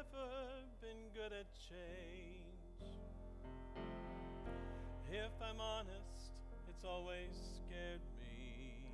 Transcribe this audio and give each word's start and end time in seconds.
never 0.00 0.32
been 0.80 1.12
good 1.12 1.32
at 1.32 1.46
change. 1.68 2.96
If 5.12 5.32
I'm 5.42 5.60
honest, 5.60 6.32
it's 6.68 6.84
always 6.84 7.36
scared 7.60 8.00
me. 8.18 8.86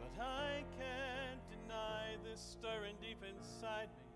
But 0.00 0.22
I 0.22 0.64
can't 0.78 1.42
deny 1.50 2.16
this 2.24 2.56
stirring 2.58 2.96
deep 3.02 3.20
inside 3.22 3.90
me, 3.98 4.08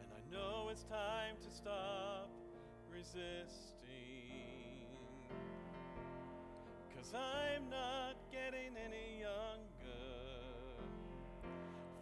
and 0.00 0.08
I 0.10 0.34
know 0.34 0.68
it's 0.70 0.82
time 0.84 1.36
to 1.44 1.50
stop 1.54 2.30
resisting. 2.90 3.28
Cause 6.96 7.14
I'm 7.14 7.70
not 7.70 8.16
getting 8.32 8.74
any 8.76 9.20
younger. 9.20 9.69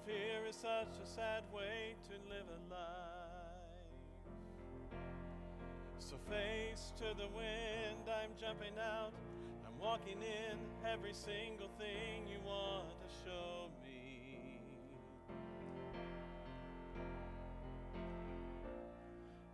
Fear 0.09 0.47
is 0.48 0.57
such 0.57 0.97
a 1.05 1.07
sad 1.07 1.43
way 1.53 1.95
to 2.09 2.15
live 2.30 2.47
a 2.48 2.73
life. 2.73 3.93
So, 5.98 6.17
face 6.31 6.95
to 6.97 7.15
the 7.15 7.29
wind, 7.37 8.09
I'm 8.09 8.31
jumping 8.41 8.73
out. 8.81 9.12
I'm 9.67 9.79
walking 9.79 10.17
in 10.23 10.57
every 10.91 11.12
single 11.12 11.69
thing 11.77 12.27
you 12.27 12.39
want 12.43 12.89
to 12.89 13.09
show 13.23 13.69
me. 13.84 14.61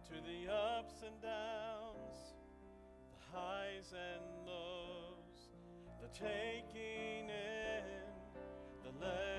To 0.06 0.14
the 0.14 0.52
ups 0.52 1.02
and 1.04 1.20
downs, 1.20 2.36
the 3.10 3.36
highs 3.36 3.92
and 3.92 4.46
lows, 4.46 5.50
the 6.00 6.06
taking 6.16 7.28
in, 7.28 8.06
the 8.84 9.04
letting 9.04 9.33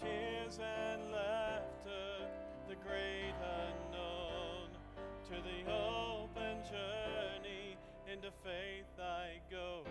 tears 0.00 0.58
and 0.60 1.10
laughter, 1.10 2.28
the 2.68 2.74
great 2.86 3.34
unknown, 3.42 4.68
to 5.24 5.34
the 5.42 5.70
open 5.70 6.58
journey 6.70 7.76
into 8.12 8.30
faith 8.44 8.86
I 9.00 9.40
go. 9.50 9.82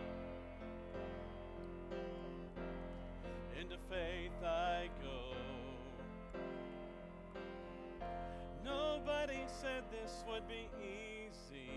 Into 3.60 3.78
faith 3.90 4.44
I 4.44 4.90
go. 5.02 6.40
Nobody 8.64 9.44
said 9.62 9.84
this 9.92 10.24
would 10.30 10.48
be 10.48 10.70
easy. 10.82 11.70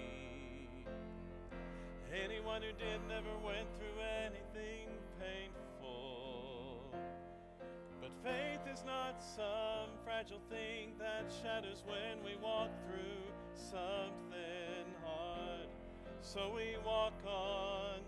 Anyone 2.25 2.63
who 2.63 2.73
did 2.73 3.01
never 3.09 3.35
went 3.45 3.67
through 3.79 4.03
anything 4.25 4.89
painful. 5.19 5.70
Faith 8.23 8.61
is 8.71 8.85
not 8.85 9.23
some 9.23 9.89
fragile 10.05 10.43
thing 10.51 10.93
that 10.99 11.25
shatters 11.43 11.83
when 11.87 12.23
we 12.23 12.37
walk 12.43 12.69
through 12.85 13.33
something 13.55 14.85
hard. 15.03 15.69
So 16.21 16.53
we 16.55 16.77
walk 16.85 17.15
on, 17.25 18.01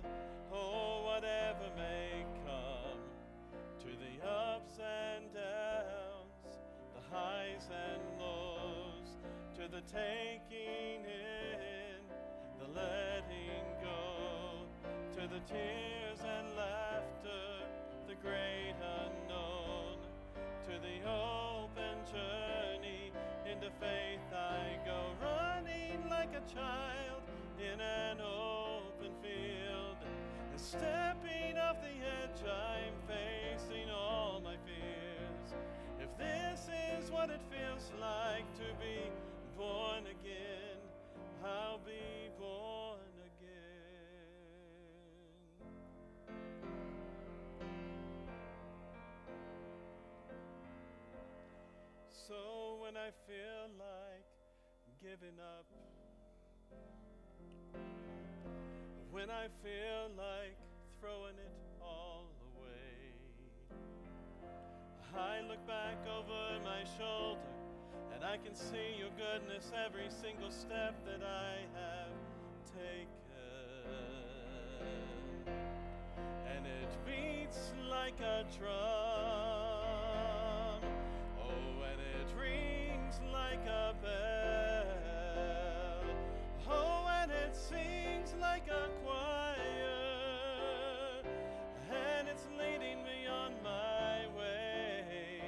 oh, 0.52 1.02
whatever 1.06 1.64
may 1.78 2.26
come, 2.44 3.00
to 3.80 3.86
the 3.86 4.28
ups 4.28 4.78
and 4.78 5.32
downs, 5.32 6.60
the 6.94 7.16
highs 7.16 7.70
and 7.72 8.20
lows, 8.20 9.16
to 9.54 9.62
the 9.62 9.80
taking 9.90 11.06
in, 11.08 12.04
the 12.60 12.68
letting 12.78 13.64
go, 13.80 14.66
to 15.14 15.26
the 15.26 15.40
tears 15.50 16.20
and 16.20 16.54
laughter, 16.54 17.64
the 18.06 18.14
unknown, 18.14 18.61
open 21.06 21.98
journey 22.10 23.12
into 23.50 23.70
faith 23.80 24.20
I 24.32 24.78
go, 24.84 25.12
running 25.20 26.08
like 26.08 26.30
a 26.30 26.42
child 26.52 27.22
in 27.58 27.80
an 27.80 28.18
open 28.20 29.12
field. 29.22 29.96
And 30.50 30.60
stepping 30.60 31.58
off 31.58 31.76
the 31.82 31.96
edge, 32.22 32.42
I'm 32.46 32.94
facing 33.06 33.90
all 33.90 34.40
my 34.42 34.56
fears. 34.66 35.54
If 36.00 36.16
this 36.18 36.68
is 36.98 37.10
what 37.10 37.30
it 37.30 37.40
feels 37.50 37.90
like 38.00 38.46
to 38.56 38.74
be 38.80 39.10
born 39.56 40.04
again, 40.06 40.78
I'll 41.44 41.78
be 41.78 42.30
born 42.38 43.11
So 52.28 52.78
when 52.80 52.96
I 52.96 53.10
feel 53.26 53.66
like 53.78 54.22
giving 55.02 55.40
up, 55.40 55.66
when 59.10 59.28
I 59.28 59.48
feel 59.64 60.08
like 60.16 60.56
throwing 61.00 61.34
it 61.34 61.52
all 61.80 62.30
away, 62.54 63.10
I 65.18 65.40
look 65.48 65.66
back 65.66 65.98
over 66.06 66.62
my 66.62 66.84
shoulder 66.96 67.40
and 68.14 68.24
I 68.24 68.36
can 68.36 68.54
see 68.54 68.94
your 68.98 69.10
goodness 69.18 69.72
every 69.84 70.08
single 70.08 70.52
step 70.52 70.94
that 71.04 71.26
I 71.26 71.66
have 71.74 72.14
taken. 72.78 73.08
And 76.54 76.66
it 76.66 76.88
beats 77.04 77.72
like 77.90 78.20
a 78.20 78.44
drum. 78.56 79.71
Like 83.42 83.66
a 83.66 83.94
bell. 84.02 84.86
Oh, 86.68 87.08
and 87.20 87.30
it 87.30 87.54
sings 87.54 88.34
like 88.40 88.68
a 88.68 88.88
choir. 89.02 89.88
And 91.90 92.28
it's 92.28 92.46
leading 92.58 93.02
me 93.02 93.26
on 93.26 93.52
my 93.62 94.26
way. 94.38 95.42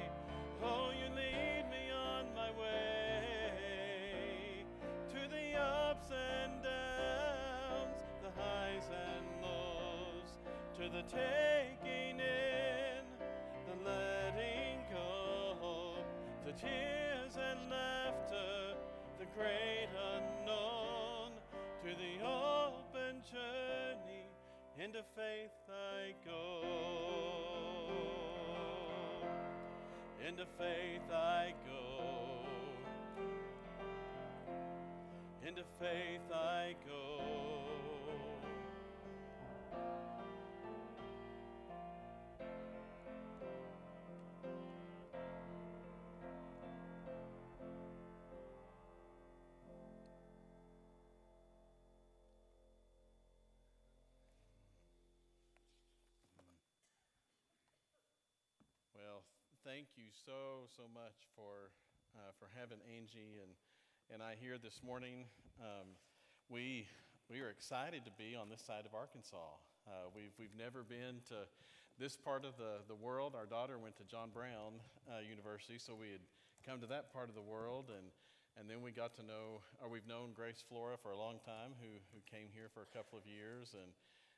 Oh, 0.61 0.91
you 0.99 1.07
lead 1.15 1.65
me 1.75 1.83
on 2.13 2.23
my 2.35 2.51
way 2.59 3.45
to 5.13 5.19
the 5.35 5.47
ups 5.57 6.09
and 6.11 6.51
downs, 6.63 7.99
the 8.23 8.31
highs 8.41 8.89
and 9.07 9.25
lows, 9.41 10.31
to 10.77 10.83
the 10.95 11.03
taking 11.03 12.19
in, 12.19 13.03
the 13.67 13.75
letting 13.89 14.79
go, 14.91 15.95
the 16.45 16.51
tears 16.51 17.14
and 17.37 17.69
laughter, 17.69 18.75
the 19.19 19.25
great 19.37 19.89
unknown, 20.15 21.31
to 21.83 21.89
the 21.89 22.23
open 22.25 23.21
journey 23.31 24.29
into 24.79 24.99
faith 25.15 25.51
I 25.69 26.13
go. 26.25 26.61
Into 30.25 30.45
faith 30.57 31.11
I 31.11 31.53
go. 31.65 32.45
Into 35.45 35.63
faith 35.79 36.31
I 36.33 36.75
go. 36.87 37.64
Thank 59.75 59.99
you 59.99 60.07
so, 60.23 60.71
so 60.71 60.87
much 60.95 61.27
for, 61.35 61.67
uh, 62.15 62.31
for 62.39 62.47
having 62.55 62.79
Angie 62.95 63.43
and, 63.43 63.51
and 64.07 64.23
I 64.23 64.39
here 64.39 64.55
this 64.55 64.79
morning. 64.79 65.27
Um, 65.59 65.99
we, 66.47 66.87
we 67.27 67.43
are 67.43 67.51
excited 67.51 68.07
to 68.07 68.13
be 68.15 68.39
on 68.39 68.47
this 68.47 68.63
side 68.63 68.87
of 68.87 68.95
Arkansas. 68.95 69.59
Uh, 69.83 70.07
we've, 70.15 70.31
we've 70.39 70.55
never 70.55 70.87
been 70.87 71.19
to 71.27 71.43
this 71.99 72.15
part 72.15 72.47
of 72.47 72.55
the, 72.55 72.87
the 72.87 72.95
world. 72.95 73.35
Our 73.35 73.43
daughter 73.43 73.75
went 73.75 73.99
to 73.99 74.07
John 74.07 74.31
Brown 74.31 74.79
uh, 75.11 75.19
University, 75.19 75.75
so 75.75 75.91
we 75.91 76.07
had 76.07 76.23
come 76.63 76.79
to 76.79 76.87
that 76.95 77.11
part 77.11 77.27
of 77.27 77.35
the 77.35 77.43
world. 77.43 77.91
And, 77.91 78.15
and 78.55 78.71
then 78.71 78.79
we 78.79 78.95
got 78.95 79.11
to 79.19 79.27
know, 79.27 79.59
or 79.83 79.91
we've 79.91 80.07
known 80.07 80.31
Grace 80.31 80.63
Flora 80.63 80.95
for 80.95 81.11
a 81.11 81.19
long 81.19 81.43
time, 81.43 81.75
who, 81.83 81.99
who 82.15 82.23
came 82.23 82.47
here 82.55 82.71
for 82.71 82.87
a 82.87 82.91
couple 82.95 83.19
of 83.19 83.27
years. 83.27 83.75
And, 83.75 83.91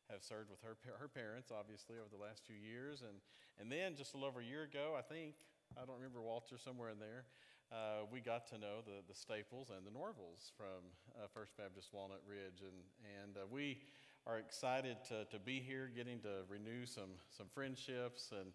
have 0.10 0.24
served 0.24 0.50
with 0.50 0.62
her, 0.62 0.78
her 1.00 1.08
parents, 1.08 1.52
obviously, 1.52 1.98
over 2.00 2.10
the 2.12 2.22
last 2.22 2.44
few 2.46 2.56
years. 2.56 3.02
And, 3.02 3.20
and 3.60 3.72
then 3.72 3.96
just 3.96 4.14
a 4.14 4.18
little 4.18 4.30
over 4.30 4.42
a 4.42 4.46
year 4.46 4.64
ago, 4.64 4.96
I 4.98 5.02
think, 5.02 5.36
I 5.76 5.86
don't 5.86 5.98
remember 5.98 6.22
Walter, 6.22 6.58
somewhere 6.58 6.90
in 6.90 7.00
there, 7.00 7.26
uh, 7.72 8.08
we 8.12 8.22
got 8.22 8.48
to 8.48 8.58
know 8.58 8.80
the, 8.86 9.04
the 9.08 9.16
Staples 9.16 9.70
and 9.76 9.86
the 9.86 9.92
Norvilles 9.92 10.56
from 10.56 10.88
uh, 11.20 11.28
First 11.34 11.58
Baptist 11.58 11.90
Walnut 11.92 12.24
Ridge. 12.24 12.64
And, 12.64 12.80
and 13.20 13.36
uh, 13.36 13.48
we 13.52 13.84
are 14.26 14.40
excited 14.40 14.98
to, 15.10 15.26
to 15.26 15.40
be 15.40 15.60
here, 15.60 15.92
getting 15.94 16.20
to 16.22 16.48
renew 16.48 16.86
some, 16.86 17.20
some 17.30 17.48
friendships 17.54 18.32
and, 18.32 18.52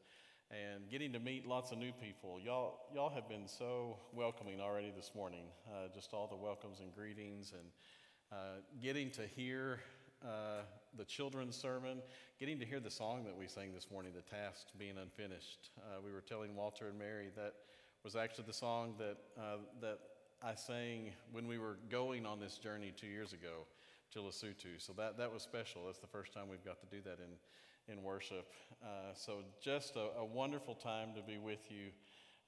and 0.50 0.88
getting 0.90 1.12
to 1.12 1.20
meet 1.20 1.46
lots 1.46 1.72
of 1.72 1.78
new 1.78 1.92
people. 1.92 2.40
Y'all, 2.40 2.80
y'all 2.94 3.10
have 3.10 3.28
been 3.28 3.46
so 3.46 3.98
welcoming 4.12 4.60
already 4.60 4.92
this 4.94 5.12
morning. 5.14 5.44
Uh, 5.68 5.88
just 5.94 6.12
all 6.14 6.26
the 6.26 6.36
welcomes 6.36 6.80
and 6.80 6.94
greetings, 6.94 7.52
and 7.52 7.68
uh, 8.32 8.60
getting 8.82 9.10
to 9.10 9.26
hear 9.26 9.80
uh, 10.24 10.62
the 10.96 11.04
children's 11.04 11.56
sermon, 11.56 12.02
getting 12.38 12.58
to 12.58 12.64
hear 12.64 12.80
the 12.80 12.90
song 12.90 13.24
that 13.24 13.36
we 13.36 13.46
sang 13.46 13.72
this 13.72 13.90
morning, 13.90 14.12
"The 14.14 14.22
Task 14.22 14.68
Being 14.78 14.98
Unfinished." 14.98 15.70
Uh, 15.78 16.00
we 16.04 16.12
were 16.12 16.20
telling 16.20 16.54
Walter 16.54 16.88
and 16.88 16.98
Mary 16.98 17.30
that 17.36 17.54
was 18.04 18.16
actually 18.16 18.44
the 18.44 18.52
song 18.52 18.94
that 18.98 19.16
uh, 19.38 19.58
that 19.80 19.98
I 20.42 20.54
sang 20.54 21.12
when 21.30 21.46
we 21.46 21.58
were 21.58 21.78
going 21.90 22.26
on 22.26 22.40
this 22.40 22.58
journey 22.58 22.92
two 22.96 23.06
years 23.06 23.32
ago 23.32 23.66
to 24.12 24.18
Lesotho. 24.20 24.78
So 24.78 24.92
that 24.94 25.16
that 25.18 25.32
was 25.32 25.42
special. 25.42 25.86
That's 25.86 25.98
the 25.98 26.06
first 26.06 26.32
time 26.32 26.48
we've 26.48 26.64
got 26.64 26.80
to 26.80 26.86
do 26.86 27.00
that 27.02 27.18
in 27.18 27.36
in 27.88 28.02
worship. 28.02 28.48
Uh, 28.82 29.14
so, 29.14 29.42
just 29.60 29.96
a, 29.96 30.18
a, 30.18 30.24
wonderful 30.24 30.74
time 30.74 31.08
to 31.14 31.22
be 31.22 31.38
with 31.38 31.70
you 31.70 31.88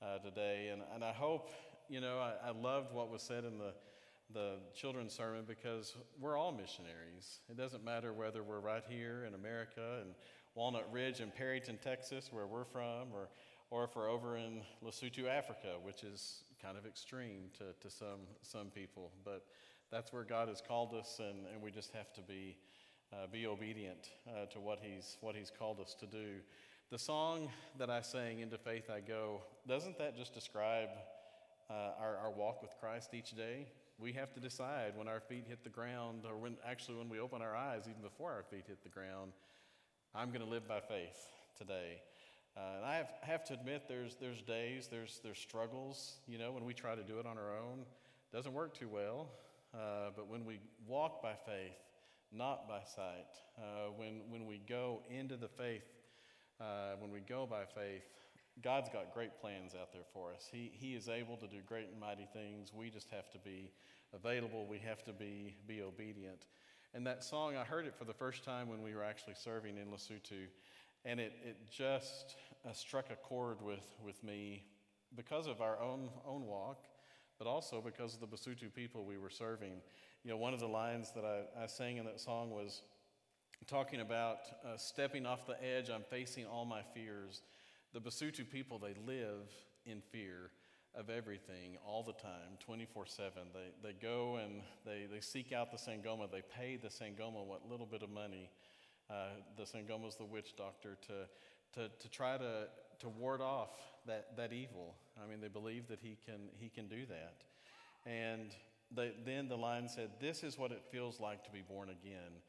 uh, 0.02 0.19
today. 0.19 0.70
And, 0.73 0.82
and 0.94 1.05
I 1.05 1.12
hope, 1.12 1.50
you 1.88 2.00
know, 2.00 2.19
I, 2.19 2.49
I, 2.49 2.50
loved 2.52 2.93
what 2.93 3.11
was 3.11 3.23
said 3.23 3.44
in 3.44 3.58
the, 3.58 3.73
the 4.32 4.56
children's 4.75 5.12
sermon 5.12 5.44
because 5.47 5.94
we're 6.21 6.37
all 6.37 6.53
missionaries. 6.53 7.41
It 7.49 7.56
doesn't 7.56 7.85
matter 7.85 8.12
whether 8.12 8.43
we're 8.43 8.61
right 8.61 8.85
here 8.88 9.25
in 9.26 9.35
America 9.35 9.99
and 10.00 10.15
Walnut 10.55 10.91
Ridge 10.91 11.21
and 11.21 11.32
Perryton, 11.35 11.81
Texas, 11.81 12.31
where 12.32 12.47
we're 12.47 12.65
from, 12.65 13.12
or, 13.12 13.29
or 13.71 13.85
if 13.85 13.97
we're 13.97 14.11
over 14.11 14.37
in 14.37 14.62
Lesotho, 14.85 15.29
Africa, 15.29 15.75
which 15.82 16.05
is 16.05 16.44
kind 16.62 16.79
of 16.79 16.87
extreme 16.87 17.50
to, 17.59 17.65
to 17.81 17.94
some, 17.94 18.21
some 18.43 18.69
people. 18.69 19.11
But 19.25 19.44
that's 19.91 20.12
where 20.12 20.25
God 20.25 20.49
has 20.49 20.62
called 20.67 20.94
us, 20.94 21.19
and, 21.19 21.47
and 21.53 21.62
we 21.62 21.70
just 21.70 21.93
have 21.93 22.12
to 22.15 22.23
be 22.23 22.56
uh, 23.15 23.27
be 23.31 23.47
obedient 23.47 24.11
uh, 24.29 24.47
to 24.47 24.59
what 24.61 24.81
he's, 24.82 25.17
what 25.20 25.37
he's 25.37 25.53
called 25.56 25.81
us 25.81 25.94
to 26.00 26.06
do. 26.06 26.41
The 26.91 26.99
song 26.99 27.49
that 27.79 27.91
I 27.91 28.00
sang, 28.00 28.41
Into 28.41 28.59
Faith 28.59 28.91
I 28.91 29.00
Go, 29.00 29.43
doesn't 29.69 29.99
that 29.99 30.17
just 30.17 30.35
describe 30.35 30.88
uh, 31.70 31.93
our, 32.00 32.17
our 32.17 32.31
walk 32.31 32.62
with 32.62 32.73
Christ 32.81 33.15
each 33.15 33.37
day? 33.37 33.67
We 33.99 34.12
have 34.12 34.32
to 34.35 34.41
decide 34.41 34.93
when 34.96 35.08
our 35.08 35.20
feet 35.20 35.44
hit 35.49 35.62
the 35.62 35.70
ground, 35.70 36.25
or 36.29 36.37
when 36.37 36.56
actually 36.67 36.99
when 36.99 37.08
we 37.08 37.20
open 37.20 37.43
our 37.43 37.55
eyes, 37.55 37.82
even 37.88 38.02
before 38.02 38.32
our 38.32 38.43
feet 38.43 38.64
hit 38.67 38.82
the 38.82 38.88
ground, 38.88 39.32
I'm 40.14 40.29
going 40.29 40.41
to 40.41 40.49
live 40.49 40.67
by 40.67 40.81
faith 40.81 41.17
today. 41.56 42.02
Uh, 42.56 42.76
and 42.76 42.85
I 42.85 42.96
have, 42.96 43.11
have, 43.23 43.44
to 43.46 43.55
admit, 43.55 43.85
there's, 43.88 44.17
there's 44.17 44.41
days, 44.43 44.88
there's, 44.88 45.20
there's 45.25 45.38
struggles, 45.38 46.19
you 46.29 46.38
know, 46.38 46.52
when 46.52 46.64
we 46.64 46.75
try 46.75 46.94
to 46.94 47.02
do 47.02 47.19
it 47.19 47.26
on 47.26 47.37
our 47.37 47.56
own. 47.56 47.85
Doesn't 48.32 48.52
work 48.52 48.79
too 48.79 48.88
well. 48.88 49.29
Uh, 49.73 50.11
but 50.14 50.29
when 50.29 50.44
we 50.44 50.61
walk 50.87 51.20
by 51.20 51.35
faith, 51.46 51.79
not 52.32 52.69
by 52.69 52.81
sight. 52.85 53.26
Uh, 53.58 53.91
when, 53.96 54.23
when 54.29 54.46
we 54.46 54.61
go 54.69 55.02
into 55.08 55.37
the 55.37 55.49
faith, 55.49 55.85
uh, 56.61 56.93
when 56.99 57.11
we 57.11 57.20
go 57.20 57.46
by 57.46 57.64
faith, 57.64 58.02
God's 58.62 58.89
got 58.89 59.12
great 59.12 59.39
plans 59.41 59.75
out 59.75 59.93
there 59.93 60.05
for 60.12 60.33
us. 60.33 60.49
He, 60.51 60.71
he 60.73 60.95
is 60.95 61.09
able 61.09 61.37
to 61.39 61.47
do 61.47 61.59
great 61.67 61.89
and 61.91 62.01
mighty 62.01 62.29
things. 62.33 62.73
We 62.73 62.89
just 62.89 63.11
have 63.11 63.31
to 63.33 63.39
be 63.39 63.73
available, 64.15 64.67
we 64.67 64.79
have 64.79 65.05
to 65.05 65.12
be, 65.12 65.56
be 65.67 65.83
obedient. 65.83 66.47
And 66.95 67.05
that 67.06 67.25
song, 67.25 67.56
I 67.56 67.65
heard 67.65 67.87
it 67.87 67.95
for 67.97 68.05
the 68.05 68.15
first 68.15 68.45
time 68.45 68.69
when 68.69 68.81
we 68.81 68.95
were 68.95 69.03
actually 69.03 69.35
serving 69.35 69.77
in 69.77 69.89
Lesotho, 69.89 70.47
and 71.05 71.19
it, 71.19 71.33
it 71.45 71.56
just 71.69 72.37
uh, 72.65 72.73
struck 72.73 73.11
a 73.11 73.17
chord 73.17 73.61
with, 73.61 73.85
with 74.05 74.23
me 74.23 74.65
because 75.17 75.49
of 75.49 75.61
our 75.61 75.81
own, 75.81 76.09
own 76.25 76.47
walk, 76.47 76.85
but 77.39 77.49
also 77.49 77.81
because 77.81 78.15
of 78.15 78.21
the 78.21 78.27
Basotho 78.29 78.73
people 78.73 79.05
we 79.05 79.19
were 79.19 79.31
serving. 79.31 79.73
You 80.23 80.31
know, 80.31 80.37
one 80.37 80.55
of 80.55 80.61
the 80.61 80.69
lines 80.69 81.11
that 81.17 81.25
I, 81.25 81.65
I 81.65 81.67
sang 81.67 81.97
in 81.97 82.05
that 82.05 82.21
song 82.21 82.53
was 82.53 82.83
talking 83.67 84.01
about 84.01 84.39
uh, 84.65 84.77
stepping 84.77 85.27
off 85.27 85.47
the 85.47 85.56
edge, 85.62 85.91
I'm 85.91 86.05
facing 86.09 86.47
all 86.47 86.65
my 86.65 86.83
fears. 86.95 87.43
The 87.94 88.00
Basotho 88.00 88.50
people, 88.50 88.81
they 88.81 88.94
live 89.06 89.46
in 89.87 90.00
fear 90.00 90.50
of 90.96 91.11
everything 91.11 91.76
all 91.87 92.02
the 92.02 92.12
time, 92.12 92.58
24 92.58 93.06
7. 93.06 93.32
They, 93.55 93.88
they 93.88 93.94
go 93.94 94.41
and 94.43 94.62
they, 94.85 95.06
they 95.08 95.20
seek 95.20 95.52
out 95.52 95.70
the 95.70 95.76
Sangoma. 95.76 96.29
They 96.29 96.43
pay 96.43 96.76
the 96.76 96.88
Sangoma 96.88 97.46
what 97.46 97.70
little 97.70 97.87
bit 97.87 98.02
of 98.02 98.11
money. 98.11 98.50
Uh, 99.08 99.29
the 99.56 99.62
Sangoma 99.62 100.08
is 100.08 100.17
the 100.17 100.25
witch 100.25 100.56
doctor 100.56 100.96
to, 101.06 101.81
to, 101.81 101.88
to 101.88 102.08
try 102.08 102.37
to, 102.37 102.67
to 102.99 103.08
ward 103.08 103.41
off 103.41 103.70
that, 104.06 104.37
that 104.37 104.52
evil. 104.52 104.96
I 105.23 105.31
mean, 105.31 105.41
they 105.41 105.46
believe 105.46 105.87
that 105.87 106.00
he 106.02 106.19
can, 106.26 106.49
he 106.58 106.70
can 106.70 106.88
do 106.88 107.06
that. 107.06 107.44
And 108.11 108.50
they, 108.93 109.12
then 109.25 109.46
the 109.46 109.56
line 109.56 109.88
said, 109.88 110.11
This 110.20 110.43
is 110.43 110.58
what 110.58 110.73
it 110.73 110.82
feels 110.91 111.20
like 111.20 111.44
to 111.44 111.50
be 111.52 111.62
born 111.62 111.91
again. 111.91 112.41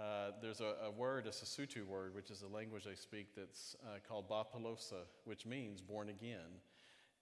Uh, 0.00 0.30
there's 0.40 0.60
a, 0.62 0.86
a, 0.86 0.90
word, 0.90 1.26
a 1.26 1.30
Sesotho 1.30 1.84
word, 1.86 2.14
which 2.14 2.30
is 2.30 2.40
a 2.40 2.48
language 2.48 2.84
they 2.84 2.94
speak 2.94 3.34
that's 3.36 3.76
uh, 3.84 3.98
called 4.08 4.30
Bapalosa, 4.30 5.02
which 5.24 5.44
means 5.44 5.82
born 5.82 6.08
again. 6.08 6.58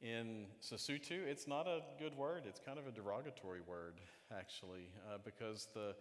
In 0.00 0.46
Sesotho, 0.62 1.26
it's 1.26 1.48
not 1.48 1.66
a 1.66 1.80
good 1.98 2.16
word. 2.16 2.44
It's 2.46 2.60
kind 2.60 2.78
of 2.78 2.86
a 2.86 2.92
derogatory 2.92 3.62
word, 3.66 3.94
actually, 4.32 4.90
uh, 5.12 5.18
because 5.24 5.66
the, 5.74 5.96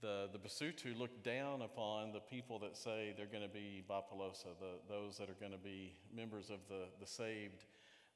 the, 0.00 0.28
the 0.32 0.38
Basotho 0.38 0.98
look 0.98 1.22
down 1.22 1.62
upon 1.62 2.10
the 2.10 2.18
people 2.18 2.58
that 2.60 2.76
say 2.76 3.14
they're 3.16 3.26
going 3.26 3.44
to 3.44 3.48
be 3.48 3.84
Bapalosa, 3.88 4.58
the, 4.58 4.92
those 4.92 5.18
that 5.18 5.30
are 5.30 5.36
going 5.38 5.52
to 5.52 5.58
be 5.58 5.92
members 6.12 6.50
of 6.50 6.58
the, 6.68 6.86
the 6.98 7.06
saved, 7.06 7.64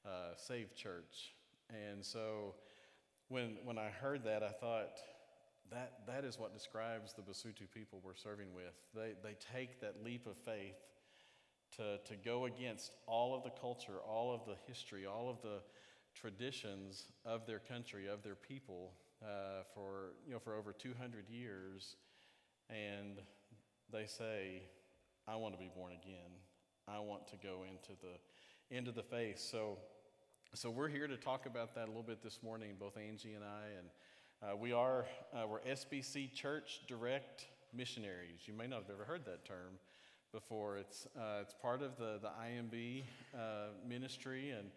uh, 0.04 0.34
saved 0.36 0.74
church. 0.74 1.34
And 1.70 2.04
so 2.04 2.56
when, 3.28 3.58
when 3.62 3.78
I 3.78 3.90
heard 3.90 4.24
that, 4.24 4.42
I 4.42 4.50
thought, 4.50 4.98
that, 5.72 5.92
that 6.06 6.24
is 6.24 6.38
what 6.38 6.52
describes 6.52 7.12
the 7.12 7.22
Basotho 7.22 7.70
people 7.72 8.00
we're 8.04 8.14
serving 8.14 8.54
with. 8.54 8.74
They, 8.94 9.12
they 9.22 9.36
take 9.52 9.80
that 9.80 10.04
leap 10.04 10.26
of 10.26 10.36
faith 10.36 10.76
to, 11.76 11.98
to 12.04 12.16
go 12.16 12.44
against 12.44 12.92
all 13.06 13.34
of 13.34 13.42
the 13.42 13.50
culture, 13.50 13.98
all 14.06 14.34
of 14.34 14.44
the 14.46 14.56
history, 14.66 15.06
all 15.06 15.30
of 15.30 15.40
the 15.42 15.60
traditions 16.14 17.04
of 17.24 17.46
their 17.46 17.58
country, 17.58 18.06
of 18.08 18.22
their 18.22 18.34
people 18.34 18.92
uh, 19.22 19.62
for, 19.74 20.12
you 20.26 20.32
know, 20.32 20.38
for 20.38 20.54
over 20.54 20.72
200 20.72 21.28
years. 21.28 21.96
And 22.68 23.20
they 23.90 24.06
say, 24.06 24.62
I 25.26 25.36
want 25.36 25.54
to 25.54 25.58
be 25.58 25.70
born 25.74 25.92
again. 25.92 26.30
I 26.88 26.98
want 26.98 27.26
to 27.28 27.36
go 27.36 27.64
into 27.68 27.98
the, 28.00 28.76
into 28.76 28.92
the 28.92 29.02
faith. 29.02 29.38
So 29.38 29.78
so 30.54 30.68
we're 30.68 30.88
here 30.88 31.06
to 31.06 31.16
talk 31.16 31.46
about 31.46 31.74
that 31.76 31.84
a 31.84 31.86
little 31.86 32.02
bit 32.02 32.22
this 32.22 32.42
morning, 32.42 32.74
both 32.78 32.98
Angie 32.98 33.32
and 33.32 33.42
I, 33.42 33.72
and 33.78 33.88
uh, 34.42 34.56
we 34.56 34.72
are 34.72 35.06
uh, 35.34 35.46
we're 35.46 35.60
SBC 35.60 36.32
Church 36.32 36.80
Direct 36.88 37.46
Missionaries. 37.72 38.40
You 38.46 38.54
may 38.54 38.66
not 38.66 38.80
have 38.82 38.90
ever 38.90 39.04
heard 39.04 39.24
that 39.26 39.44
term 39.44 39.78
before. 40.32 40.78
It's 40.78 41.06
uh, 41.16 41.38
it's 41.40 41.54
part 41.54 41.82
of 41.82 41.96
the 41.96 42.18
the 42.20 42.28
IMB 42.28 43.04
uh, 43.34 43.38
ministry, 43.86 44.50
and 44.50 44.70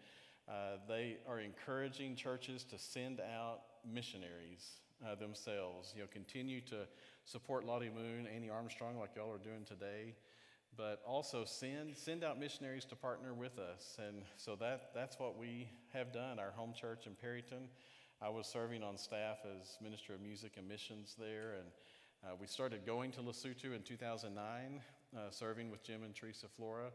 uh, 0.48 0.78
they 0.88 1.16
are 1.28 1.40
encouraging 1.40 2.14
churches 2.14 2.64
to 2.64 2.78
send 2.78 3.20
out 3.20 3.60
missionaries 3.84 4.80
uh, 5.04 5.16
themselves. 5.16 5.92
You 5.96 6.02
know, 6.02 6.08
continue 6.12 6.60
to 6.62 6.86
support 7.24 7.64
Lottie 7.64 7.90
Moon, 7.90 8.28
Annie 8.32 8.50
Armstrong, 8.50 8.98
like 8.98 9.16
y'all 9.16 9.32
are 9.32 9.38
doing 9.38 9.64
today 9.64 10.14
but 10.76 11.00
also 11.06 11.44
send, 11.44 11.96
send 11.96 12.22
out 12.22 12.38
missionaries 12.38 12.84
to 12.84 12.94
partner 12.94 13.32
with 13.32 13.58
us. 13.58 13.96
And 14.06 14.22
so 14.36 14.56
that, 14.56 14.90
that's 14.94 15.18
what 15.18 15.38
we 15.38 15.68
have 15.92 16.12
done. 16.12 16.38
Our 16.38 16.50
home 16.50 16.74
church 16.78 17.06
in 17.06 17.12
Perryton, 17.12 17.68
I 18.22 18.30
was 18.30 18.46
serving 18.46 18.82
on 18.82 18.96
staff 18.96 19.36
as 19.44 19.76
Minister 19.82 20.14
of 20.14 20.22
Music 20.22 20.52
and 20.56 20.66
Missions 20.66 21.14
there. 21.18 21.52
And 21.58 21.68
uh, 22.24 22.34
we 22.40 22.46
started 22.46 22.86
going 22.86 23.12
to 23.12 23.20
Lesotho 23.20 23.76
in 23.76 23.82
2009, 23.82 24.80
uh, 25.14 25.30
serving 25.30 25.70
with 25.70 25.84
Jim 25.84 26.02
and 26.02 26.14
Teresa 26.14 26.46
Flora. 26.56 26.92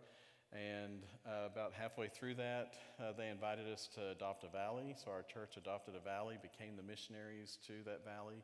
And 0.51 1.03
uh, 1.27 1.45
about 1.45 1.73
halfway 1.73 2.07
through 2.07 2.35
that, 2.35 2.73
uh, 2.99 3.11
they 3.15 3.29
invited 3.29 3.67
us 3.71 3.87
to 3.93 4.09
adopt 4.09 4.43
a 4.45 4.47
valley. 4.47 4.95
So 4.97 5.11
our 5.11 5.21
church 5.21 5.57
adopted 5.57 5.93
a 5.95 5.99
valley, 5.99 6.39
became 6.41 6.75
the 6.75 6.81
missionaries 6.81 7.59
to 7.67 7.73
that 7.85 8.03
valley, 8.03 8.43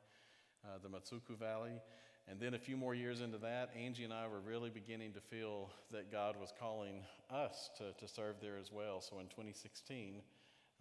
uh, 0.63 0.77
the 0.81 0.87
Matsuku 0.87 1.35
Valley. 1.35 1.81
And 2.27 2.39
then 2.39 2.53
a 2.53 2.59
few 2.59 2.77
more 2.77 2.93
years 2.93 3.21
into 3.21 3.39
that, 3.39 3.71
Angie 3.75 4.03
and 4.03 4.13
I 4.13 4.27
were 4.27 4.39
really 4.39 4.69
beginning 4.69 5.13
to 5.13 5.19
feel 5.19 5.71
that 5.91 6.11
God 6.11 6.35
was 6.39 6.53
calling 6.59 7.01
us 7.31 7.71
to, 7.79 7.93
to 7.93 8.07
serve 8.07 8.35
there 8.39 8.57
as 8.61 8.71
well. 8.71 9.01
So 9.01 9.19
in 9.19 9.25
2016, 9.25 10.21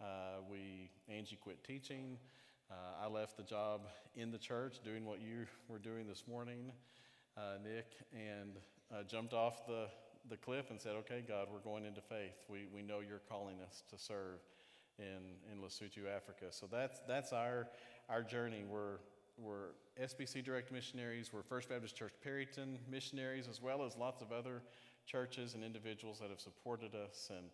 uh, 0.01 0.41
we 0.49 0.89
Angie 1.09 1.37
quit 1.41 1.63
teaching. 1.63 2.17
Uh, 2.69 3.05
I 3.05 3.07
left 3.07 3.37
the 3.37 3.43
job 3.43 3.87
in 4.15 4.31
the 4.31 4.37
church 4.37 4.79
doing 4.83 5.05
what 5.05 5.21
you 5.21 5.45
were 5.67 5.79
doing 5.79 6.07
this 6.07 6.23
morning, 6.27 6.71
uh, 7.37 7.57
Nick, 7.63 7.85
and 8.13 8.57
uh, 8.91 9.03
jumped 9.03 9.33
off 9.33 9.65
the, 9.65 9.87
the 10.29 10.37
cliff 10.37 10.69
and 10.69 10.79
said, 10.79 10.95
Okay, 10.97 11.23
God, 11.27 11.47
we're 11.51 11.59
going 11.59 11.85
into 11.85 12.01
faith. 12.01 12.45
We, 12.49 12.67
we 12.73 12.81
know 12.81 12.99
you're 13.07 13.21
calling 13.29 13.57
us 13.65 13.83
to 13.89 13.97
serve 13.97 14.39
in, 14.99 15.51
in 15.51 15.61
Lesotho, 15.61 16.13
Africa. 16.13 16.45
So 16.51 16.67
that's, 16.71 16.99
that's 17.07 17.31
our, 17.31 17.67
our 18.09 18.21
journey. 18.21 18.65
We're, 18.67 18.97
we're 19.37 19.69
SBC 20.01 20.43
Direct 20.43 20.71
Missionaries, 20.71 21.31
we're 21.31 21.43
First 21.43 21.69
Baptist 21.69 21.95
Church 21.95 22.13
Perryton 22.25 22.77
missionaries, 22.89 23.47
as 23.47 23.61
well 23.61 23.83
as 23.83 23.95
lots 23.95 24.21
of 24.21 24.31
other 24.31 24.61
churches 25.05 25.53
and 25.53 25.63
individuals 25.63 26.19
that 26.19 26.29
have 26.29 26.41
supported 26.41 26.95
us 26.95 27.29
and, 27.29 27.47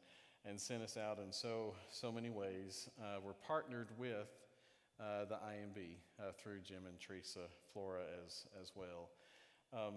and 0.46 0.60
sent 0.60 0.84
us 0.84 0.98
out 0.98 1.20
in 1.20 1.32
so, 1.32 1.74
so 1.90 2.12
many 2.12 2.30
ways. 2.30 2.90
Uh, 3.00 3.20
we're 3.24 3.34
partnered 3.34 3.88
with 3.98 4.28
uh, 5.00 5.26
the 5.26 5.36
IMB 5.36 5.96
uh, 6.20 6.32
through 6.38 6.60
Jim 6.62 6.86
and 6.88 7.00
Teresa 7.00 7.48
Flora 7.72 8.02
as, 8.26 8.46
as 8.62 8.72
well. 8.76 9.10
Um, 9.74 9.94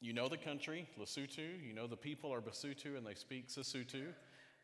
you 0.00 0.12
know 0.12 0.28
the 0.28 0.36
country, 0.36 0.88
Lesotho. 0.98 1.48
You 1.66 1.74
know 1.74 1.86
the 1.86 1.96
people 1.96 2.32
are 2.32 2.40
Basotho 2.40 2.96
and 2.96 3.06
they 3.06 3.14
speak 3.14 3.48
Sesotho. 3.48 4.14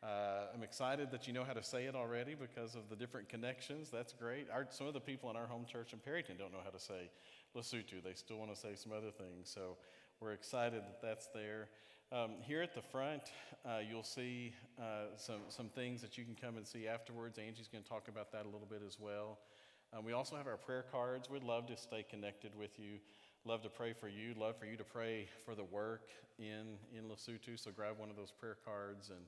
Uh, 0.01 0.47
I'm 0.53 0.63
excited 0.63 1.11
that 1.11 1.27
you 1.27 1.33
know 1.33 1.43
how 1.43 1.53
to 1.53 1.63
say 1.63 1.85
it 1.85 1.95
already 1.95 2.35
because 2.35 2.75
of 2.75 2.89
the 2.89 2.95
different 2.95 3.27
connections. 3.27 3.89
That's 3.91 4.13
great. 4.13 4.47
Our, 4.53 4.67
some 4.69 4.87
of 4.87 4.93
the 4.93 4.99
people 4.99 5.29
in 5.29 5.35
our 5.35 5.47
home 5.47 5.65
church 5.65 5.93
in 5.93 5.99
Perryton 5.99 6.37
don't 6.37 6.51
know 6.51 6.59
how 6.63 6.69
to 6.69 6.79
say 6.79 7.09
Lesotho. 7.55 8.03
They 8.03 8.13
still 8.13 8.37
want 8.37 8.53
to 8.53 8.59
say 8.59 8.75
some 8.75 8.91
other 8.91 9.11
things. 9.11 9.49
So 9.53 9.77
we're 10.19 10.33
excited 10.33 10.83
that 10.83 11.01
that's 11.01 11.27
there. 11.33 11.69
Um, 12.11 12.35
here 12.41 12.61
at 12.61 12.75
the 12.75 12.83
front, 12.83 13.23
uh, 13.65 13.79
you'll 13.79 14.03
see 14.03 14.53
uh, 14.79 15.17
some, 15.17 15.41
some 15.49 15.69
things 15.69 16.01
that 16.01 16.19
you 16.19 16.23
can 16.23 16.35
come 16.35 16.55
and 16.55 16.67
see 16.67 16.87
afterwards. 16.87 17.39
Angie's 17.39 17.67
going 17.67 17.83
to 17.83 17.89
talk 17.89 18.07
about 18.07 18.31
that 18.31 18.45
a 18.45 18.47
little 18.47 18.67
bit 18.69 18.83
as 18.85 18.99
well. 18.99 19.39
Um, 19.91 20.05
we 20.05 20.13
also 20.13 20.35
have 20.35 20.45
our 20.45 20.55
prayer 20.55 20.85
cards. 20.91 21.31
We'd 21.31 21.43
love 21.43 21.65
to 21.67 21.75
stay 21.75 22.05
connected 22.07 22.51
with 22.55 22.77
you. 22.77 22.99
Love 23.43 23.63
to 23.63 23.69
pray 23.69 23.91
for 23.91 24.07
you. 24.07 24.35
Love 24.37 24.55
for 24.55 24.67
you 24.67 24.77
to 24.77 24.83
pray 24.83 25.27
for 25.45 25.55
the 25.55 25.63
work 25.63 26.09
in, 26.37 26.77
in 26.95 27.05
Lesotho. 27.09 27.59
So 27.59 27.71
grab 27.71 27.97
one 27.97 28.11
of 28.11 28.15
those 28.15 28.31
prayer 28.31 28.57
cards, 28.63 29.09
and, 29.09 29.25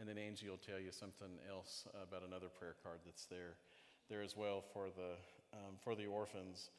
and 0.00 0.08
then 0.08 0.18
Angie 0.18 0.48
will 0.48 0.58
tell 0.58 0.80
you 0.80 0.90
something 0.90 1.38
else 1.48 1.86
about 1.94 2.26
another 2.26 2.48
prayer 2.48 2.74
card 2.82 2.98
that's 3.04 3.26
there, 3.26 3.54
there 4.10 4.22
as 4.22 4.36
well 4.36 4.64
for 4.72 4.88
the, 4.96 5.12
um, 5.56 5.76
for 5.82 5.94
the 5.94 6.06
orphans. 6.06 6.70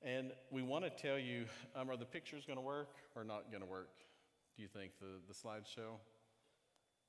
And 0.00 0.30
we 0.52 0.62
want 0.62 0.84
to 0.84 0.90
tell 0.90 1.18
you 1.18 1.46
um, 1.74 1.90
are 1.90 1.96
the 1.96 2.04
pictures 2.04 2.44
going 2.46 2.58
to 2.58 2.64
work 2.64 2.94
or 3.16 3.24
not 3.24 3.50
going 3.50 3.62
to 3.62 3.68
work? 3.68 3.90
Do 4.56 4.62
you 4.62 4.68
think, 4.68 4.92
the, 5.00 5.20
the 5.28 5.34
slideshow? 5.34 5.98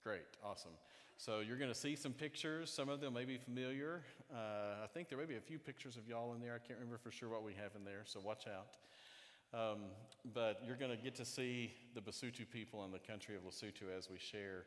Great, 0.04 0.26
awesome. 0.44 0.72
So 1.18 1.40
you're 1.40 1.58
going 1.58 1.72
to 1.72 1.78
see 1.78 1.96
some 1.96 2.14
pictures. 2.14 2.72
Some 2.72 2.90
of 2.90 3.02
them 3.02 3.14
may 3.14 3.26
be 3.26 3.38
familiar. 3.38 4.04
Uh, 4.32 4.84
I 4.84 4.88
think 4.94 5.10
there 5.10 5.18
may 5.18 5.26
be 5.26 5.38
a 5.38 5.42
few 5.42 5.58
pictures 5.58 5.98
of 5.98 6.08
y'all 6.08 6.34
in 6.34 6.42
there. 6.42 6.54
I 6.54 6.60
can't 6.60 6.80
remember 6.80 7.00
for 7.00 7.12
sure 7.12 7.30
what 7.30 7.44
we 7.44 7.54
have 7.54 7.72
in 7.76 7.84
there, 7.84 8.02
so 8.06 8.20
watch 8.20 8.46
out. 8.48 8.78
Um, 9.54 9.86
but 10.34 10.62
you're 10.66 10.76
going 10.76 10.92
to 10.92 10.98
get 11.02 11.16
to 11.16 11.26
see 11.26 11.74
the 11.96 12.02
Basotho 12.02 12.50
people 12.52 12.84
in 12.86 12.92
the 12.92 13.00
country 13.00 13.36
of 13.36 13.44
Lesotho 13.44 13.98
as 13.98 14.10
we 14.10 14.20
share. 14.20 14.66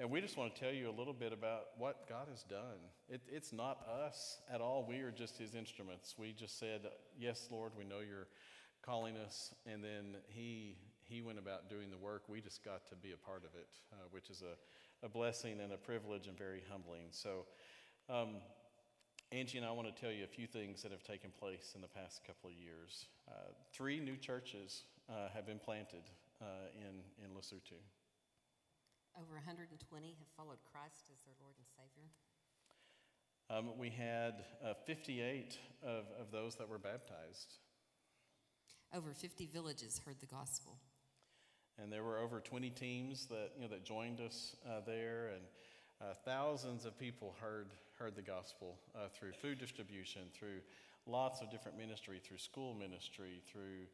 And 0.00 0.10
we 0.10 0.20
just 0.20 0.36
want 0.36 0.54
to 0.54 0.60
tell 0.60 0.72
you 0.72 0.90
a 0.90 0.96
little 0.96 1.12
bit 1.12 1.32
about 1.32 1.66
what 1.78 2.08
God 2.08 2.26
has 2.30 2.42
done. 2.44 2.80
It, 3.08 3.20
it's 3.30 3.52
not 3.52 3.86
us 4.06 4.38
at 4.52 4.60
all. 4.60 4.84
We 4.88 5.00
are 5.00 5.10
just 5.10 5.38
His 5.38 5.54
instruments. 5.54 6.14
We 6.18 6.32
just 6.32 6.58
said, 6.58 6.80
Yes, 7.18 7.48
Lord, 7.50 7.72
we 7.78 7.84
know 7.84 7.98
you're 7.98 8.28
calling 8.84 9.16
us. 9.16 9.54
And 9.70 9.84
then 9.84 10.16
He 10.28 10.76
he 11.12 11.20
went 11.20 11.38
about 11.38 11.68
doing 11.68 11.90
the 11.90 11.98
work. 11.98 12.22
We 12.26 12.40
just 12.40 12.64
got 12.64 12.88
to 12.88 12.96
be 12.96 13.12
a 13.12 13.16
part 13.16 13.44
of 13.44 13.54
it, 13.54 13.68
uh, 13.92 14.08
which 14.10 14.30
is 14.30 14.42
a, 14.42 14.56
a 15.04 15.08
blessing 15.08 15.60
and 15.60 15.72
a 15.72 15.76
privilege 15.76 16.26
and 16.26 16.38
very 16.38 16.62
humbling. 16.70 17.08
So, 17.10 17.44
um, 18.08 18.40
Angie 19.30 19.58
and 19.58 19.66
I 19.66 19.72
want 19.72 19.94
to 19.94 20.00
tell 20.00 20.10
you 20.10 20.24
a 20.24 20.32
few 20.32 20.46
things 20.46 20.82
that 20.82 20.90
have 20.90 21.02
taken 21.02 21.30
place 21.38 21.72
in 21.74 21.82
the 21.82 21.88
past 21.88 22.24
couple 22.26 22.48
of 22.48 22.56
years. 22.56 23.06
Uh, 23.28 23.52
three 23.72 24.00
new 24.00 24.16
churches 24.16 24.84
uh, 25.08 25.28
have 25.34 25.46
been 25.46 25.58
planted 25.58 26.08
uh, 26.40 26.72
in, 26.76 27.04
in 27.22 27.30
Lesotho. 27.36 27.80
Over 29.16 29.34
120 29.34 29.68
have 30.18 30.28
followed 30.36 30.58
Christ 30.72 31.12
as 31.12 31.20
their 31.24 31.34
Lord 31.40 31.54
and 31.58 31.68
Savior. 31.76 32.08
Um, 33.50 33.76
we 33.78 33.90
had 33.90 34.44
uh, 34.64 34.72
58 34.86 35.58
of, 35.82 36.04
of 36.18 36.30
those 36.32 36.54
that 36.56 36.68
were 36.68 36.78
baptized. 36.78 37.56
Over 38.94 39.12
50 39.12 39.46
villages 39.52 40.00
heard 40.04 40.16
the 40.20 40.26
gospel. 40.26 40.78
And 41.80 41.90
there 41.90 42.02
were 42.02 42.18
over 42.18 42.40
20 42.40 42.70
teams 42.70 43.26
that, 43.26 43.52
you 43.56 43.62
know, 43.62 43.68
that 43.68 43.84
joined 43.84 44.20
us 44.20 44.56
uh, 44.66 44.80
there, 44.86 45.30
and 45.34 45.42
uh, 46.00 46.14
thousands 46.24 46.84
of 46.84 46.98
people 46.98 47.34
heard, 47.40 47.68
heard 47.98 48.14
the 48.14 48.22
gospel 48.22 48.76
uh, 48.94 49.08
through 49.12 49.32
food 49.32 49.58
distribution, 49.58 50.22
through 50.34 50.60
lots 51.06 51.40
of 51.40 51.50
different 51.50 51.78
ministry, 51.78 52.20
through 52.22 52.38
school 52.38 52.74
ministry, 52.74 53.40
through 53.50 53.86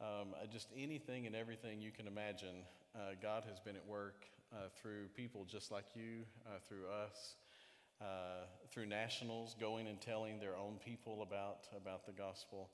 um, 0.00 0.34
uh, 0.34 0.46
just 0.52 0.68
anything 0.76 1.26
and 1.26 1.34
everything 1.34 1.80
you 1.80 1.90
can 1.90 2.06
imagine. 2.06 2.64
Uh, 2.94 3.14
God 3.22 3.44
has 3.48 3.60
been 3.60 3.76
at 3.76 3.86
work 3.86 4.24
uh, 4.52 4.68
through 4.80 5.06
people 5.14 5.44
just 5.44 5.70
like 5.70 5.86
you, 5.94 6.24
through 6.68 6.86
us. 6.88 7.36
through 8.70 8.86
nationals 8.86 9.54
going 9.60 9.86
and 9.86 10.00
telling 10.00 10.38
their 10.40 10.56
own 10.56 10.78
people 10.84 11.22
about, 11.22 11.68
about 11.76 12.04
the 12.04 12.12
gospel. 12.12 12.68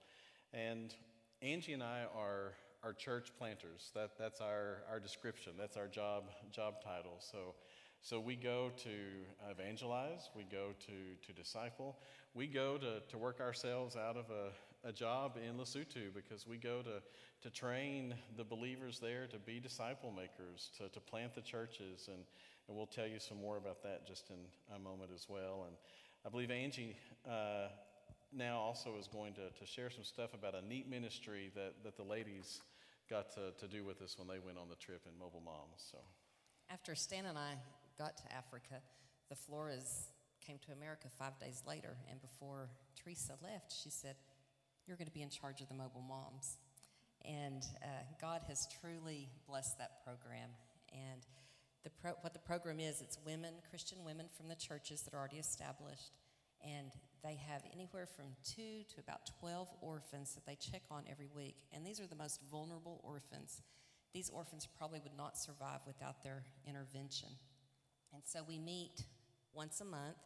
And 0.53 0.95
Angie 1.43 1.75
and 1.75 1.83
I 1.83 2.05
are 2.17 2.55
our 2.83 2.93
church 2.93 3.33
planters. 3.39 3.91
That, 3.95 4.11
that's 4.19 4.41
our, 4.41 4.83
our 4.91 5.01
description. 5.01 5.53
That's 5.59 5.77
our 5.77 5.89
job, 5.89 6.25
job 6.53 6.75
title. 6.83 7.17
So, 7.19 7.55
so 8.01 8.21
we 8.21 8.37
go 8.37 8.71
to 8.85 9.51
evangelize, 9.51 10.31
we 10.35 10.45
go 10.45 10.69
to, 10.87 11.27
to 11.27 11.33
disciple, 11.33 11.97
we 12.35 12.47
go 12.47 12.79
to, 12.79 13.01
to 13.09 13.19
work 13.19 13.41
ourselves 13.41 13.97
out 13.97 14.17
of 14.17 14.27
a, 14.31 14.89
a 14.89 14.93
job 14.93 15.37
in 15.37 15.57
Lesotho 15.57 16.15
because 16.15 16.47
we 16.47 16.57
go 16.57 16.83
to, 16.83 17.03
to 17.43 17.51
train 17.51 18.15
the 18.37 18.45
believers 18.45 19.01
there 19.01 19.27
to 19.27 19.39
be 19.39 19.59
disciple 19.59 20.13
makers, 20.13 20.71
to, 20.79 20.89
to 20.91 21.01
plant 21.01 21.35
the 21.35 21.41
churches. 21.41 22.09
And, 22.09 22.25
and 22.69 22.77
we'll 22.77 22.87
tell 22.87 23.07
you 23.07 23.19
some 23.19 23.41
more 23.41 23.57
about 23.57 23.83
that 23.83 24.07
just 24.07 24.31
in 24.31 24.37
a 24.75 24.79
moment 24.79 25.11
as 25.15 25.27
well. 25.29 25.65
And 25.67 25.77
I 26.25 26.29
believe 26.29 26.51
Angie 26.51 26.97
uh, 27.29 27.69
now 28.33 28.59
also 28.59 28.97
is 28.99 29.09
going 29.09 29.35
to, 29.35 29.51
to 29.59 29.67
share 29.67 29.91
some 29.91 30.05
stuff 30.05 30.35
about 30.35 30.55
a 30.55 30.67
neat 30.67 30.89
ministry 30.89 31.51
that, 31.55 31.75
that 31.85 31.97
the 31.97 32.03
ladies 32.03 32.61
got 33.09 33.33
to, 33.35 33.53
to 33.59 33.67
do 33.67 33.85
with 33.85 34.03
us 34.03 34.19
when 34.19 34.29
they 34.29 34.39
went 34.39 34.59
on 34.59 34.69
the 34.69 34.77
trip 34.77 35.03
in 35.07 35.19
Mobile 35.19 35.43
Moms. 35.45 35.89
So, 35.91 35.99
after 36.71 36.95
Stan 36.95 37.25
and 37.27 37.39
I 37.39 37.55
got 37.99 38.17
to 38.19 38.25
Africa, 38.35 38.83
the 39.31 39.37
Floras 39.37 40.09
came 40.47 40.59
to 40.67 40.73
America 40.73 41.09
five 41.19 41.39
days 41.39 41.63
later, 41.67 41.97
and 42.11 42.21
before 42.21 42.69
Teresa 42.97 43.35
left, 43.43 43.73
she 43.73 43.91
said, 43.91 44.17
"You're 44.87 44.97
going 44.97 45.09
to 45.09 45.13
be 45.13 45.23
in 45.23 45.31
charge 45.31 45.61
of 45.61 45.69
the 45.69 45.75
Mobile 45.75 46.05
Moms." 46.07 46.59
And 47.25 47.65
uh, 47.83 47.89
God 48.21 48.43
has 48.49 48.69
truly 48.81 49.29
blessed 49.49 49.79
that 49.79 50.05
program. 50.05 50.51
And 50.93 51.27
the 51.85 51.91
pro- 51.91 52.17
what 52.21 52.33
the 52.33 52.39
program 52.39 52.81
is, 52.81 53.01
it's 53.01 53.19
women, 53.25 53.55
Christian 53.71 53.99
women 54.05 54.27
from 54.37 54.49
the 54.49 54.55
churches 54.55 55.03
that 55.03 55.15
are 55.15 55.19
already 55.19 55.39
established 55.39 56.13
and 56.65 56.93
they 57.23 57.39
have 57.49 57.63
anywhere 57.73 58.07
from 58.07 58.27
two 58.45 58.85
to 58.95 59.01
about 59.01 59.31
12 59.41 59.69
orphans 59.81 60.35
that 60.35 60.47
they 60.47 60.57
check 60.57 60.83
on 60.91 61.05
every 61.11 61.29
week. 61.35 61.57
And 61.73 61.85
these 61.85 62.01
are 62.01 62.07
the 62.07 62.17
most 62.17 62.41
vulnerable 62.51 63.01
orphans. 63.03 63.63
These 64.15 64.31
orphans 64.31 64.69
probably 64.79 65.01
would 65.01 65.17
not 65.17 65.37
survive 65.37 65.81
without 65.87 66.23
their 66.23 66.45
intervention. 66.67 67.29
And 68.13 68.23
so 68.25 68.41
we 68.47 68.59
meet 68.59 69.05
once 69.53 69.81
a 69.81 69.85
month 69.85 70.17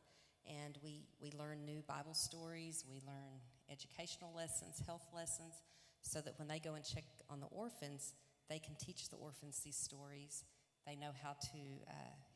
and 0.46 0.78
we, 0.82 1.04
we 1.20 1.30
learn 1.32 1.64
new 1.64 1.82
Bible 1.87 2.14
stories, 2.14 2.84
we 2.88 3.00
learn 3.06 3.40
educational 3.70 4.32
lessons, 4.34 4.82
health 4.87 5.06
lessons, 5.14 5.54
so 6.02 6.20
that 6.20 6.38
when 6.38 6.49
they 6.49 6.58
go 6.58 6.75
and 6.75 6.84
check 6.84 7.04
on 7.30 7.40
the 7.40 7.46
orphans, 7.46 8.14
they 8.49 8.58
can 8.58 8.75
teach 8.75 9.08
the 9.08 9.16
orphans 9.16 9.61
these 9.64 9.76
stories. 9.76 10.44
They 10.87 10.96
know 10.96 11.12
how 11.22 11.32
to 11.32 11.58
uh, 11.88 11.92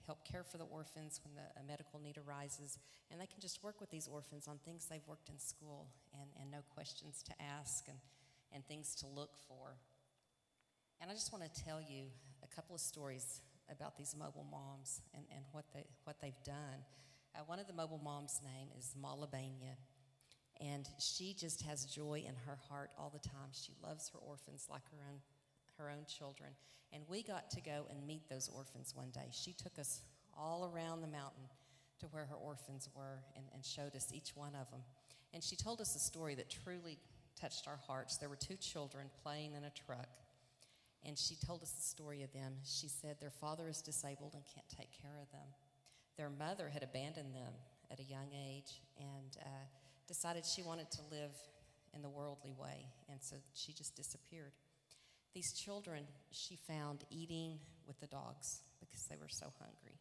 help 0.06 0.24
care 0.24 0.42
for 0.42 0.58
the 0.58 0.64
orphans 0.64 1.20
when 1.24 1.34
the, 1.34 1.60
a 1.60 1.64
medical 1.66 2.00
need 2.00 2.16
arises, 2.16 2.78
and 3.10 3.20
they 3.20 3.26
can 3.26 3.40
just 3.40 3.62
work 3.62 3.80
with 3.80 3.90
these 3.90 4.08
orphans 4.08 4.48
on 4.48 4.58
things 4.64 4.86
they've 4.86 5.06
worked 5.06 5.28
in 5.28 5.38
school 5.38 5.88
and, 6.14 6.30
and 6.40 6.50
know 6.50 6.62
questions 6.74 7.22
to 7.22 7.32
ask 7.42 7.88
and, 7.88 7.98
and 8.52 8.64
things 8.66 8.94
to 8.94 9.06
look 9.06 9.36
for. 9.48 9.76
And 11.00 11.10
I 11.10 11.14
just 11.14 11.32
want 11.32 11.44
to 11.44 11.64
tell 11.64 11.80
you 11.80 12.04
a 12.42 12.54
couple 12.54 12.74
of 12.74 12.80
stories 12.80 13.40
about 13.70 13.96
these 13.96 14.14
mobile 14.16 14.46
moms 14.50 15.02
and, 15.14 15.24
and 15.34 15.44
what, 15.52 15.64
they, 15.74 15.84
what 16.04 16.16
they've 16.20 16.42
done. 16.44 16.80
Uh, 17.34 17.40
one 17.46 17.58
of 17.58 17.66
the 17.66 17.72
mobile 17.72 18.00
moms' 18.02 18.40
name 18.42 18.68
is 18.78 18.94
Malabania, 19.00 19.76
and 20.60 20.88
she 20.98 21.34
just 21.34 21.62
has 21.62 21.84
joy 21.84 22.24
in 22.26 22.34
her 22.46 22.56
heart 22.68 22.90
all 22.98 23.10
the 23.10 23.28
time. 23.28 23.50
She 23.52 23.72
loves 23.82 24.08
her 24.10 24.18
orphans 24.18 24.68
like 24.70 24.82
her 24.90 24.98
own, 25.10 25.20
her 25.78 25.90
own 25.90 26.04
children. 26.06 26.50
And 26.92 27.02
we 27.08 27.22
got 27.22 27.50
to 27.50 27.60
go 27.60 27.86
and 27.90 28.06
meet 28.06 28.28
those 28.28 28.48
orphans 28.48 28.94
one 28.94 29.10
day. 29.10 29.28
She 29.32 29.52
took 29.52 29.78
us 29.78 30.02
all 30.36 30.70
around 30.72 31.00
the 31.00 31.08
mountain 31.08 31.48
to 32.00 32.06
where 32.06 32.26
her 32.26 32.36
orphans 32.36 32.88
were 32.94 33.22
and, 33.34 33.44
and 33.54 33.64
showed 33.64 33.96
us 33.96 34.12
each 34.12 34.36
one 34.36 34.54
of 34.54 34.70
them. 34.70 34.80
And 35.32 35.42
she 35.42 35.56
told 35.56 35.80
us 35.80 35.96
a 35.96 35.98
story 35.98 36.34
that 36.36 36.50
truly 36.64 36.98
touched 37.38 37.66
our 37.66 37.78
hearts. 37.86 38.16
There 38.16 38.28
were 38.28 38.36
two 38.36 38.56
children 38.56 39.08
playing 39.22 39.54
in 39.54 39.64
a 39.64 39.70
truck, 39.70 40.08
and 41.04 41.18
she 41.18 41.36
told 41.46 41.62
us 41.62 41.72
the 41.72 41.82
story 41.82 42.22
of 42.22 42.32
them. 42.32 42.54
She 42.64 42.88
said 42.88 43.16
their 43.20 43.30
father 43.30 43.68
is 43.68 43.82
disabled 43.82 44.34
and 44.34 44.42
can't 44.54 44.68
take 44.68 44.90
care 45.02 45.18
of 45.20 45.30
them. 45.32 45.46
Their 46.16 46.30
mother 46.30 46.70
had 46.72 46.82
abandoned 46.82 47.34
them 47.34 47.52
at 47.90 48.00
a 48.00 48.04
young 48.04 48.28
age 48.32 48.80
and 48.98 49.36
uh, 49.42 49.48
decided 50.08 50.44
she 50.44 50.62
wanted 50.62 50.90
to 50.92 51.00
live 51.10 51.32
in 51.94 52.02
the 52.02 52.08
worldly 52.08 52.52
way, 52.52 52.86
and 53.10 53.22
so 53.22 53.36
she 53.54 53.72
just 53.72 53.96
disappeared. 53.96 54.52
These 55.36 55.52
children 55.52 56.08
she 56.32 56.56
found 56.56 57.04
eating 57.12 57.60
with 57.86 58.00
the 58.00 58.06
dogs 58.06 58.64
because 58.80 59.04
they 59.04 59.20
were 59.20 59.28
so 59.28 59.52
hungry. 59.60 60.00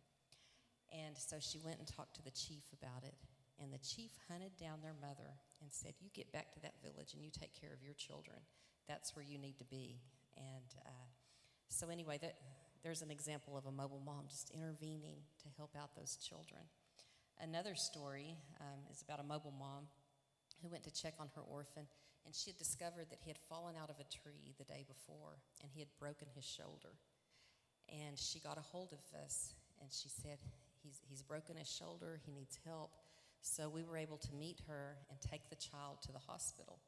And 0.95 1.11
so 1.19 1.43
she 1.43 1.59
went 1.59 1.79
and 1.79 1.85
talked 1.91 2.15
to 2.15 2.23
the 2.23 2.31
chief 2.31 2.63
about 2.71 3.03
it. 3.03 3.11
And 3.59 3.67
the 3.67 3.83
chief 3.83 4.15
hunted 4.31 4.55
down 4.55 4.79
their 4.79 4.95
mother 4.95 5.35
and 5.59 5.67
said, 5.75 5.91
You 5.99 6.07
get 6.15 6.31
back 6.31 6.55
to 6.55 6.61
that 6.61 6.79
village 6.79 7.11
and 7.11 7.19
you 7.21 7.35
take 7.35 7.51
care 7.51 7.75
of 7.75 7.83
your 7.83 7.99
children. 7.99 8.39
That's 8.87 9.13
where 9.13 9.27
you 9.27 9.37
need 9.37 9.59
to 9.59 9.67
be. 9.67 9.99
And 10.39 10.71
uh, 10.87 11.07
so, 11.67 11.89
anyway, 11.91 12.17
that, 12.23 12.39
there's 12.81 13.01
an 13.01 13.11
example 13.11 13.57
of 13.57 13.65
a 13.65 13.75
mobile 13.75 13.99
mom 14.05 14.31
just 14.31 14.55
intervening 14.55 15.19
to 15.43 15.51
help 15.57 15.75
out 15.75 15.99
those 15.99 16.15
children. 16.15 16.63
Another 17.43 17.75
story 17.75 18.39
um, 18.61 18.87
is 18.89 19.03
about 19.03 19.19
a 19.19 19.27
mobile 19.27 19.51
mom 19.59 19.91
who 20.63 20.69
went 20.69 20.85
to 20.85 20.93
check 20.95 21.15
on 21.19 21.27
her 21.35 21.41
orphan 21.41 21.91
and 22.25 22.33
she 22.33 22.49
had 22.49 22.57
discovered 22.57 23.07
that 23.09 23.21
he 23.21 23.29
had 23.29 23.37
fallen 23.49 23.75
out 23.77 23.89
of 23.89 23.99
a 23.99 24.09
tree 24.09 24.53
the 24.57 24.65
day 24.65 24.83
before 24.87 25.37
and 25.61 25.69
he 25.71 25.79
had 25.79 25.89
broken 25.99 26.27
his 26.33 26.45
shoulder. 26.45 26.97
And 27.89 28.17
she 28.17 28.39
got 28.39 28.57
a 28.57 28.65
hold 28.65 28.93
of 28.93 29.03
us 29.23 29.53
and 29.79 29.89
she 29.93 30.09
said, 30.09 30.39
he's, 30.81 30.99
he's 31.07 31.21
broken 31.21 31.55
his 31.55 31.69
shoulder, 31.69 32.19
he 32.25 32.31
needs 32.31 32.57
help. 32.65 32.91
So 33.41 33.69
we 33.69 33.83
were 33.83 33.97
able 33.97 34.17
to 34.17 34.33
meet 34.33 34.61
her 34.67 34.97
and 35.09 35.21
take 35.21 35.49
the 35.49 35.55
child 35.55 36.01
to 36.03 36.11
the 36.11 36.25
hospital. 36.25 36.79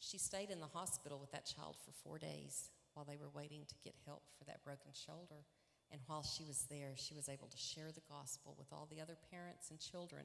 She 0.00 0.16
stayed 0.16 0.48
in 0.48 0.60
the 0.60 0.72
hospital 0.72 1.20
with 1.20 1.30
that 1.32 1.44
child 1.44 1.76
for 1.84 1.92
four 1.92 2.18
days 2.18 2.70
while 2.94 3.04
they 3.04 3.20
were 3.20 3.28
waiting 3.34 3.68
to 3.68 3.74
get 3.84 3.94
help 4.06 4.22
for 4.38 4.44
that 4.44 4.64
broken 4.64 4.96
shoulder. 4.96 5.44
And 5.92 6.00
while 6.06 6.22
she 6.22 6.44
was 6.44 6.64
there, 6.70 6.92
she 6.96 7.14
was 7.14 7.28
able 7.28 7.48
to 7.48 7.58
share 7.58 7.92
the 7.92 8.06
gospel 8.08 8.54
with 8.56 8.72
all 8.72 8.88
the 8.90 9.02
other 9.02 9.18
parents 9.30 9.70
and 9.70 9.78
children 9.78 10.24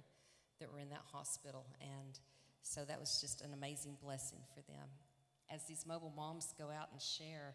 that 0.59 0.71
were 0.71 0.79
in 0.79 0.89
that 0.89 1.03
hospital. 1.11 1.65
And 1.81 2.19
so 2.65 2.83
that 2.85 2.99
was 2.99 3.21
just 3.21 3.41
an 3.41 3.53
amazing 3.53 3.95
blessing 4.01 4.39
for 4.49 4.61
them. 4.65 4.89
As 5.53 5.63
these 5.65 5.85
mobile 5.85 6.11
moms 6.15 6.51
go 6.57 6.73
out 6.73 6.89
and 6.91 6.99
share, 6.99 7.53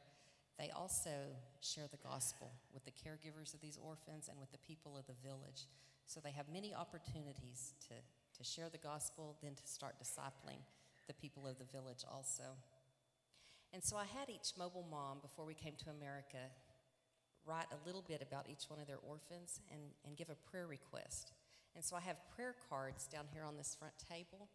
they 0.57 0.71
also 0.71 1.11
share 1.61 1.89
the 1.91 1.99
gospel 1.99 2.53
with 2.73 2.85
the 2.85 2.93
caregivers 2.95 3.53
of 3.53 3.61
these 3.61 3.77
orphans 3.83 4.29
and 4.29 4.39
with 4.39 4.53
the 4.53 4.63
people 4.63 4.97
of 4.97 5.07
the 5.09 5.19
village. 5.27 5.67
So 6.07 6.21
they 6.23 6.31
have 6.31 6.47
many 6.53 6.73
opportunities 6.73 7.75
to, 7.89 7.95
to 8.39 8.45
share 8.49 8.71
the 8.71 8.79
gospel, 8.79 9.37
then 9.43 9.55
to 9.57 9.67
start 9.67 9.97
discipling 9.99 10.63
the 11.09 11.15
people 11.15 11.45
of 11.45 11.59
the 11.59 11.67
village 11.77 12.05
also. 12.09 12.55
And 13.73 13.83
so 13.83 13.97
I 13.97 14.05
had 14.05 14.31
each 14.31 14.55
mobile 14.57 14.87
mom 14.89 15.19
before 15.23 15.45
we 15.45 15.55
came 15.55 15.75
to 15.85 15.91
America 15.91 16.55
write 17.45 17.67
a 17.73 17.87
little 17.87 18.05
bit 18.07 18.23
about 18.23 18.47
each 18.49 18.69
one 18.69 18.79
of 18.79 18.87
their 18.87 19.03
orphans 19.03 19.61
and, 19.73 19.81
and 20.07 20.17
give 20.17 20.31
a 20.31 20.39
prayer 20.51 20.69
request. 20.69 21.33
And 21.75 21.85
so 21.85 21.97
I 21.97 22.01
have 22.01 22.17
prayer 22.37 22.55
cards 22.69 23.07
down 23.07 23.25
here 23.33 23.43
on 23.43 23.57
this 23.57 23.75
front 23.75 23.95
table, 23.99 24.49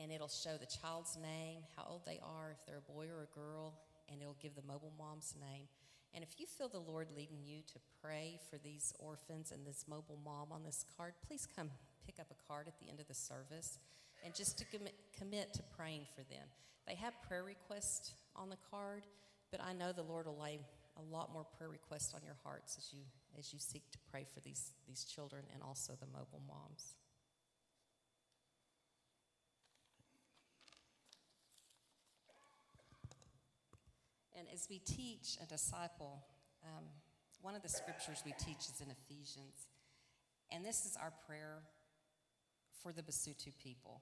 and 0.00 0.12
it'll 0.12 0.28
show 0.28 0.56
the 0.56 0.66
child's 0.66 1.16
name, 1.16 1.60
how 1.76 1.84
old 1.90 2.02
they 2.06 2.20
are, 2.22 2.52
if 2.52 2.64
they're 2.66 2.78
a 2.78 2.92
boy 2.92 3.06
or 3.06 3.22
a 3.22 3.34
girl, 3.34 3.74
and 4.10 4.22
it'll 4.22 4.38
give 4.40 4.54
the 4.54 4.62
mobile 4.62 4.92
mom's 4.98 5.34
name. 5.40 5.66
And 6.14 6.24
if 6.24 6.38
you 6.38 6.46
feel 6.46 6.68
the 6.68 6.78
Lord 6.78 7.08
leading 7.14 7.44
you 7.44 7.60
to 7.72 7.78
pray 8.02 8.40
for 8.48 8.56
these 8.58 8.94
orphans 8.98 9.52
and 9.52 9.66
this 9.66 9.84
mobile 9.88 10.18
mom 10.24 10.52
on 10.52 10.62
this 10.64 10.84
card, 10.96 11.14
please 11.26 11.46
come 11.54 11.70
pick 12.06 12.18
up 12.18 12.28
a 12.30 12.46
card 12.46 12.68
at 12.68 12.78
the 12.80 12.88
end 12.88 13.00
of 13.00 13.08
the 13.08 13.14
service 13.14 13.78
and 14.24 14.34
just 14.34 14.58
to 14.58 14.64
commit, 14.64 14.94
commit 15.16 15.52
to 15.54 15.62
praying 15.76 16.06
for 16.14 16.22
them. 16.22 16.46
They 16.86 16.94
have 16.94 17.20
prayer 17.22 17.44
requests 17.44 18.14
on 18.34 18.48
the 18.48 18.56
card, 18.70 19.04
but 19.50 19.60
I 19.62 19.74
know 19.74 19.92
the 19.92 20.02
Lord 20.02 20.26
will 20.26 20.40
lay 20.40 20.60
a 20.96 21.14
lot 21.14 21.32
more 21.32 21.44
prayer 21.56 21.68
requests 21.68 22.14
on 22.14 22.20
your 22.24 22.36
hearts 22.42 22.76
as 22.78 22.92
you 22.92 23.04
as 23.38 23.52
you 23.52 23.58
seek 23.58 23.90
to 23.92 23.98
pray 24.10 24.26
for 24.34 24.40
these, 24.40 24.72
these 24.86 25.04
children 25.04 25.42
and 25.54 25.62
also 25.62 25.92
the 26.00 26.06
mobile 26.06 26.42
moms. 26.48 26.94
And 34.38 34.46
as 34.54 34.68
we 34.70 34.78
teach 34.78 35.36
a 35.42 35.46
disciple, 35.46 36.22
um, 36.62 36.84
one 37.42 37.56
of 37.56 37.62
the 37.62 37.68
scriptures 37.68 38.22
we 38.24 38.32
teach 38.38 38.70
is 38.72 38.80
in 38.80 38.86
Ephesians. 38.88 39.66
And 40.52 40.64
this 40.64 40.86
is 40.86 40.96
our 40.96 41.12
prayer 41.26 41.62
for 42.80 42.92
the 42.92 43.02
Basotho 43.02 43.50
people. 43.60 44.00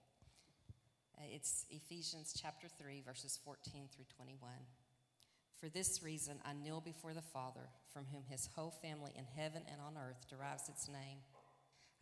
Uh, 1.16 1.22
it's 1.32 1.64
Ephesians 1.70 2.38
chapter 2.38 2.68
3, 2.68 3.00
verses 3.00 3.38
14 3.42 3.88
through 3.94 4.04
21. 4.14 4.50
For 5.58 5.70
this 5.70 6.02
reason, 6.02 6.36
I 6.44 6.52
kneel 6.52 6.82
before 6.82 7.14
the 7.14 7.22
Father, 7.22 7.70
from 7.90 8.04
whom 8.12 8.24
his 8.28 8.46
whole 8.54 8.74
family 8.82 9.12
in 9.16 9.24
heaven 9.24 9.62
and 9.72 9.80
on 9.80 9.96
earth 9.96 10.28
derives 10.28 10.68
its 10.68 10.86
name. 10.86 11.20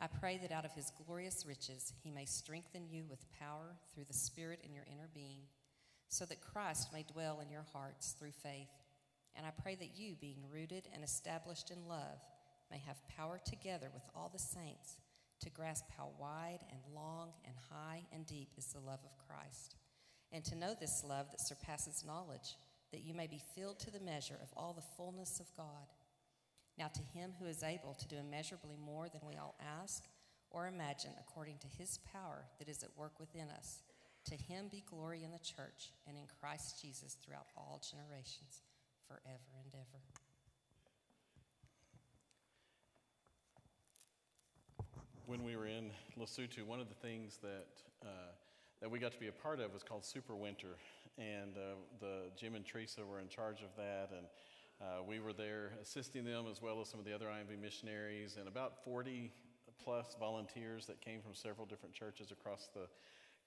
I 0.00 0.08
pray 0.08 0.40
that 0.42 0.50
out 0.50 0.64
of 0.64 0.72
his 0.72 0.90
glorious 1.06 1.46
riches 1.46 1.92
he 2.02 2.10
may 2.10 2.24
strengthen 2.24 2.88
you 2.88 3.04
with 3.08 3.30
power 3.38 3.76
through 3.94 4.06
the 4.08 4.12
Spirit 4.12 4.58
in 4.64 4.74
your 4.74 4.86
inner 4.90 5.08
being 5.14 5.42
so 6.08 6.24
that 6.26 6.40
Christ 6.40 6.92
may 6.92 7.02
dwell 7.02 7.40
in 7.40 7.50
your 7.50 7.66
hearts 7.72 8.14
through 8.18 8.32
faith. 8.32 8.70
And 9.36 9.44
I 9.44 9.50
pray 9.62 9.74
that 9.74 9.96
you, 9.98 10.14
being 10.20 10.44
rooted 10.52 10.88
and 10.94 11.02
established 11.02 11.70
in 11.70 11.88
love, 11.88 12.20
may 12.70 12.78
have 12.78 13.08
power 13.08 13.40
together 13.44 13.90
with 13.92 14.04
all 14.14 14.30
the 14.32 14.38
saints 14.38 14.96
to 15.40 15.50
grasp 15.50 15.84
how 15.96 16.10
wide 16.18 16.60
and 16.70 16.80
long 16.94 17.30
and 17.44 17.54
high 17.70 18.02
and 18.12 18.26
deep 18.26 18.48
is 18.56 18.66
the 18.66 18.80
love 18.80 19.00
of 19.04 19.18
Christ, 19.28 19.76
and 20.32 20.44
to 20.44 20.56
know 20.56 20.74
this 20.74 21.04
love 21.06 21.30
that 21.30 21.40
surpasses 21.40 22.04
knowledge, 22.06 22.56
that 22.92 23.02
you 23.02 23.14
may 23.14 23.26
be 23.26 23.42
filled 23.54 23.78
to 23.80 23.90
the 23.90 24.00
measure 24.00 24.38
of 24.42 24.52
all 24.56 24.72
the 24.72 24.96
fullness 24.96 25.40
of 25.40 25.54
God. 25.56 25.88
Now, 26.78 26.88
to 26.88 27.18
him 27.18 27.32
who 27.38 27.46
is 27.46 27.62
able 27.62 27.94
to 27.94 28.08
do 28.08 28.16
immeasurably 28.16 28.76
more 28.76 29.08
than 29.08 29.20
we 29.26 29.36
all 29.36 29.56
ask 29.82 30.04
or 30.50 30.66
imagine, 30.66 31.12
according 31.18 31.58
to 31.58 31.66
his 31.78 31.98
power 32.12 32.46
that 32.58 32.68
is 32.68 32.82
at 32.82 32.96
work 32.96 33.18
within 33.18 33.48
us, 33.50 33.82
to 34.26 34.36
him 34.36 34.68
be 34.70 34.82
glory 34.88 35.22
in 35.24 35.30
the 35.30 35.38
church 35.38 35.92
and 36.06 36.16
in 36.16 36.24
Christ 36.40 36.80
Jesus 36.80 37.16
throughout 37.24 37.46
all 37.56 37.80
generations, 37.82 38.62
forever 39.06 39.50
and 39.62 39.74
ever. 39.74 40.00
When 45.26 45.44
we 45.44 45.56
were 45.56 45.66
in 45.66 45.90
Lesotho, 46.18 46.64
one 46.66 46.80
of 46.80 46.88
the 46.88 46.94
things 46.94 47.38
that 47.42 47.66
uh, 48.04 48.32
that 48.80 48.90
we 48.90 48.98
got 48.98 49.12
to 49.12 49.18
be 49.18 49.28
a 49.28 49.32
part 49.32 49.60
of 49.60 49.72
was 49.72 49.82
called 49.82 50.04
Super 50.04 50.36
Winter, 50.36 50.76
and 51.16 51.56
uh, 51.56 51.76
the 52.00 52.30
Jim 52.36 52.54
and 52.54 52.66
Teresa 52.66 53.00
were 53.02 53.20
in 53.20 53.28
charge 53.28 53.62
of 53.62 53.74
that, 53.76 54.10
and 54.14 54.26
uh, 54.82 55.02
we 55.08 55.20
were 55.20 55.32
there 55.32 55.72
assisting 55.80 56.24
them 56.24 56.44
as 56.50 56.60
well 56.60 56.80
as 56.82 56.88
some 56.88 57.00
of 57.00 57.06
the 57.06 57.14
other 57.14 57.26
IMB 57.26 57.58
missionaries, 57.62 58.36
and 58.38 58.46
about 58.46 58.84
40 58.84 59.32
plus 59.82 60.16
volunteers 60.20 60.86
that 60.86 61.00
came 61.00 61.20
from 61.22 61.34
several 61.34 61.66
different 61.66 61.94
churches 61.94 62.30
across 62.30 62.68
the 62.74 62.86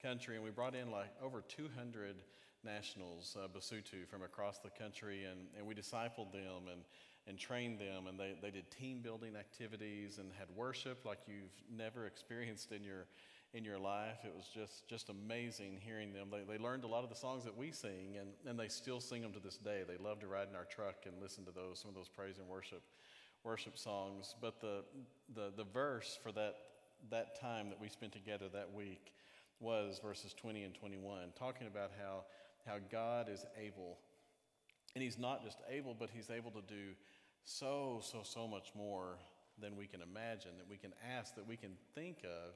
country, 0.01 0.35
and 0.35 0.43
we 0.43 0.51
brought 0.51 0.75
in 0.75 0.91
like 0.91 1.09
over 1.21 1.41
200 1.41 2.15
nationals, 2.63 3.35
uh, 3.41 3.47
Basotho, 3.47 4.07
from 4.09 4.23
across 4.23 4.59
the 4.59 4.69
country, 4.69 5.25
and, 5.25 5.47
and 5.57 5.65
we 5.65 5.73
discipled 5.73 6.31
them 6.31 6.67
and, 6.71 6.81
and 7.27 7.37
trained 7.37 7.79
them, 7.79 8.07
and 8.07 8.19
they, 8.19 8.35
they 8.41 8.51
did 8.51 8.69
team 8.71 9.01
building 9.01 9.35
activities 9.35 10.17
and 10.17 10.31
had 10.37 10.47
worship 10.55 11.05
like 11.05 11.19
you've 11.27 11.51
never 11.75 12.05
experienced 12.05 12.71
in 12.71 12.83
your 12.83 13.05
in 13.53 13.63
your 13.63 13.79
life. 13.79 14.19
It 14.25 14.33
was 14.35 14.49
just 14.53 14.87
just 14.87 15.09
amazing 15.09 15.79
hearing 15.79 16.13
them. 16.13 16.27
They, 16.31 16.43
they 16.43 16.61
learned 16.61 16.83
a 16.83 16.87
lot 16.87 17.03
of 17.03 17.09
the 17.09 17.15
songs 17.15 17.43
that 17.45 17.55
we 17.55 17.71
sing, 17.71 18.17
and, 18.19 18.29
and 18.45 18.59
they 18.59 18.67
still 18.67 18.99
sing 18.99 19.21
them 19.21 19.31
to 19.33 19.39
this 19.39 19.57
day. 19.57 19.83
They 19.87 19.97
love 19.97 20.19
to 20.19 20.27
ride 20.27 20.49
in 20.49 20.55
our 20.55 20.65
truck 20.65 21.05
and 21.05 21.15
listen 21.21 21.45
to 21.45 21.51
those 21.51 21.79
some 21.79 21.89
of 21.89 21.95
those 21.95 22.09
praise 22.09 22.37
and 22.39 22.47
worship 22.47 22.81
worship 23.43 23.77
songs. 23.77 24.35
But 24.41 24.59
the 24.59 24.83
the 25.33 25.51
the 25.55 25.63
verse 25.63 26.19
for 26.21 26.31
that 26.33 26.55
that 27.09 27.39
time 27.39 27.69
that 27.69 27.79
we 27.79 27.89
spent 27.89 28.11
together 28.11 28.45
that 28.53 28.73
week 28.73 29.13
was 29.59 29.99
verses 30.03 30.33
20 30.33 30.63
and 30.63 30.73
21, 30.73 31.29
talking 31.37 31.67
about 31.67 31.91
how, 31.99 32.23
how 32.65 32.77
God 32.91 33.27
is 33.29 33.45
able. 33.61 33.97
And 34.95 35.03
He's 35.03 35.17
not 35.17 35.43
just 35.43 35.57
able, 35.69 35.95
but 35.97 36.09
He's 36.13 36.29
able 36.29 36.51
to 36.51 36.61
do 36.61 36.93
so, 37.43 38.01
so, 38.03 38.19
so 38.23 38.47
much 38.47 38.71
more 38.75 39.17
than 39.59 39.75
we 39.75 39.87
can 39.87 40.01
imagine, 40.01 40.51
that 40.57 40.69
we 40.69 40.77
can 40.77 40.93
ask, 41.17 41.35
that 41.35 41.47
we 41.47 41.55
can 41.55 41.71
think 41.95 42.17
of. 42.23 42.53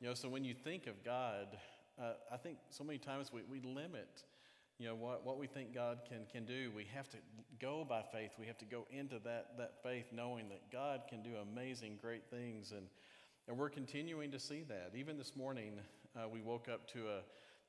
You 0.00 0.08
know, 0.08 0.14
so 0.14 0.28
when 0.28 0.44
you 0.44 0.54
think 0.54 0.86
of 0.86 1.02
God, 1.04 1.56
uh, 2.00 2.12
I 2.32 2.36
think 2.36 2.58
so 2.70 2.84
many 2.84 2.98
times 2.98 3.32
we, 3.32 3.42
we 3.48 3.60
limit, 3.60 4.24
you 4.78 4.86
know, 4.86 4.94
what, 4.94 5.24
what 5.24 5.38
we 5.38 5.46
think 5.46 5.72
God 5.72 6.00
can, 6.08 6.26
can 6.30 6.44
do. 6.44 6.70
We 6.74 6.86
have 6.94 7.08
to 7.10 7.16
go 7.60 7.86
by 7.88 8.02
faith. 8.12 8.32
We 8.38 8.46
have 8.46 8.58
to 8.58 8.64
go 8.64 8.86
into 8.90 9.20
that, 9.24 9.56
that 9.56 9.74
faith 9.82 10.06
knowing 10.12 10.48
that 10.48 10.70
God 10.70 11.02
can 11.08 11.22
do 11.22 11.30
amazing, 11.40 11.98
great 12.02 12.24
things. 12.28 12.72
And, 12.72 12.88
and 13.46 13.58
we're 13.58 13.68
continuing 13.68 14.30
to 14.30 14.38
see 14.38 14.62
that. 14.68 14.92
Even 14.96 15.18
this 15.18 15.36
morning, 15.36 15.74
uh, 16.16 16.26
we 16.28 16.40
woke 16.40 16.68
up 16.72 16.88
to 16.92 17.00
a, 17.08 17.20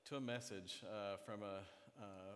to 0.10 0.16
a 0.16 0.22
message 0.22 0.84
uh, 0.86 1.18
from, 1.26 1.42
a, 1.42 1.60
uh, 2.02 2.36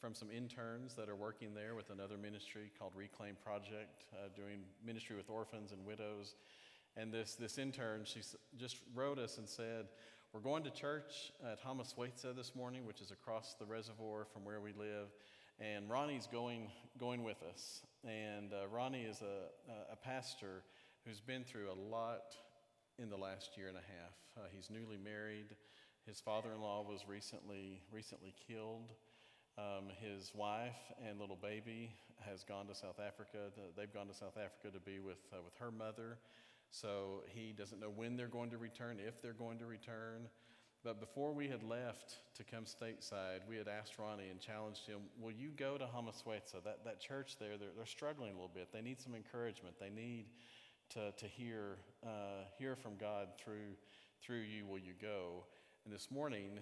from 0.00 0.14
some 0.14 0.28
interns 0.30 0.94
that 0.94 1.08
are 1.08 1.14
working 1.14 1.54
there 1.54 1.76
with 1.76 1.90
another 1.90 2.16
ministry 2.18 2.72
called 2.76 2.92
Reclaim 2.96 3.36
Project, 3.44 4.06
uh, 4.12 4.28
doing 4.34 4.60
ministry 4.84 5.16
with 5.16 5.30
orphans 5.30 5.70
and 5.70 5.86
widows. 5.86 6.34
And 6.96 7.12
this, 7.12 7.36
this 7.36 7.56
intern, 7.56 8.02
she 8.04 8.20
just 8.58 8.78
wrote 8.94 9.18
us 9.18 9.38
and 9.38 9.48
said, 9.48 9.86
We're 10.32 10.40
going 10.40 10.64
to 10.64 10.70
church 10.70 11.32
at 11.46 11.64
Hamaswetsa 11.64 12.34
this 12.34 12.56
morning, 12.56 12.84
which 12.84 13.00
is 13.00 13.12
across 13.12 13.54
the 13.54 13.64
reservoir 13.64 14.26
from 14.32 14.44
where 14.44 14.60
we 14.60 14.72
live. 14.72 15.06
And 15.60 15.88
Ronnie's 15.88 16.26
going, 16.26 16.68
going 16.98 17.22
with 17.22 17.42
us. 17.44 17.82
And 18.04 18.52
uh, 18.52 18.66
Ronnie 18.66 19.02
is 19.02 19.22
a, 19.22 19.92
a 19.92 19.96
pastor 19.96 20.64
who's 21.06 21.20
been 21.20 21.44
through 21.44 21.70
a 21.70 21.78
lot 21.90 22.34
in 22.98 23.08
the 23.08 23.16
last 23.16 23.56
year 23.56 23.68
and 23.68 23.76
a 23.76 23.80
half. 23.80 24.14
Uh, 24.36 24.48
he's 24.54 24.70
newly 24.70 24.96
married. 24.96 25.56
His 26.06 26.20
father-in-law 26.20 26.86
was 26.88 27.06
recently 27.06 27.80
recently 27.92 28.34
killed. 28.46 28.92
Um, 29.58 29.88
his 30.00 30.32
wife 30.34 30.80
and 31.06 31.20
little 31.20 31.38
baby 31.40 31.94
has 32.20 32.42
gone 32.44 32.66
to 32.66 32.74
South 32.74 32.98
Africa. 32.98 33.52
they've 33.76 33.92
gone 33.92 34.08
to 34.08 34.14
South 34.14 34.36
Africa 34.36 34.72
to 34.72 34.80
be 34.80 34.98
with 34.98 35.20
uh, 35.32 35.42
with 35.44 35.54
her 35.58 35.70
mother. 35.70 36.18
So 36.70 37.22
he 37.28 37.52
doesn't 37.52 37.80
know 37.80 37.92
when 37.94 38.16
they're 38.16 38.28
going 38.28 38.50
to 38.50 38.58
return, 38.58 38.96
if 38.98 39.20
they're 39.20 39.34
going 39.34 39.58
to 39.58 39.66
return. 39.66 40.28
But 40.82 41.00
before 41.00 41.32
we 41.32 41.46
had 41.46 41.62
left 41.62 42.16
to 42.34 42.42
come 42.42 42.64
stateside, 42.64 43.46
we 43.48 43.56
had 43.56 43.68
asked 43.68 43.98
Ronnie 43.98 44.30
and 44.30 44.40
challenged 44.40 44.86
him, 44.86 45.00
Will 45.20 45.30
you 45.30 45.50
go 45.50 45.78
to 45.78 45.84
Hamaswetsa? 45.84 46.64
That, 46.64 46.84
that 46.84 46.98
church 46.98 47.36
there, 47.38 47.56
they're, 47.58 47.68
they're 47.76 47.86
struggling 47.86 48.30
a 48.30 48.34
little 48.34 48.50
bit. 48.52 48.72
They 48.72 48.80
need 48.80 49.00
some 49.00 49.14
encouragement. 49.14 49.76
They 49.78 49.90
need 49.90 50.26
to, 50.94 51.12
to 51.16 51.26
hear, 51.26 51.78
uh, 52.04 52.44
hear 52.58 52.76
from 52.76 52.96
God 52.96 53.28
through, 53.42 53.76
through 54.22 54.40
you 54.40 54.66
will 54.66 54.78
you 54.78 54.92
go. 55.00 55.44
And 55.84 55.94
this 55.94 56.10
morning, 56.10 56.58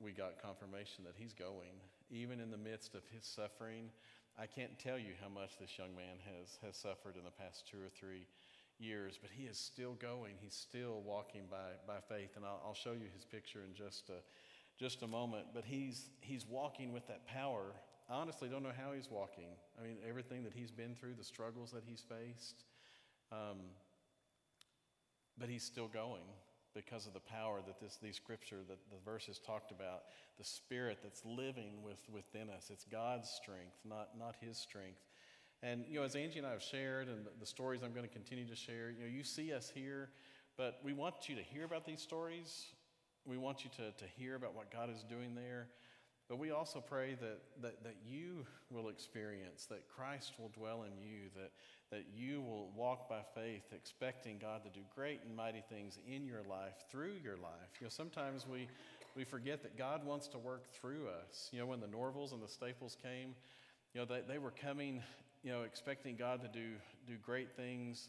we 0.00 0.12
got 0.12 0.40
confirmation 0.42 1.04
that 1.04 1.14
he's 1.16 1.34
going, 1.34 1.80
even 2.10 2.40
in 2.40 2.50
the 2.50 2.56
midst 2.56 2.94
of 2.94 3.02
his 3.14 3.26
suffering. 3.26 3.90
I 4.38 4.46
can't 4.46 4.78
tell 4.78 4.98
you 4.98 5.12
how 5.22 5.28
much 5.28 5.58
this 5.60 5.76
young 5.78 5.94
man 5.94 6.16
has, 6.24 6.58
has 6.64 6.76
suffered 6.76 7.16
in 7.16 7.24
the 7.24 7.30
past 7.30 7.68
two 7.70 7.76
or 7.76 7.90
three 7.90 8.26
years, 8.78 9.18
but 9.20 9.30
he 9.32 9.44
is 9.44 9.58
still 9.58 9.94
going. 9.94 10.34
He's 10.40 10.54
still 10.54 11.02
walking 11.04 11.42
by, 11.50 11.76
by 11.86 12.00
faith. 12.08 12.30
And 12.36 12.44
I'll, 12.44 12.62
I'll 12.64 12.74
show 12.74 12.92
you 12.92 13.06
his 13.14 13.24
picture 13.24 13.60
in 13.68 13.74
just 13.74 14.08
a, 14.08 14.22
just 14.82 15.02
a 15.02 15.06
moment. 15.06 15.46
But 15.54 15.64
he's, 15.64 16.08
he's 16.20 16.46
walking 16.46 16.92
with 16.92 17.06
that 17.08 17.26
power. 17.26 17.74
I 18.08 18.14
honestly 18.14 18.48
don't 18.48 18.62
know 18.62 18.72
how 18.76 18.92
he's 18.92 19.10
walking. 19.10 19.52
I 19.78 19.86
mean, 19.86 19.96
everything 20.08 20.42
that 20.44 20.52
he's 20.54 20.70
been 20.70 20.94
through, 20.94 21.14
the 21.18 21.24
struggles 21.24 21.70
that 21.72 21.82
he's 21.86 22.02
faced. 22.08 22.64
Um, 23.32 23.58
but 25.38 25.48
he's 25.48 25.64
still 25.64 25.88
going 25.88 26.22
because 26.74 27.06
of 27.06 27.12
the 27.12 27.20
power 27.20 27.60
that 27.66 27.80
this, 27.80 27.98
these 28.02 28.16
scripture, 28.16 28.58
that 28.68 28.78
the 28.90 29.10
verses 29.10 29.40
talked 29.44 29.70
about, 29.70 30.02
the 30.38 30.44
spirit 30.44 30.98
that's 31.02 31.24
living 31.24 31.82
with, 31.82 31.98
within 32.12 32.50
us. 32.50 32.70
It's 32.70 32.84
God's 32.84 33.28
strength, 33.28 33.78
not, 33.84 34.10
not 34.18 34.34
his 34.40 34.58
strength. 34.58 35.00
And, 35.62 35.84
you 35.88 35.98
know, 35.98 36.04
as 36.04 36.16
Angie 36.16 36.38
and 36.38 36.46
I 36.46 36.50
have 36.50 36.62
shared, 36.62 37.08
and 37.08 37.26
the 37.40 37.46
stories 37.46 37.82
I'm 37.82 37.92
going 37.92 38.06
to 38.06 38.12
continue 38.12 38.46
to 38.46 38.56
share, 38.56 38.90
you 38.90 39.04
know, 39.04 39.10
you 39.10 39.22
see 39.22 39.52
us 39.52 39.70
here, 39.72 40.10
but 40.56 40.80
we 40.84 40.92
want 40.92 41.28
you 41.28 41.36
to 41.36 41.42
hear 41.42 41.64
about 41.64 41.86
these 41.86 42.00
stories. 42.00 42.66
We 43.24 43.38
want 43.38 43.64
you 43.64 43.70
to, 43.76 43.92
to 43.92 44.04
hear 44.16 44.34
about 44.34 44.54
what 44.54 44.70
God 44.70 44.90
is 44.90 45.04
doing 45.08 45.34
there. 45.34 45.68
But 46.28 46.38
we 46.38 46.50
also 46.50 46.80
pray 46.80 47.16
that, 47.20 47.40
that, 47.62 47.84
that 47.84 47.96
you 48.06 48.46
will 48.70 48.88
experience, 48.88 49.66
that 49.66 49.88
Christ 49.88 50.32
will 50.38 50.48
dwell 50.48 50.84
in 50.84 50.98
you, 50.98 51.28
that, 51.36 51.52
that 51.94 52.06
you 52.12 52.42
will 52.42 52.72
walk 52.74 53.08
by 53.08 53.20
faith, 53.36 53.62
expecting 53.72 54.38
God 54.38 54.64
to 54.64 54.68
do 54.68 54.80
great 54.92 55.20
and 55.24 55.36
mighty 55.36 55.62
things 55.68 55.96
in 56.12 56.26
your 56.26 56.42
life, 56.42 56.74
through 56.90 57.12
your 57.22 57.36
life. 57.36 57.70
You 57.78 57.84
know, 57.84 57.90
sometimes 57.90 58.48
we, 58.48 58.66
we 59.14 59.22
forget 59.22 59.62
that 59.62 59.78
God 59.78 60.04
wants 60.04 60.26
to 60.28 60.38
work 60.38 60.72
through 60.72 61.06
us. 61.06 61.50
You 61.52 61.60
know, 61.60 61.66
when 61.66 61.78
the 61.78 61.86
Norvalls 61.86 62.32
and 62.32 62.42
the 62.42 62.48
Staples 62.48 62.96
came, 63.00 63.36
you 63.92 64.00
know, 64.00 64.06
they, 64.06 64.22
they 64.26 64.38
were 64.38 64.50
coming, 64.50 65.04
you 65.44 65.52
know, 65.52 65.62
expecting 65.62 66.16
God 66.16 66.42
to 66.42 66.48
do, 66.48 66.72
do 67.06 67.14
great 67.24 67.52
things, 67.52 68.08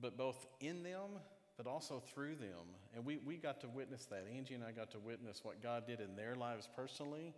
but 0.00 0.16
both 0.16 0.44
in 0.58 0.82
them 0.82 1.20
but 1.56 1.66
also 1.66 2.02
through 2.12 2.34
them. 2.34 2.74
And 2.94 3.04
we, 3.04 3.18
we 3.24 3.36
got 3.36 3.60
to 3.62 3.68
witness 3.68 4.04
that. 4.06 4.26
Angie 4.36 4.54
and 4.54 4.62
I 4.62 4.72
got 4.72 4.90
to 4.90 4.98
witness 4.98 5.40
what 5.42 5.62
God 5.62 5.86
did 5.86 6.00
in 6.00 6.14
their 6.14 6.34
lives 6.34 6.68
personally, 6.76 7.32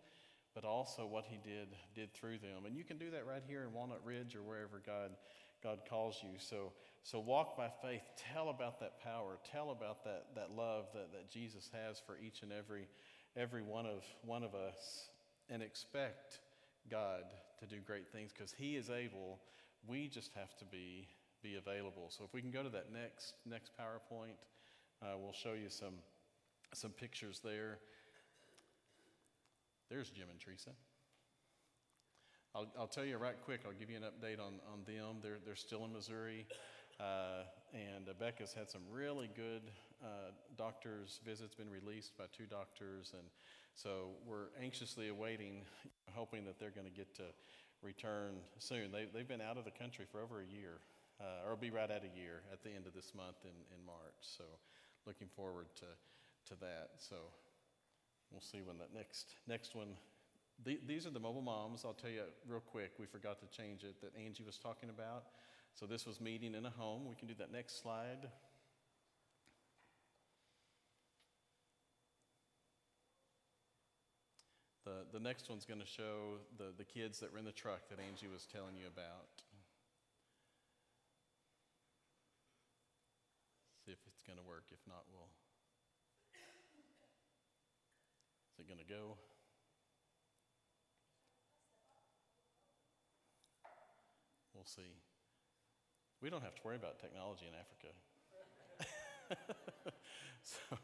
but 0.59 0.67
also 0.67 1.07
what 1.07 1.25
He 1.25 1.39
did 1.49 1.69
did 1.95 2.13
through 2.15 2.39
them. 2.39 2.67
And 2.67 2.77
you 2.77 2.83
can 2.83 2.99
do 2.99 3.13
that 3.13 3.25
right 3.25 3.43
here 3.47 3.63
in 3.63 3.73
Walnut 3.73 4.01
Ridge 4.05 4.35
or 4.35 4.43
wherever 4.43 4.83
God 4.85 5.13
God 5.63 5.81
calls 5.89 6.19
you. 6.21 6.31
So 6.39 6.73
so 7.05 7.21
walk 7.21 7.57
by 7.57 7.71
faith. 7.81 8.03
Tell 8.35 8.49
about 8.49 8.81
that 8.81 9.01
power. 9.01 9.39
Tell 9.53 9.71
about 9.71 10.03
that 10.03 10.27
that 10.35 10.51
love 10.57 10.87
that, 10.95 11.13
that 11.13 11.31
Jesus 11.31 11.71
has 11.73 12.03
for 12.05 12.19
each 12.19 12.43
and 12.43 12.53
every 12.53 12.89
every 13.37 13.63
one 13.63 13.87
of 13.87 14.03
one 14.25 14.43
of 14.43 14.57
us, 14.57 15.11
and 15.49 15.63
expect 15.63 16.41
God 16.91 17.23
to 17.61 17.67
do 17.67 17.77
great 17.87 18.09
things 18.11 18.33
because 18.37 18.53
He 18.53 18.75
is 18.75 18.91
able. 18.91 19.39
We 19.87 20.09
just 20.09 20.33
have 20.35 20.57
to 20.57 20.65
be 20.65 21.07
be 21.41 21.55
available. 21.55 22.09
So 22.09 22.25
if 22.25 22.35
we 22.35 22.41
can 22.41 22.51
go 22.51 22.65
to 22.65 22.71
that 22.71 22.93
next 22.93 23.35
next 23.47 23.71
PowerPoint, 23.79 24.35
uh, 25.03 25.17
we'll 25.23 25.33
show 25.33 25.53
you 25.53 25.69
some 25.69 25.95
some 26.75 26.91
pictures 26.91 27.41
there. 27.45 27.79
There's 29.91 30.11
Jim 30.11 30.29
and 30.31 30.39
Teresa. 30.39 30.71
I'll, 32.55 32.67
I'll 32.79 32.89
tell 32.89 33.05
you 33.05 33.17
right 33.17 33.37
quick, 33.45 33.61
I'll 33.67 33.79
give 33.79 33.91
you 33.91 33.97
an 33.97 34.03
update 34.03 34.41
on, 34.41 34.61
on 34.73 34.85
them. 34.87 35.17
They're, 35.23 35.39
they're 35.45 35.57
still 35.57 35.85
in 35.85 35.93
Missouri. 35.93 36.47
Uh, 37.01 37.45
and 37.73 38.09
uh, 38.09 38.13
Becca's 38.19 38.53
had 38.53 38.69
some 38.69 38.83
really 38.91 39.31
good 39.37 39.63
uh, 40.03 40.33
doctors' 40.57 41.21
visits, 41.25 41.55
been 41.55 41.71
released 41.71 42.19
by 42.19 42.25
two 42.37 42.45
doctors. 42.45 43.13
And 43.17 43.29
so 43.75 44.17
we're 44.27 44.49
anxiously 44.61 45.09
awaiting, 45.09 45.63
hoping 46.13 46.45
that 46.47 46.59
they're 46.59 46.71
going 46.71 46.87
to 46.87 46.93
get 46.93 47.15
to 47.17 47.25
return 47.83 48.37
soon. 48.59 48.91
They, 48.91 49.07
they've 49.15 49.29
been 49.29 49.41
out 49.41 49.57
of 49.57 49.65
the 49.65 49.71
country 49.71 50.05
for 50.11 50.21
over 50.21 50.41
a 50.41 50.47
year 50.47 50.81
uh, 51.21 51.49
or 51.49 51.57
be 51.57 51.71
right 51.71 51.91
at 51.91 52.03
a 52.03 52.19
year 52.19 52.43
at 52.53 52.63
the 52.63 52.71
end 52.71 52.87
of 52.87 52.95
this 52.95 53.13
month 53.15 53.37
in, 53.45 53.57
in 53.71 53.85
March. 53.87 54.21
So 54.21 54.45
looking 55.07 55.29
forward 55.29 55.67
to, 55.77 56.53
to 56.53 56.61
that. 56.61 56.91
So 56.99 57.17
we'll 58.31 58.41
see 58.41 58.61
when 58.63 58.79
that 58.79 58.95
next, 58.95 59.35
next 59.47 59.75
one. 59.75 59.89
The, 60.65 60.79
these 60.87 61.07
are 61.07 61.11
the 61.11 61.21
mobile 61.21 61.43
moms. 61.43 61.85
I'll 61.85 61.95
tell 61.95 62.11
you 62.11 62.23
real 62.49 62.61
quick, 62.61 62.93
we 62.99 63.07
forgot 63.07 63.39
to 63.41 63.47
change 63.57 63.85
it 63.85 64.01
that 64.01 64.13
Angie 64.17 64.43
was 64.45 64.59
talking 64.59 64.91
about. 64.91 65.25
So 65.75 65.87
this 65.87 66.07
was 66.07 66.21
meeting 66.21 66.55
in 66.55 66.67
a 66.67 66.71
home. 66.71 67.09
We 67.09 67.15
can 67.15 67.29
do 67.29 67.35
that 67.39 67.53
next 67.53 67.81
slide. 67.81 68.29
The, 74.89 75.05
the 75.13 75.21
next 75.21 75.51
one's 75.51 75.67
going 75.69 75.85
to 75.85 75.87
show 75.87 76.41
the, 76.57 76.73
the 76.79 76.85
kids 76.85 77.21
that 77.21 77.31
were 77.31 77.39
in 77.39 77.45
the 77.45 77.53
truck 77.53 77.85
that 77.91 78.01
Angie 78.01 78.27
was 78.27 78.49
telling 78.49 78.73
you 78.73 78.89
about. 78.89 79.29
See 83.85 83.93
if 83.93 84.01
it's 84.09 84.25
going 84.25 84.41
to 84.41 84.45
work. 84.49 84.65
If 84.73 84.81
not, 84.89 85.05
we'll. 85.13 85.29
Is 88.57 88.58
it 88.58 88.58
going 88.69 88.79
to 88.79 88.93
go? 88.93 89.17
We'll 94.55 94.65
see. 94.65 94.95
We 96.21 96.31
don't 96.31 96.43
have 96.43 96.55
to 96.55 96.61
worry 96.65 96.77
about 96.77 96.99
technology 96.99 97.47
in 97.47 97.55
Africa. 97.55 97.95
so 100.43 100.77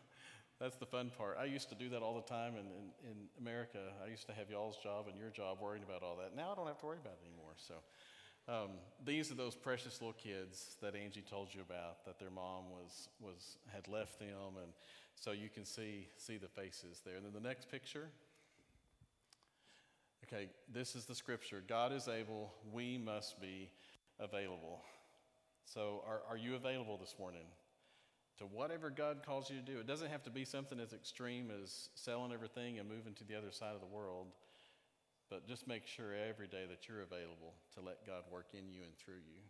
that's 0.60 0.76
the 0.76 0.86
fun 0.86 1.10
part. 1.18 1.36
I 1.40 1.44
used 1.44 1.68
to 1.70 1.74
do 1.74 1.88
that 1.90 2.00
all 2.00 2.14
the 2.14 2.28
time 2.28 2.54
in, 2.54 2.66
in, 2.70 3.10
in, 3.10 3.16
America. 3.38 3.78
I 4.04 4.08
used 4.08 4.26
to 4.28 4.32
have 4.32 4.48
y'all's 4.48 4.78
job 4.82 5.06
and 5.08 5.18
your 5.18 5.30
job 5.30 5.58
worrying 5.60 5.82
about 5.82 6.02
all 6.02 6.16
that. 6.22 6.36
Now 6.36 6.52
I 6.52 6.54
don't 6.54 6.66
have 6.66 6.78
to 6.80 6.86
worry 6.86 6.98
about 7.02 7.18
it 7.20 7.26
anymore. 7.26 7.52
So 7.56 7.74
um, 8.46 8.78
these 9.04 9.32
are 9.32 9.34
those 9.34 9.54
precious 9.54 10.00
little 10.00 10.14
kids 10.14 10.76
that 10.80 10.94
Angie 10.94 11.24
told 11.28 11.52
you 11.52 11.60
about, 11.60 12.04
that 12.04 12.18
their 12.18 12.30
mom 12.30 12.70
was, 12.70 13.08
was, 13.20 13.58
had 13.72 13.88
left 13.88 14.18
them. 14.18 14.56
And 14.62 14.72
so 15.14 15.32
you 15.32 15.48
can 15.48 15.64
see, 15.64 16.08
see 16.16 16.36
the 16.36 16.48
faces 16.48 17.00
there. 17.04 17.16
And 17.16 17.24
then 17.24 17.32
the 17.32 17.46
next 17.46 17.70
picture. 17.70 18.08
Okay, 20.24 20.48
this 20.72 20.96
is 20.96 21.04
the 21.04 21.14
scripture 21.14 21.62
God 21.66 21.92
is 21.92 22.08
able, 22.08 22.52
we 22.72 22.98
must 22.98 23.40
be 23.40 23.70
available. 24.18 24.80
So, 25.66 26.02
are, 26.06 26.20
are 26.28 26.36
you 26.36 26.54
available 26.54 26.98
this 26.98 27.14
morning 27.18 27.46
to 28.38 28.44
whatever 28.44 28.90
God 28.90 29.18
calls 29.24 29.50
you 29.50 29.56
to 29.56 29.62
do? 29.62 29.78
It 29.78 29.86
doesn't 29.86 30.10
have 30.10 30.22
to 30.24 30.30
be 30.30 30.44
something 30.44 30.80
as 30.80 30.92
extreme 30.92 31.50
as 31.62 31.88
selling 31.94 32.32
everything 32.32 32.78
and 32.78 32.88
moving 32.88 33.14
to 33.14 33.24
the 33.24 33.36
other 33.36 33.50
side 33.50 33.74
of 33.74 33.80
the 33.80 33.86
world. 33.86 34.28
But 35.30 35.46
just 35.46 35.66
make 35.66 35.86
sure 35.86 36.12
every 36.14 36.46
day 36.46 36.64
that 36.68 36.86
you're 36.88 37.00
available 37.00 37.54
to 37.74 37.80
let 37.80 38.06
God 38.06 38.22
work 38.30 38.48
in 38.52 38.68
you 38.68 38.82
and 38.82 38.96
through 38.96 39.14
you. 39.14 39.40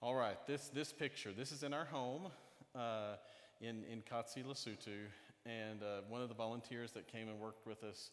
All 0.00 0.14
right, 0.14 0.36
this, 0.46 0.68
this 0.68 0.92
picture, 0.92 1.32
this 1.32 1.50
is 1.50 1.62
in 1.62 1.72
our 1.72 1.86
home 1.86 2.28
uh, 2.74 3.16
in, 3.60 3.84
in 3.84 4.02
Katse, 4.02 4.44
Lesotho. 4.44 5.06
And 5.46 5.82
uh, 5.82 6.02
one 6.08 6.22
of 6.22 6.28
the 6.28 6.34
volunteers 6.34 6.92
that 6.92 7.06
came 7.06 7.28
and 7.28 7.38
worked 7.38 7.66
with 7.66 7.84
us, 7.84 8.10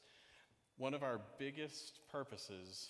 one 0.78 0.94
of 0.94 1.04
our 1.04 1.22
biggest 1.38 2.00
purposes 2.12 2.90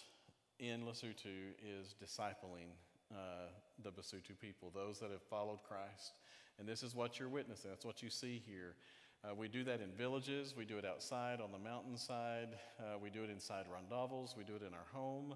in 0.59 0.81
Lesotho 0.81 1.53
is 1.63 1.95
discipling 2.01 2.69
uh, 3.11 3.49
the 3.83 3.89
Basotho 3.91 4.37
people, 4.39 4.71
those 4.73 4.99
that 4.99 5.11
have 5.11 5.23
followed 5.23 5.59
Christ. 5.67 6.13
And 6.59 6.67
this 6.67 6.83
is 6.83 6.95
what 6.95 7.19
you're 7.19 7.29
witnessing. 7.29 7.69
That's 7.69 7.85
what 7.85 8.01
you 8.03 8.09
see 8.09 8.41
here. 8.45 8.75
Uh, 9.23 9.35
we 9.35 9.47
do 9.47 9.63
that 9.63 9.81
in 9.81 9.91
villages, 9.91 10.55
we 10.57 10.65
do 10.65 10.79
it 10.79 10.85
outside 10.85 11.41
on 11.41 11.51
the 11.51 11.59
mountainside, 11.59 12.57
uh, 12.79 12.97
we 12.99 13.11
do 13.11 13.23
it 13.23 13.29
inside 13.29 13.65
rondavels, 13.65 14.35
we 14.35 14.43
do 14.43 14.55
it 14.55 14.63
in 14.63 14.73
our 14.73 14.87
home, 14.91 15.35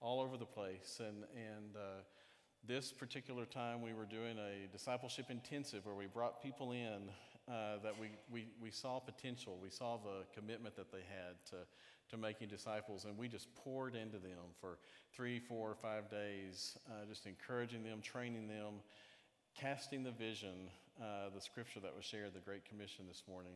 all 0.00 0.20
over 0.20 0.36
the 0.36 0.44
place. 0.46 0.98
And, 0.98 1.24
and 1.36 1.76
uh, 1.76 2.02
this 2.66 2.92
particular 2.92 3.46
time, 3.46 3.82
we 3.82 3.92
were 3.92 4.04
doing 4.04 4.36
a 4.38 4.68
discipleship 4.72 5.26
intensive 5.30 5.86
where 5.86 5.94
we 5.94 6.06
brought 6.06 6.42
people 6.42 6.72
in 6.72 7.10
uh, 7.48 7.78
that 7.82 7.98
we, 7.98 8.10
we, 8.30 8.46
we 8.62 8.70
saw 8.70 8.98
potential, 9.00 9.58
we 9.60 9.70
saw 9.70 9.96
the 9.96 10.24
commitment 10.38 10.76
that 10.76 10.92
they 10.92 10.98
had 10.98 11.34
to, 11.48 11.56
to 12.10 12.16
making 12.16 12.48
disciples, 12.48 13.06
and 13.06 13.16
we 13.18 13.26
just 13.28 13.52
poured 13.54 13.96
into 13.96 14.18
them 14.18 14.54
for 14.60 14.78
three, 15.12 15.40
four, 15.40 15.74
five 15.80 16.08
days, 16.10 16.78
uh, 16.88 17.06
just 17.08 17.26
encouraging 17.26 17.82
them, 17.82 18.00
training 18.02 18.46
them, 18.46 18.74
casting 19.58 20.04
the 20.04 20.12
vision 20.12 20.68
uh, 21.00 21.30
the 21.34 21.40
scripture 21.40 21.80
that 21.80 21.96
was 21.96 22.04
shared, 22.04 22.34
the 22.34 22.40
Great 22.40 22.64
Commission 22.68 23.06
this 23.08 23.22
morning, 23.26 23.54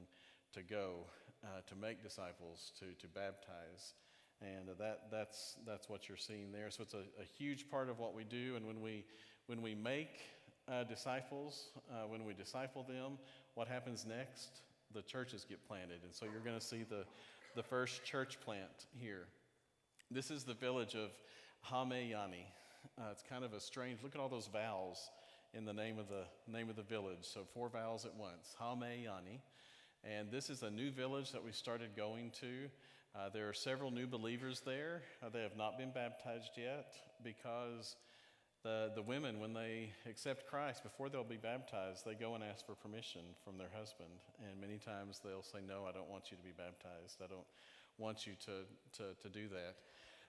to 0.54 0.62
go, 0.62 1.04
uh, 1.44 1.60
to 1.66 1.76
make 1.76 2.02
disciples, 2.02 2.72
to, 2.78 2.86
to 2.98 3.06
baptize. 3.08 3.94
And 4.40 4.68
that, 4.78 5.02
that's, 5.10 5.56
that's 5.66 5.88
what 5.88 6.08
you're 6.08 6.18
seeing 6.18 6.52
there. 6.52 6.70
So 6.70 6.82
it's 6.82 6.94
a, 6.94 7.04
a 7.20 7.24
huge 7.38 7.70
part 7.70 7.88
of 7.88 7.98
what 7.98 8.14
we 8.14 8.24
do. 8.24 8.56
And 8.56 8.66
when 8.66 8.80
we, 8.80 9.04
when 9.46 9.62
we 9.62 9.74
make 9.74 10.20
uh, 10.68 10.84
disciples, 10.84 11.68
uh, 11.90 12.06
when 12.06 12.24
we 12.24 12.34
disciple 12.34 12.82
them, 12.82 13.18
what 13.54 13.68
happens 13.68 14.04
next? 14.06 14.60
The 14.92 15.02
churches 15.02 15.46
get 15.48 15.66
planted. 15.66 16.00
And 16.04 16.14
so 16.14 16.26
you're 16.26 16.42
going 16.44 16.58
to 16.58 16.64
see 16.64 16.84
the, 16.88 17.04
the 17.54 17.62
first 17.62 18.04
church 18.04 18.38
plant 18.40 18.86
here. 18.98 19.26
This 20.10 20.30
is 20.30 20.44
the 20.44 20.54
village 20.54 20.94
of 20.94 21.10
Hameyani. 21.70 22.46
Uh, 22.98 23.04
it's 23.10 23.22
kind 23.28 23.44
of 23.44 23.52
a 23.52 23.60
strange, 23.60 24.02
look 24.02 24.14
at 24.14 24.20
all 24.20 24.28
those 24.28 24.48
vowels 24.52 25.10
in 25.54 25.64
the 25.64 25.72
name 25.72 25.98
of 25.98 26.08
the 26.08 26.24
name 26.52 26.68
of 26.68 26.76
the 26.76 26.82
village. 26.82 27.22
So 27.22 27.40
four 27.54 27.68
vowels 27.68 28.04
at 28.04 28.14
once. 28.14 28.54
Hameyani. 28.60 29.40
And 30.04 30.30
this 30.30 30.50
is 30.50 30.62
a 30.62 30.70
new 30.70 30.90
village 30.90 31.32
that 31.32 31.42
we 31.42 31.52
started 31.52 31.96
going 31.96 32.30
to. 32.40 32.68
Uh, 33.16 33.28
there 33.32 33.48
are 33.48 33.52
several 33.52 33.92
new 33.92 34.08
believers 34.08 34.60
there. 34.66 35.02
Uh, 35.22 35.28
they 35.28 35.42
have 35.42 35.56
not 35.56 35.78
been 35.78 35.92
baptized 35.92 36.50
yet 36.56 36.94
because 37.22 37.94
the, 38.64 38.90
the 38.96 39.02
women, 39.02 39.38
when 39.38 39.52
they 39.52 39.90
accept 40.10 40.50
Christ, 40.50 40.82
before 40.82 41.08
they'll 41.08 41.22
be 41.22 41.36
baptized, 41.36 42.04
they 42.04 42.14
go 42.14 42.34
and 42.34 42.42
ask 42.42 42.66
for 42.66 42.74
permission 42.74 43.20
from 43.44 43.56
their 43.56 43.68
husband. 43.72 44.10
And 44.42 44.60
many 44.60 44.78
times 44.78 45.20
they'll 45.24 45.44
say, 45.44 45.58
No, 45.64 45.84
I 45.88 45.92
don't 45.92 46.10
want 46.10 46.32
you 46.32 46.36
to 46.36 46.42
be 46.42 46.50
baptized. 46.56 47.20
I 47.22 47.28
don't 47.28 47.46
want 47.98 48.26
you 48.26 48.32
to, 48.46 49.02
to, 49.02 49.14
to 49.22 49.28
do 49.28 49.46
that. 49.48 49.76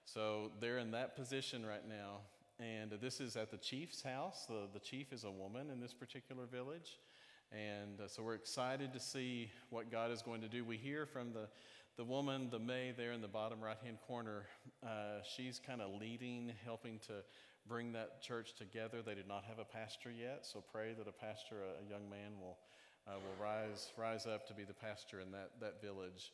So 0.06 0.52
they're 0.60 0.78
in 0.78 0.92
that 0.92 1.16
position 1.16 1.66
right 1.66 1.88
now. 1.90 2.20
And 2.60 2.92
this 3.02 3.20
is 3.20 3.36
at 3.36 3.50
the 3.50 3.58
chief's 3.58 4.04
house. 4.04 4.46
The, 4.46 4.68
the 4.72 4.80
chief 4.80 5.12
is 5.12 5.24
a 5.24 5.32
woman 5.32 5.72
in 5.72 5.80
this 5.80 5.94
particular 5.96 6.46
village. 6.46 7.00
And 7.52 8.00
uh, 8.00 8.08
so 8.08 8.22
we're 8.22 8.36
excited 8.36 8.94
to 8.94 9.00
see 9.00 9.50
what 9.70 9.92
God 9.92 10.12
is 10.12 10.22
going 10.22 10.42
to 10.42 10.48
do. 10.48 10.64
We 10.64 10.78
hear 10.78 11.06
from 11.06 11.34
the, 11.34 11.48
the 11.98 12.04
woman, 12.04 12.50
the 12.52 12.60
May, 12.60 12.94
there 12.96 13.14
in 13.14 13.22
the 13.22 13.28
bottom 13.28 13.62
right 13.62 13.78
hand 13.82 13.98
corner. 14.06 14.46
Uh, 14.84 15.22
she's 15.24 15.62
kind 15.66 15.82
of 15.82 15.92
leading, 16.00 16.52
helping 16.66 17.00
to 17.08 17.24
bring 17.68 17.94
that 17.94 18.22
church 18.22 18.54
together. 18.54 19.02
They 19.02 19.16
did 19.16 19.28
not 19.28 19.46
have 19.46 19.60
a 19.60 19.64
pastor 19.64 20.12
yet, 20.12 20.46
so 20.46 20.62
pray 20.74 20.94
that 20.98 21.08
a 21.08 21.12
pastor, 21.14 21.56
a, 21.56 21.86
a 21.86 21.90
young 21.90 22.10
man, 22.10 22.34
will, 22.40 22.58
uh, 23.08 23.18
will 23.20 23.42
rise, 23.42 23.94
rise 23.98 24.26
up 24.26 24.46
to 24.48 24.54
be 24.54 24.64
the 24.64 24.74
pastor 24.74 25.22
in 25.22 25.32
that, 25.32 25.52
that 25.62 25.82
village. 25.82 26.34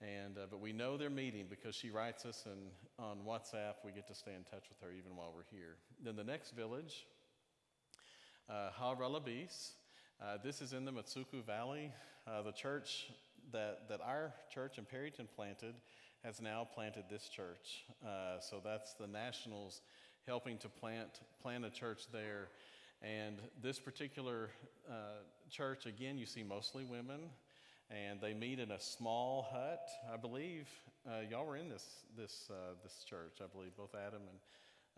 And, 0.00 0.38
uh, 0.38 0.42
but 0.48 0.60
we 0.60 0.72
know 0.72 0.96
they're 0.96 1.10
meeting 1.10 1.46
because 1.50 1.74
she 1.74 1.90
writes 1.90 2.24
us, 2.24 2.46
and 2.46 2.70
on 2.98 3.18
WhatsApp, 3.26 3.74
we 3.84 3.90
get 3.90 4.06
to 4.06 4.14
stay 4.14 4.34
in 4.34 4.44
touch 4.44 4.68
with 4.68 4.78
her 4.80 4.94
even 4.96 5.16
while 5.16 5.32
we're 5.34 5.42
here. 5.50 5.74
Then 6.04 6.14
the 6.14 6.24
next 6.24 6.52
village, 6.52 7.06
uh, 8.48 8.70
Ha 8.70 8.94
Relabis. 8.94 9.72
Uh, 10.22 10.36
this 10.42 10.62
is 10.62 10.72
in 10.72 10.84
the 10.84 10.92
Matsuku 10.92 11.44
Valley. 11.44 11.92
Uh, 12.26 12.42
the 12.42 12.52
church 12.52 13.10
that, 13.52 13.88
that 13.88 14.00
our 14.00 14.32
church 14.52 14.78
in 14.78 14.84
Perryton 14.84 15.26
planted 15.34 15.74
has 16.24 16.40
now 16.40 16.66
planted 16.74 17.04
this 17.10 17.28
church. 17.28 17.84
Uh, 18.04 18.40
so 18.40 18.60
that's 18.62 18.94
the 18.94 19.06
Nationals 19.06 19.82
helping 20.26 20.58
to 20.58 20.68
plant, 20.68 21.20
plant 21.42 21.64
a 21.64 21.70
church 21.70 22.02
there. 22.12 22.48
And 23.02 23.36
this 23.62 23.78
particular 23.78 24.50
uh, 24.88 25.22
church, 25.50 25.86
again, 25.86 26.18
you 26.18 26.26
see 26.26 26.42
mostly 26.42 26.84
women, 26.84 27.20
and 27.90 28.20
they 28.20 28.34
meet 28.34 28.58
in 28.58 28.70
a 28.72 28.80
small 28.80 29.48
hut. 29.50 29.88
I 30.12 30.16
believe 30.18 30.68
uh, 31.06 31.20
y'all 31.30 31.46
were 31.46 31.56
in 31.56 31.70
this, 31.70 31.86
this, 32.16 32.48
uh, 32.50 32.74
this 32.82 33.04
church, 33.08 33.38
I 33.42 33.46
believe. 33.46 33.74
Both 33.76 33.94
Adam 33.94 34.20
and 34.28 34.38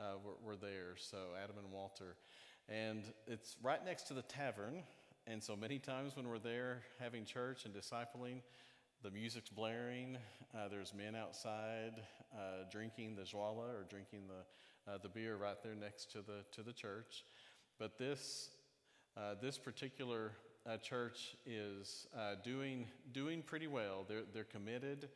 uh, 0.01 0.15
were, 0.25 0.53
were 0.53 0.57
there, 0.57 0.95
so 0.97 1.17
Adam 1.43 1.57
and 1.63 1.73
Walter. 1.73 2.17
And 2.69 3.05
it's 3.27 3.57
right 3.63 3.85
next 3.85 4.05
to 4.05 4.15
the 4.15 4.23
tavern. 4.23 4.83
And 5.27 5.43
so 5.43 5.57
many 5.57 5.79
times 5.79 6.17
when 6.17 6.29
we're 6.29 6.39
there 6.39 6.83
having 6.99 7.25
church 7.25 7.65
and 7.65 7.75
discipling, 7.75 8.41
the 9.03 9.11
music's 9.11 9.51
blaring. 9.51 10.17
Uh, 10.55 10.69
there's 10.69 10.93
men 10.95 11.15
outside 11.15 12.03
uh, 12.35 12.65
drinking 12.71 13.17
the 13.17 13.23
joala 13.23 13.69
or 13.69 13.87
drinking 13.89 14.23
the 14.29 14.45
uh, 14.91 14.99
the 15.03 15.09
beer 15.09 15.37
right 15.37 15.63
there 15.63 15.75
next 15.75 16.11
to 16.13 16.19
the, 16.19 16.45
to 16.53 16.63
the 16.63 16.73
church. 16.73 17.25
But 17.79 17.99
this, 17.99 18.51
uh, 19.17 19.35
this 19.41 19.59
particular 19.59 20.33
uh, 20.67 20.77
church 20.79 21.37
is 21.47 22.07
uh, 22.17 22.35
doing, 22.45 22.87
doing 23.13 23.43
pretty 23.43 23.67
well. 23.67 24.05
They're, 24.09 24.23
they're 24.33 24.45
committed, 24.45 25.09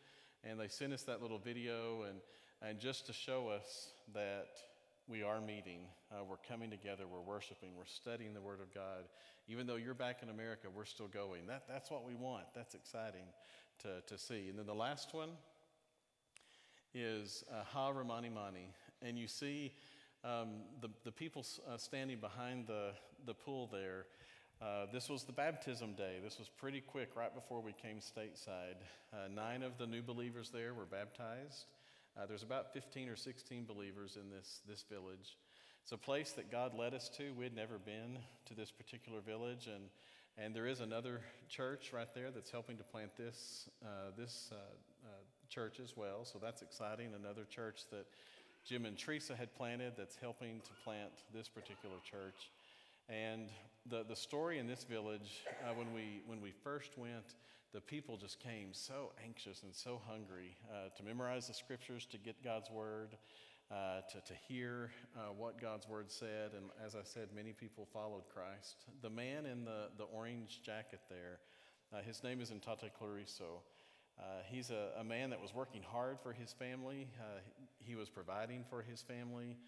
and 0.44 0.58
they 0.58 0.68
sent 0.68 0.92
us 0.92 1.02
that 1.04 1.22
little 1.22 1.38
video, 1.38 2.02
and, 2.02 2.18
and 2.62 2.78
just 2.78 3.06
to 3.06 3.12
show 3.12 3.48
us 3.48 3.90
that 4.14 4.58
we 5.08 5.22
are 5.22 5.40
meeting, 5.40 5.80
uh, 6.10 6.24
we're 6.24 6.36
coming 6.48 6.70
together, 6.70 7.04
we're 7.06 7.20
worshiping, 7.20 7.70
we're 7.76 7.84
studying 7.84 8.34
the 8.34 8.40
Word 8.40 8.60
of 8.60 8.74
God. 8.74 9.04
Even 9.48 9.66
though 9.66 9.76
you're 9.76 9.94
back 9.94 10.22
in 10.22 10.30
America, 10.30 10.68
we're 10.74 10.84
still 10.84 11.08
going. 11.08 11.46
That, 11.46 11.64
that's 11.68 11.90
what 11.90 12.04
we 12.04 12.14
want. 12.14 12.44
That's 12.54 12.74
exciting 12.74 13.26
to, 13.82 14.00
to 14.06 14.18
see. 14.18 14.48
And 14.48 14.58
then 14.58 14.66
the 14.66 14.74
last 14.74 15.14
one 15.14 15.30
is 16.94 17.44
uh, 17.52 17.62
Ha 17.64 17.90
Ramani 17.90 18.30
Mani 18.30 18.70
and 19.02 19.18
you 19.18 19.26
see 19.26 19.72
um, 20.24 20.48
the, 20.80 20.88
the 21.04 21.12
people 21.12 21.44
uh, 21.68 21.76
standing 21.76 22.18
behind 22.18 22.66
the, 22.66 22.90
the 23.26 23.34
pool 23.34 23.68
there. 23.70 24.06
Uh, 24.60 24.86
this 24.92 25.08
was 25.10 25.24
the 25.24 25.32
baptism 25.32 25.92
day. 25.94 26.16
This 26.22 26.38
was 26.38 26.48
pretty 26.48 26.80
quick, 26.80 27.10
right 27.14 27.34
before 27.34 27.60
we 27.60 27.72
came 27.72 27.98
stateside. 27.98 28.76
Uh, 29.12 29.28
nine 29.34 29.62
of 29.62 29.76
the 29.76 29.86
new 29.86 30.02
believers 30.02 30.50
there 30.50 30.72
were 30.72 30.86
baptized. 30.86 31.66
Uh, 32.18 32.24
there's 32.24 32.42
about 32.42 32.72
15 32.72 33.09
or 33.11 33.16
16 33.16 33.64
believers 33.64 34.16
in 34.16 34.31
this, 34.31 34.61
this 34.66 34.85
village. 34.90 35.37
It's 35.83 35.92
a 35.92 35.98
place 35.98 36.33
that 36.33 36.50
God 36.50 36.72
led 36.74 36.94
us 36.94 37.11
to. 37.16 37.33
We 37.37 37.44
had 37.44 37.55
never 37.55 37.79
been 37.79 38.18
to 38.46 38.55
this 38.55 38.70
particular 38.70 39.20
village, 39.20 39.66
and, 39.66 39.85
and 40.38 40.57
there 40.57 40.66
is 40.66 40.81
another 40.81 41.20
church 41.48 41.92
right 41.92 42.12
there 42.14 42.31
that's 42.31 42.50
helping 42.50 42.79
to 42.79 42.85
plant 42.85 43.11
this, 43.18 43.68
uh, 43.85 44.11
this 44.16 44.50
uh, 44.52 44.57
church 45.50 45.79
as 45.79 45.96
well. 45.96 46.24
So 46.24 46.38
that's 46.42 46.62
exciting. 46.62 47.11
Another 47.14 47.44
church 47.44 47.83
that 47.90 48.07
Jim 48.64 48.87
and 48.87 48.98
Teresa 48.98 49.37
had 49.37 49.55
planted 49.55 49.92
that's 49.96 50.16
helping 50.16 50.61
to 50.61 50.70
plant 50.85 51.12
this 51.35 51.48
particular 51.48 51.96
church. 52.02 52.50
And 53.09 53.48
the, 53.88 54.05
the 54.09 54.16
story 54.16 54.59
in 54.59 54.66
this 54.66 54.85
village, 54.85 55.44
uh, 55.62 55.74
when, 55.74 55.92
we, 55.92 56.22
when 56.26 56.40
we 56.40 56.50
first 56.64 56.96
went, 56.96 57.35
the 57.76 57.80
people 57.82 58.16
just 58.16 58.40
came 58.40 58.68
so 58.72 59.12
anxious 59.22 59.62
and 59.62 59.74
so 59.74 60.00
hungry 60.08 60.56
uh, 60.72 60.88
to 60.96 61.02
memorize 61.02 61.46
the 61.46 61.52
scriptures, 61.52 62.06
to 62.06 62.16
get 62.16 62.42
God's 62.42 62.70
word, 62.70 63.18
uh, 63.70 64.00
to, 64.10 64.18
to 64.22 64.32
hear 64.48 64.90
uh, 65.14 65.34
what 65.36 65.60
God's 65.60 65.86
word 65.86 66.10
said. 66.10 66.52
And 66.56 66.70
as 66.82 66.94
I 66.94 67.02
said, 67.04 67.28
many 67.36 67.52
people 67.52 67.86
followed 67.92 68.22
Christ. 68.32 68.86
The 69.02 69.10
man 69.10 69.44
in 69.44 69.66
the, 69.66 69.88
the 69.98 70.04
orange 70.04 70.62
jacket 70.64 71.00
there, 71.10 71.40
uh, 71.92 72.00
his 72.00 72.22
name 72.24 72.40
is 72.40 72.50
Intate 72.50 72.92
Clariso. 72.98 73.60
Uh, 74.18 74.22
he's 74.46 74.70
a, 74.70 74.98
a, 74.98 75.04
man 75.04 75.28
that 75.28 75.42
was 75.42 75.54
working 75.54 75.82
hard 75.82 76.16
for 76.22 76.32
his 76.32 76.54
family. 76.54 77.08
Uh, 77.20 77.40
he 77.84 77.94
was 77.94 78.08
providing 78.08 78.64
for 78.70 78.80
his 78.80 79.02
family, 79.02 79.58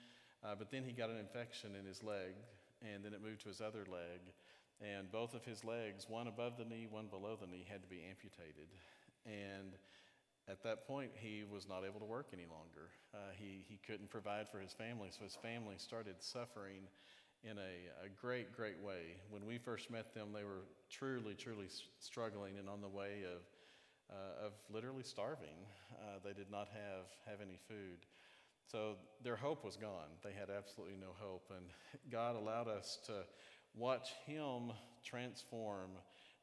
but 0.43 0.71
then 0.71 0.83
he 0.83 0.93
got 0.93 1.11
an 1.11 1.19
infection 1.19 1.73
in 1.79 1.85
his 1.85 2.03
leg, 2.03 2.33
and 2.81 3.05
then 3.05 3.13
it 3.13 3.21
moved 3.23 3.43
to 3.43 3.49
his 3.49 3.61
other 3.61 3.85
leg. 3.93 4.33
And 4.81 5.11
both 5.11 5.35
of 5.35 5.45
his 5.45 5.65
legs, 5.65 6.07
one 6.09 6.29
above 6.29 6.57
the 6.57 6.65
knee, 6.65 6.87
one 6.89 7.07
below 7.07 7.37
the 7.41 7.47
knee, 7.47 7.67
had 7.69 7.83
to 7.83 7.89
be 7.89 8.03
amputated. 8.09 8.69
And 9.27 9.75
at 10.49 10.63
that 10.63 10.87
point, 10.87 11.11
he 11.15 11.45
was 11.51 11.69
not 11.69 11.85
able 11.85 12.01
to 12.01 12.07
work 12.07 12.29
any 12.33 12.47
longer. 12.47 12.91
Uh, 13.13 13.35
he, 13.37 13.65
he 13.69 13.79
couldn't 13.87 14.09
provide 14.09 14.49
for 14.49 14.61
his 14.61 14.73
family, 14.73 15.09
so 15.11 15.25
his 15.25 15.35
family 15.35 15.75
started 15.79 16.17
suffering 16.21 16.87
in 17.43 17.59
a, 17.59 18.07
a 18.07 18.09
great, 18.21 18.55
great 18.57 18.81
way. 18.81 19.19
When 19.31 19.45
we 19.47 19.59
first 19.59 19.91
met 19.91 20.15
them, 20.15 20.29
they 20.33 20.45
were 20.45 20.65
truly, 20.91 21.35
truly 21.35 21.67
struggling 21.99 22.59
and 22.59 22.69
on 22.69 22.81
the 22.81 22.89
way 22.89 23.25
of 23.25 23.43
uh, 24.11 24.47
of 24.47 24.53
literally 24.73 25.03
starving. 25.03 25.67
Uh, 25.93 26.19
they 26.25 26.33
did 26.33 26.51
not 26.51 26.69
have, 26.73 27.07
have 27.27 27.41
any 27.41 27.59
food. 27.69 28.07
So 28.71 28.97
their 29.23 29.37
hope 29.37 29.65
was 29.65 29.77
gone. 29.77 30.09
They 30.23 30.33
had 30.33 30.51
absolutely 30.51 30.97
no 31.01 31.15
hope. 31.19 31.51
And 31.55 31.67
God 32.11 32.37
allowed 32.37 32.69
us 32.69 32.99
to 33.07 33.25
watch 33.75 34.09
Him 34.27 34.73
transform 35.05 35.91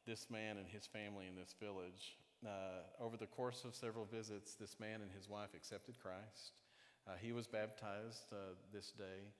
this 0.06 0.30
man 0.30 0.56
and 0.56 0.66
his 0.68 0.86
family 0.86 1.26
in 1.26 1.34
this 1.34 1.54
village. 1.60 2.16
Uh, 2.46 3.04
over 3.04 3.16
the 3.16 3.26
course 3.26 3.64
of 3.64 3.74
several 3.74 4.04
visits, 4.04 4.54
this 4.54 4.76
man 4.78 5.00
and 5.02 5.10
his 5.10 5.28
wife 5.28 5.50
accepted 5.54 5.98
Christ. 6.00 6.60
Uh, 7.06 7.12
he 7.20 7.32
was 7.32 7.46
baptized 7.46 8.32
uh, 8.32 8.54
this 8.72 8.92
day. 8.96 9.32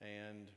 And 0.00 0.50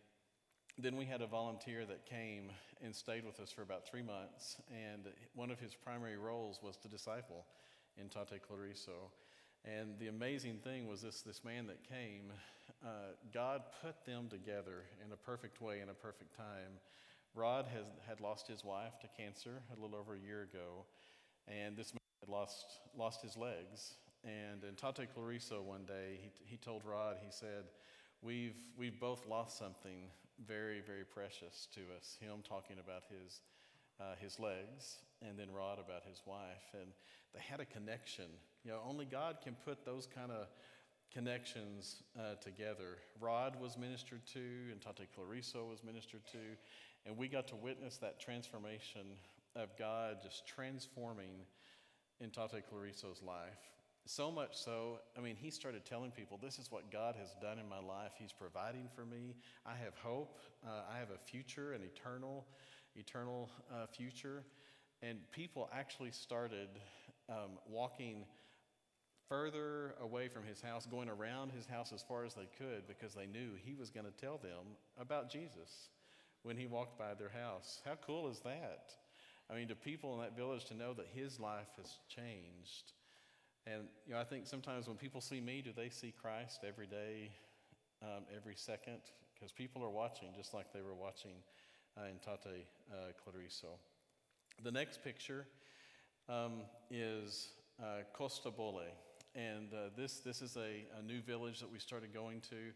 then 0.78 0.98
we 0.98 1.06
had 1.06 1.22
a 1.22 1.28
volunteer 1.28 1.86
that 1.86 2.06
came 2.06 2.50
and 2.84 2.96
stayed 2.96 3.26
with 3.26 3.40
us 3.40 3.52
for 3.52 3.62
about 3.62 3.88
three 3.88 4.02
months, 4.02 4.58
and 4.72 5.04
one 5.36 5.52
of 5.52 5.60
his 5.60 5.76
primary 5.76 6.18
roles 6.18 6.60
was 6.64 6.78
to 6.78 6.88
disciple 6.88 7.46
Intate 8.02 8.40
Clariso. 8.42 9.12
And 9.66 10.00
the 10.00 10.08
amazing 10.08 10.58
thing 10.64 10.88
was 10.88 11.02
this, 11.02 11.22
this 11.22 11.44
man 11.46 11.68
that 11.68 11.88
came, 11.88 12.32
uh, 12.84 13.14
God 13.34 13.62
put 13.82 14.06
them 14.06 14.28
together 14.30 14.84
in 15.06 15.12
a 15.12 15.16
perfect 15.16 15.62
way, 15.62 15.80
in 15.82 15.90
a 15.90 15.94
perfect 15.94 16.36
time. 16.36 16.80
Rod 17.36 17.66
has, 17.74 17.86
had 18.08 18.20
lost 18.20 18.48
his 18.48 18.64
wife 18.64 19.00
to 19.02 19.08
cancer 19.18 19.62
a 19.76 19.82
little 19.82 19.98
over 19.98 20.16
a 20.16 20.20
year 20.20 20.44
ago, 20.44 20.86
and 21.48 21.76
this 21.76 21.94
man 21.94 22.02
had 22.20 22.30
lost, 22.30 22.80
lost 22.96 23.22
his 23.22 23.38
legs. 23.38 23.96
And 24.24 24.64
in 24.64 24.76
Tate 24.76 25.10
Clariso 25.16 25.62
one 25.62 25.86
day, 25.86 26.20
he, 26.22 26.32
he 26.46 26.58
told 26.58 26.84
Rod, 26.86 27.18
he 27.24 27.32
said, 27.32 27.66
we've, 28.22 28.56
we've 28.78 29.00
both 29.00 29.26
lost 29.28 29.58
something 29.58 30.10
very, 30.46 30.82
very 30.82 31.04
precious 31.06 31.68
to 31.74 31.82
us. 31.98 32.18
Him 32.20 32.44
talking 32.48 32.78
about 32.80 33.04
his, 33.10 33.42
uh, 34.00 34.16
his 34.20 34.40
legs, 34.40 35.00
and 35.22 35.38
then 35.38 35.48
Rod 35.52 35.80
about 35.80 36.04
his 36.08 36.22
wife. 36.26 36.74
And 36.74 36.92
they 37.34 37.42
had 37.42 37.60
a 37.60 37.66
connection. 37.66 38.26
You 38.64 38.72
know, 38.72 38.80
only 38.88 39.06
God 39.06 39.38
can 39.44 39.56
put 39.66 39.86
those 39.86 40.08
kind 40.08 40.32
of 40.32 40.48
connections 41.14 42.04
uh, 42.18 42.36
together. 42.42 42.98
Rod 43.20 43.60
was 43.60 43.78
ministered 43.78 44.26
to, 44.34 44.40
and 44.72 44.82
Tate 44.82 45.10
Clariso 45.16 45.70
was 45.70 45.84
ministered 45.84 46.26
to, 46.32 46.40
and 47.06 47.18
we 47.18 47.28
got 47.28 47.48
to 47.50 47.56
witness 47.56 47.98
that 47.98 48.20
transformation 48.20 49.06
of 49.56 49.70
God 49.78 50.18
just 50.24 50.48
transforming 50.48 51.46
in 52.20 52.32
Tate 52.32 52.64
Clariso's 52.72 53.22
life. 53.22 53.60
So 54.06 54.30
much 54.30 54.58
so, 54.58 55.00
I 55.18 55.22
mean, 55.22 55.38
he 55.40 55.50
started 55.50 55.86
telling 55.86 56.12
people, 56.12 56.38
This 56.42 56.60
is 56.60 56.70
what 56.70 56.92
God 56.92 57.16
has 57.16 57.30
done 57.42 57.58
in 57.58 57.70
my 57.70 57.80
life. 57.80 58.12
He's 58.18 58.34
providing 58.34 58.90
for 58.94 59.06
me. 59.06 59.36
I 59.66 59.76
have 59.76 59.96
hope. 59.96 60.40
Uh, 60.66 60.82
I 60.94 60.98
have 60.98 61.10
a 61.12 61.18
future, 61.18 61.72
an 61.74 61.84
eternal, 61.84 62.46
eternal 62.96 63.50
uh, 63.72 63.86
future. 63.86 64.44
And 65.02 65.20
people 65.32 65.70
actually 65.74 66.12
started 66.12 66.68
um, 67.30 67.60
walking 67.70 68.26
further 69.30 69.96
away 70.02 70.28
from 70.28 70.44
his 70.44 70.62
house, 70.62 70.86
going 70.86 71.10
around 71.10 71.52
his 71.52 71.66
house 71.66 71.92
as 71.94 72.04
far 72.04 72.26
as 72.26 72.34
they 72.34 72.48
could 72.58 72.88
because 72.88 73.14
they 73.14 73.26
knew 73.26 73.52
he 73.64 73.74
was 73.74 73.90
going 73.90 74.06
to 74.06 74.12
tell 74.12 74.38
them 74.38 74.76
about 75.00 75.32
Jesus 75.32 75.90
when 76.44 76.58
he 76.58 76.66
walked 76.66 76.98
by 76.98 77.14
their 77.14 77.30
house. 77.30 77.82
How 77.86 77.96
cool 78.06 78.30
is 78.30 78.40
that? 78.42 78.94
I 79.50 79.56
mean, 79.56 79.68
to 79.68 79.76
people 79.76 80.14
in 80.16 80.22
that 80.22 80.36
village 80.36 80.66
to 80.66 80.74
know 80.74 80.94
that 80.94 81.08
his 81.14 81.40
life 81.40 81.68
has 81.78 81.98
changed. 82.08 82.94
And, 83.66 83.84
you 84.06 84.14
know, 84.14 84.20
I 84.20 84.24
think 84.24 84.46
sometimes 84.46 84.88
when 84.88 84.98
people 84.98 85.22
see 85.22 85.40
me, 85.40 85.62
do 85.62 85.72
they 85.76 85.90
see 85.90 86.14
Christ 86.22 86.62
every 86.68 86.88
day, 86.88 87.32
um, 88.02 88.24
every 88.36 88.56
second? 88.56 89.00
Because 89.34 89.52
people 89.52 89.84
are 89.84 89.90
watching 89.90 90.30
just 90.36 90.54
like 90.54 90.74
they 90.74 90.82
were 90.82 90.96
watching 90.96 91.36
uh, 91.98 92.06
in 92.06 92.18
Tate 92.20 92.66
uh, 92.92 93.12
Clariso. 93.24 93.78
The 94.64 94.72
next 94.72 95.04
picture 95.04 95.46
um, 96.30 96.62
is 96.92 97.50
uh, 97.82 98.04
Costa 98.14 98.52
Bole. 98.52 98.84
And 99.36 99.74
uh, 99.74 99.90
this, 99.98 100.20
this 100.20 100.42
is 100.42 100.58
a, 100.58 100.86
a 101.00 101.02
new 101.02 101.22
village 101.22 101.60
that 101.60 101.72
we 101.72 101.80
started 101.80 102.14
going 102.14 102.42
to. 102.42 102.72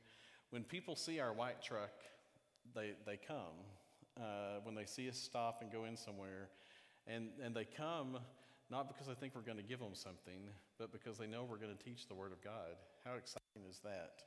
When 0.50 0.64
people 0.64 0.96
see 0.96 1.20
our 1.20 1.34
white 1.34 1.62
truck, 1.62 1.92
they, 2.74 2.94
they 3.06 3.18
come. 3.18 3.66
Uh, 4.20 4.60
when 4.64 4.74
they 4.74 4.86
see 4.86 5.08
us 5.08 5.18
stop 5.18 5.62
and 5.62 5.72
go 5.72 5.86
in 5.86 5.96
somewhere, 5.96 6.50
and, 7.06 7.30
and 7.44 7.56
they 7.56 7.66
come 7.66 8.18
not 8.70 8.88
because 8.88 9.08
they 9.08 9.14
think 9.14 9.34
we're 9.34 9.42
going 9.42 9.58
to 9.58 9.64
give 9.64 9.80
them 9.80 9.96
something, 9.96 10.50
but 10.78 10.92
because 10.92 11.18
they 11.18 11.28
know 11.28 11.46
we're 11.46 11.58
going 11.58 11.76
to 11.76 11.84
teach 11.84 12.08
the 12.08 12.14
Word 12.14 12.34
of 12.34 12.44
God. 12.44 12.76
How 13.06 13.16
exciting 13.16 13.64
is 13.70 13.80
that? 13.84 14.24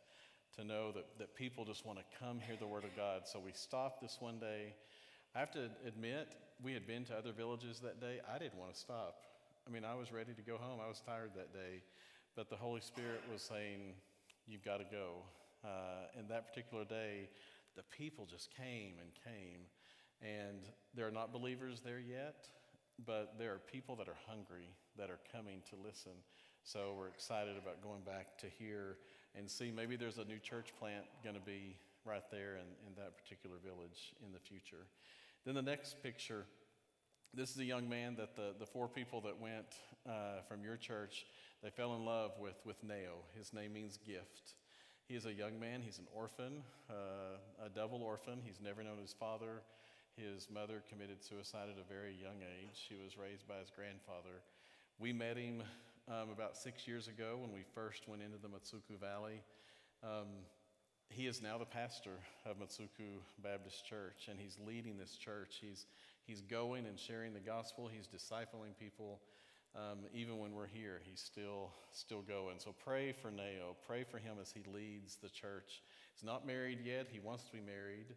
To 0.56 0.64
know 0.64 0.92
that, 0.92 1.06
that 1.18 1.34
people 1.34 1.64
just 1.64 1.84
want 1.84 1.98
to 1.98 2.04
come 2.18 2.40
hear 2.40 2.56
the 2.58 2.66
Word 2.66 2.84
of 2.84 2.96
God. 2.96 3.22
So 3.26 3.38
we 3.38 3.52
stopped 3.52 4.00
this 4.00 4.16
one 4.18 4.38
day. 4.38 4.74
I 5.34 5.40
have 5.40 5.50
to 5.52 5.68
admit, 5.86 6.28
we 6.62 6.72
had 6.72 6.86
been 6.86 7.04
to 7.06 7.14
other 7.14 7.32
villages 7.32 7.80
that 7.80 8.00
day. 8.00 8.20
I 8.34 8.38
didn't 8.38 8.58
want 8.58 8.72
to 8.72 8.78
stop. 8.78 9.26
I 9.66 9.70
mean, 9.70 9.84
I 9.84 9.94
was 9.94 10.10
ready 10.10 10.32
to 10.32 10.42
go 10.42 10.56
home. 10.56 10.80
I 10.82 10.88
was 10.88 11.02
tired 11.04 11.30
that 11.36 11.52
day. 11.52 11.82
But 12.36 12.48
the 12.48 12.56
Holy 12.56 12.80
Spirit 12.80 13.22
was 13.32 13.42
saying, 13.42 13.94
You've 14.46 14.64
got 14.64 14.78
to 14.78 14.84
go. 14.84 15.22
Uh, 15.64 16.18
and 16.18 16.28
that 16.28 16.48
particular 16.48 16.84
day, 16.84 17.28
the 17.76 17.82
people 17.96 18.26
just 18.26 18.50
came 18.56 18.94
and 19.00 19.10
came. 19.22 19.60
And 20.22 20.62
there 20.94 21.06
are 21.06 21.12
not 21.12 21.32
believers 21.32 21.80
there 21.84 22.00
yet, 22.00 22.48
but 23.06 23.34
there 23.38 23.52
are 23.52 23.58
people 23.58 23.94
that 23.96 24.08
are 24.08 24.16
hungry 24.26 24.74
that 24.96 25.10
are 25.10 25.20
coming 25.32 25.62
to 25.70 25.76
listen. 25.76 26.12
So 26.64 26.94
we're 26.98 27.08
excited 27.08 27.56
about 27.56 27.82
going 27.82 28.02
back 28.02 28.38
to 28.38 28.46
hear 28.58 28.96
and 29.36 29.48
see 29.48 29.70
maybe 29.70 29.96
there's 29.96 30.18
a 30.18 30.24
new 30.24 30.38
church 30.38 30.72
plant 30.78 31.04
going 31.22 31.36
to 31.36 31.42
be 31.42 31.76
right 32.04 32.24
there 32.30 32.56
in, 32.56 32.66
in 32.88 32.94
that 32.96 33.16
particular 33.16 33.56
village 33.64 34.12
in 34.24 34.32
the 34.32 34.40
future. 34.40 34.86
Then 35.44 35.54
the 35.54 35.62
next 35.62 36.02
picture 36.02 36.46
this 37.32 37.50
is 37.50 37.58
a 37.58 37.64
young 37.64 37.88
man 37.88 38.16
that 38.16 38.34
the, 38.34 38.54
the 38.58 38.66
four 38.66 38.88
people 38.88 39.20
that 39.20 39.40
went 39.40 39.66
uh, 40.08 40.42
from 40.48 40.64
your 40.64 40.76
church 40.76 41.26
they 41.62 41.70
fell 41.70 41.94
in 41.94 42.04
love 42.04 42.32
with, 42.40 42.60
with 42.64 42.82
Neo. 42.82 43.24
His 43.36 43.52
name 43.52 43.74
means 43.74 43.98
gift. 43.98 44.54
He 45.06 45.14
is 45.14 45.26
a 45.26 45.32
young 45.32 45.58
man. 45.58 45.82
He's 45.82 45.98
an 45.98 46.06
orphan, 46.14 46.62
uh, 46.88 47.64
a 47.64 47.68
double 47.68 48.02
orphan. 48.02 48.40
He's 48.44 48.60
never 48.62 48.82
known 48.82 48.98
his 48.98 49.12
father. 49.12 49.62
His 50.16 50.48
mother 50.50 50.82
committed 50.88 51.22
suicide 51.22 51.68
at 51.68 51.76
a 51.80 51.86
very 51.92 52.14
young 52.14 52.40
age. 52.40 52.86
He 52.88 52.94
was 52.94 53.18
raised 53.18 53.46
by 53.46 53.58
his 53.58 53.70
grandfather. 53.74 54.42
We 54.98 55.12
met 55.12 55.36
him 55.36 55.62
um, 56.08 56.30
about 56.32 56.56
six 56.56 56.86
years 56.88 57.08
ago 57.08 57.38
when 57.40 57.52
we 57.52 57.64
first 57.74 58.08
went 58.08 58.22
into 58.22 58.38
the 58.38 58.48
Matsuku 58.48 58.98
Valley. 59.00 59.42
Um, 60.02 60.46
he 61.08 61.26
is 61.26 61.42
now 61.42 61.58
the 61.58 61.66
pastor 61.66 62.16
of 62.46 62.58
Matsuku 62.58 63.20
Baptist 63.42 63.84
Church, 63.84 64.28
and 64.30 64.38
he's 64.38 64.58
leading 64.64 64.96
this 64.96 65.16
church. 65.16 65.58
He's, 65.60 65.86
he's 66.24 66.40
going 66.40 66.86
and 66.86 66.98
sharing 66.98 67.34
the 67.34 67.40
gospel, 67.40 67.90
he's 67.92 68.06
discipling 68.06 68.78
people. 68.78 69.20
Um, 69.76 69.98
even 70.12 70.38
when 70.38 70.52
we're 70.52 70.66
here, 70.66 71.00
he's 71.04 71.20
still 71.20 71.70
still 71.92 72.22
going. 72.22 72.58
So 72.58 72.74
pray 72.84 73.12
for 73.12 73.30
Neo. 73.30 73.76
Pray 73.86 74.04
for 74.04 74.18
him 74.18 74.36
as 74.40 74.50
he 74.50 74.62
leads 74.72 75.16
the 75.16 75.28
church. 75.28 75.82
He's 76.14 76.24
not 76.24 76.46
married 76.46 76.80
yet. 76.84 77.06
He 77.10 77.20
wants 77.20 77.44
to 77.44 77.52
be 77.52 77.60
married. 77.60 78.16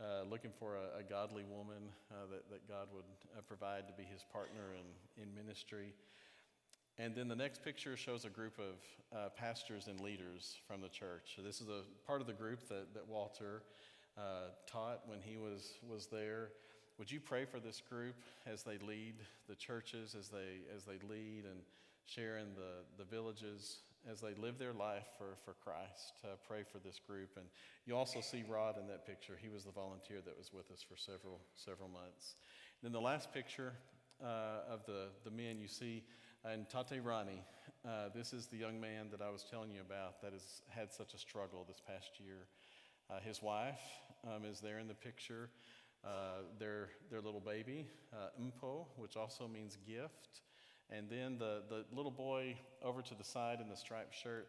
Uh, 0.00 0.24
looking 0.28 0.50
for 0.58 0.74
a, 0.74 1.00
a 1.00 1.02
godly 1.08 1.44
woman 1.44 1.88
uh, 2.10 2.26
that, 2.28 2.50
that 2.50 2.66
God 2.66 2.88
would 2.92 3.04
uh, 3.36 3.42
provide 3.46 3.86
to 3.86 3.92
be 3.92 4.02
his 4.02 4.24
partner 4.32 4.74
in, 4.74 5.22
in 5.22 5.32
ministry. 5.34 5.92
And 6.98 7.14
then 7.14 7.28
the 7.28 7.36
next 7.36 7.62
picture 7.62 7.96
shows 7.96 8.24
a 8.24 8.28
group 8.28 8.58
of 8.58 9.16
uh, 9.16 9.28
pastors 9.30 9.88
and 9.88 10.00
leaders 10.00 10.56
from 10.66 10.80
the 10.80 10.88
church. 10.88 11.34
So 11.36 11.42
this 11.42 11.60
is 11.60 11.68
a 11.68 11.82
part 12.06 12.20
of 12.20 12.26
the 12.26 12.32
group 12.32 12.68
that, 12.68 12.94
that 12.94 13.06
Walter 13.08 13.62
uh, 14.16 14.50
taught 14.66 15.02
when 15.06 15.20
he 15.20 15.36
was, 15.36 15.74
was 15.88 16.06
there. 16.06 16.50
Would 16.98 17.10
you 17.10 17.18
pray 17.18 17.44
for 17.44 17.58
this 17.58 17.82
group 17.88 18.14
as 18.46 18.62
they 18.62 18.78
lead 18.78 19.14
the 19.48 19.56
churches, 19.56 20.14
as 20.16 20.28
they, 20.28 20.62
as 20.74 20.84
they 20.84 21.04
lead 21.08 21.42
and 21.44 21.58
share 22.06 22.38
in 22.38 22.54
the, 22.54 22.86
the 22.96 23.04
villages, 23.04 23.78
as 24.08 24.20
they 24.20 24.34
live 24.34 24.58
their 24.58 24.72
life 24.72 25.06
for, 25.18 25.36
for 25.44 25.54
Christ? 25.64 26.12
Uh, 26.22 26.36
pray 26.46 26.62
for 26.62 26.78
this 26.78 27.00
group. 27.04 27.30
And 27.36 27.46
you 27.84 27.96
also 27.96 28.20
see 28.20 28.44
Rod 28.48 28.78
in 28.78 28.86
that 28.86 29.04
picture. 29.06 29.36
He 29.40 29.48
was 29.48 29.64
the 29.64 29.72
volunteer 29.72 30.18
that 30.24 30.38
was 30.38 30.52
with 30.52 30.70
us 30.70 30.84
for 30.88 30.96
several, 30.96 31.40
several 31.56 31.88
months. 31.88 32.36
And 32.80 32.86
then 32.86 32.92
the 32.92 33.04
last 33.04 33.32
picture 33.34 33.72
uh, 34.22 34.72
of 34.72 34.86
the, 34.86 35.08
the 35.24 35.32
men 35.32 35.58
you 35.58 35.66
see 35.66 36.04
in 36.52 36.64
Tate 36.66 37.02
Rani, 37.02 37.42
uh, 37.84 38.10
this 38.14 38.32
is 38.32 38.46
the 38.46 38.56
young 38.56 38.80
man 38.80 39.08
that 39.10 39.20
I 39.20 39.30
was 39.30 39.44
telling 39.50 39.72
you 39.72 39.80
about 39.80 40.22
that 40.22 40.32
has 40.32 40.62
had 40.68 40.92
such 40.92 41.12
a 41.12 41.18
struggle 41.18 41.64
this 41.66 41.82
past 41.84 42.20
year. 42.24 42.46
Uh, 43.10 43.18
his 43.18 43.42
wife 43.42 43.80
um, 44.24 44.44
is 44.44 44.60
there 44.60 44.78
in 44.78 44.86
the 44.86 44.94
picture 44.94 45.50
uh, 46.04 46.42
their, 46.58 46.88
their 47.10 47.20
little 47.20 47.40
baby, 47.40 47.86
uh, 48.12 48.28
Mpho, 48.40 48.86
which 48.96 49.16
also 49.16 49.48
means 49.48 49.78
gift. 49.86 50.42
And 50.90 51.08
then 51.08 51.38
the, 51.38 51.62
the 51.68 51.84
little 51.94 52.10
boy 52.10 52.56
over 52.82 53.00
to 53.02 53.14
the 53.14 53.24
side 53.24 53.58
in 53.60 53.68
the 53.68 53.76
striped 53.76 54.14
shirt, 54.14 54.48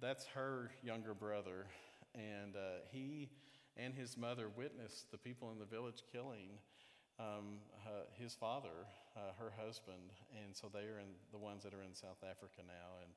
that's 0.00 0.26
her 0.34 0.70
younger 0.82 1.14
brother. 1.14 1.66
And 2.14 2.56
uh, 2.56 2.80
he 2.90 3.28
and 3.76 3.94
his 3.94 4.16
mother 4.16 4.48
witnessed 4.56 5.10
the 5.10 5.18
people 5.18 5.52
in 5.52 5.58
the 5.58 5.64
village 5.64 6.02
killing 6.12 6.58
um, 7.18 7.60
uh, 7.86 8.04
his 8.14 8.34
father, 8.34 8.86
uh, 9.16 9.20
her 9.38 9.52
husband. 9.56 10.10
And 10.44 10.54
so 10.56 10.68
they 10.72 10.80
are 10.80 10.98
in, 10.98 11.14
the 11.30 11.38
ones 11.38 11.62
that 11.62 11.72
are 11.72 11.82
in 11.82 11.94
South 11.94 12.22
Africa 12.22 12.62
now. 12.66 13.00
And 13.02 13.12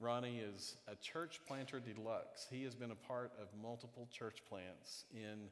Ronnie 0.00 0.38
is 0.38 0.76
a 0.86 0.94
church 0.96 1.40
planter 1.46 1.80
deluxe. 1.80 2.46
He 2.50 2.62
has 2.64 2.74
been 2.74 2.92
a 2.92 3.06
part 3.06 3.32
of 3.40 3.48
multiple 3.60 4.08
church 4.12 4.38
plants 4.48 5.04
in 5.12 5.50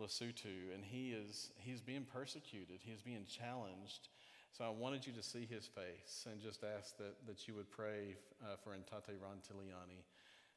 Lesotho, 0.00 0.74
and 0.74 0.84
he 0.84 1.10
is 1.10 1.50
he's 1.56 1.80
being 1.80 2.04
persecuted. 2.04 2.80
He 2.82 2.92
is 2.92 3.02
being 3.02 3.24
challenged. 3.26 4.08
So 4.56 4.64
I 4.64 4.70
wanted 4.70 5.06
you 5.06 5.12
to 5.12 5.22
see 5.22 5.44
his 5.44 5.66
face 5.66 6.26
and 6.30 6.40
just 6.40 6.64
ask 6.64 6.96
that, 6.96 7.14
that 7.26 7.46
you 7.46 7.54
would 7.54 7.70
pray 7.70 8.16
uh, 8.42 8.56
for 8.64 8.70
Ntate 8.70 9.20
Rantiliani 9.20 10.00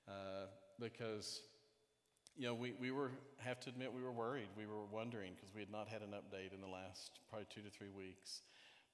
uh, 0.08 0.47
because, 0.80 1.41
you 2.38 2.47
know, 2.47 2.54
we, 2.54 2.71
we 2.80 2.91
were, 2.91 3.12
have 3.39 3.60
to 3.60 3.69
admit, 3.69 3.91
we 3.91 4.02
were 4.02 4.13
worried. 4.13 4.47
We 4.58 4.65
were 4.65 4.86
wondering 4.89 5.34
because 5.36 5.54
we 5.54 5.60
had 5.60 5.69
not 5.69 5.89
had 5.89 6.02
an 6.02 6.15
update 6.15 6.54
in 6.54 6.62
the 6.62 6.71
last 6.71 7.19
probably 7.28 7.47
two 7.54 7.60
to 7.62 7.69
three 7.69 7.89
weeks. 7.89 8.41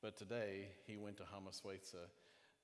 But 0.01 0.17
today, 0.17 0.69
he 0.87 0.97
went 0.97 1.17
to 1.17 1.23
Hamaswetsa 1.23 2.09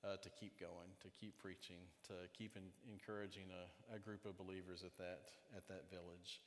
uh, 0.02 0.16
to 0.20 0.30
keep 0.30 0.58
going, 0.58 0.90
to 1.00 1.08
keep 1.14 1.38
preaching, 1.38 1.78
to 2.08 2.14
keep 2.36 2.56
in, 2.56 2.64
encouraging 2.90 3.54
a, 3.54 3.96
a 3.96 3.98
group 4.00 4.26
of 4.26 4.36
believers 4.36 4.82
at 4.82 4.98
that, 4.98 5.30
at 5.56 5.68
that 5.68 5.88
village. 5.90 6.42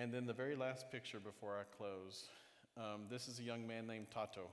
And 0.00 0.14
then 0.14 0.26
the 0.26 0.32
very 0.32 0.54
last 0.54 0.92
picture 0.92 1.18
before 1.18 1.56
I 1.58 1.64
close 1.76 2.28
um, 2.76 3.06
this 3.10 3.26
is 3.26 3.40
a 3.40 3.42
young 3.42 3.66
man 3.66 3.84
named 3.84 4.06
Tato, 4.14 4.46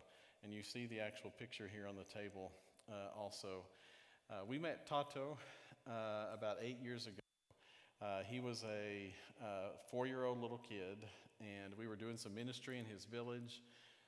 and 0.44 0.52
you 0.52 0.64
see 0.64 0.88
the 0.88 1.00
actual 1.00 1.30
picture 1.38 1.70
here 1.72 1.86
on 1.88 1.96
the 1.96 2.04
table 2.04 2.52
uh, 2.90 3.16
also. 3.16 3.62
Uh, 4.28 4.38
we 4.48 4.58
met 4.58 4.88
Tato 4.88 5.38
uh, 5.88 6.34
about 6.34 6.58
eight 6.64 6.80
years 6.82 7.06
ago. 7.06 7.20
Uh, 8.02 8.24
he 8.28 8.40
was 8.40 8.64
a 8.64 9.14
uh, 9.40 9.70
four 9.92 10.08
year 10.08 10.26
old 10.26 10.42
little 10.42 10.58
kid, 10.68 11.06
and 11.40 11.78
we 11.78 11.86
were 11.88 11.96
doing 11.96 12.18
some 12.18 12.34
ministry 12.34 12.80
in 12.80 12.86
his 12.86 13.06
village. 13.06 13.62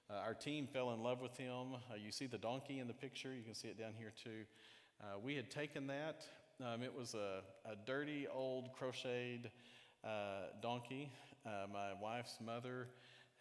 Uh, 0.10 0.16
our 0.16 0.34
team 0.34 0.66
fell 0.66 0.92
in 0.92 1.04
love 1.04 1.22
with 1.22 1.38
him. 1.38 1.76
you 2.04 2.12
see 2.12 2.26
the 2.26 2.40
donkey 2.40 2.80
in 2.80 2.88
the 2.88 2.96
picture, 2.96 3.36
you 3.36 3.44
can 3.44 3.54
see 3.54 3.68
it 3.68 3.78
down 3.78 3.94
here 3.96 4.12
too. 4.24 4.44
we 5.24 5.36
had 5.36 5.52
taken 5.52 5.86
that, 5.86 6.26
um, 6.66 6.82
it 6.82 6.98
was 6.98 7.14
a, 7.14 7.42
a 7.70 7.76
dirty 7.86 8.26
old 8.28 8.74
crocheted 8.74 9.52
uh, 10.04 10.48
donkey. 10.62 11.12
Uh, 11.46 11.68
my 11.72 11.94
wife's 12.02 12.38
mother 12.44 12.88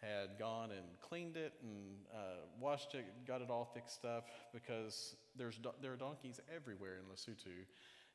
had 0.01 0.37
gone 0.37 0.71
and 0.71 0.85
cleaned 1.01 1.37
it 1.37 1.53
and 1.61 1.97
uh, 2.13 2.45
washed 2.59 2.93
it, 2.93 3.05
got 3.25 3.41
it 3.41 3.49
all 3.49 3.69
fixed 3.73 4.05
up 4.05 4.27
because 4.53 5.15
there's 5.35 5.59
there 5.81 5.93
are 5.93 5.95
donkeys 5.95 6.39
everywhere 6.53 6.97
in 6.99 7.05
Lesotho, 7.05 7.65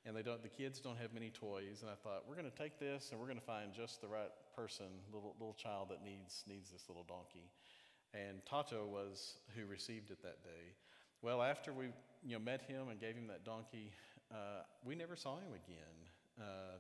and 0.07 0.17
they 0.17 0.23
don't 0.23 0.43
the 0.43 0.49
kids 0.49 0.81
don't 0.81 0.99
have 0.99 1.13
many 1.13 1.31
toys. 1.31 1.83
And 1.83 1.91
I 1.91 1.95
thought 1.95 2.25
we're 2.29 2.37
going 2.37 2.51
to 2.51 2.57
take 2.57 2.79
this 2.79 3.11
and 3.11 3.21
we're 3.21 3.27
going 3.27 3.39
to 3.39 3.45
find 3.45 3.73
just 3.75 4.01
the 4.01 4.09
right 4.09 4.31
person, 4.55 4.87
little 5.13 5.35
little 5.39 5.55
child 5.55 5.89
that 5.91 6.05
needs 6.05 6.45
needs 6.49 6.71
this 6.71 6.85
little 6.89 7.05
donkey. 7.05 7.51
And 8.15 8.45
Tato 8.45 8.87
was 8.87 9.39
who 9.57 9.67
received 9.67 10.11
it 10.11 10.23
that 10.23 10.43
day. 10.45 10.75
Well, 11.21 11.43
after 11.43 11.73
we 11.73 11.87
you 12.25 12.35
know 12.35 12.39
met 12.39 12.63
him 12.63 12.89
and 12.91 13.01
gave 13.01 13.17
him 13.17 13.27
that 13.27 13.45
donkey, 13.45 13.91
uh, 14.31 14.63
we 14.85 14.95
never 14.95 15.17
saw 15.17 15.37
him 15.37 15.53
again. 15.53 16.41
Uh, 16.41 16.79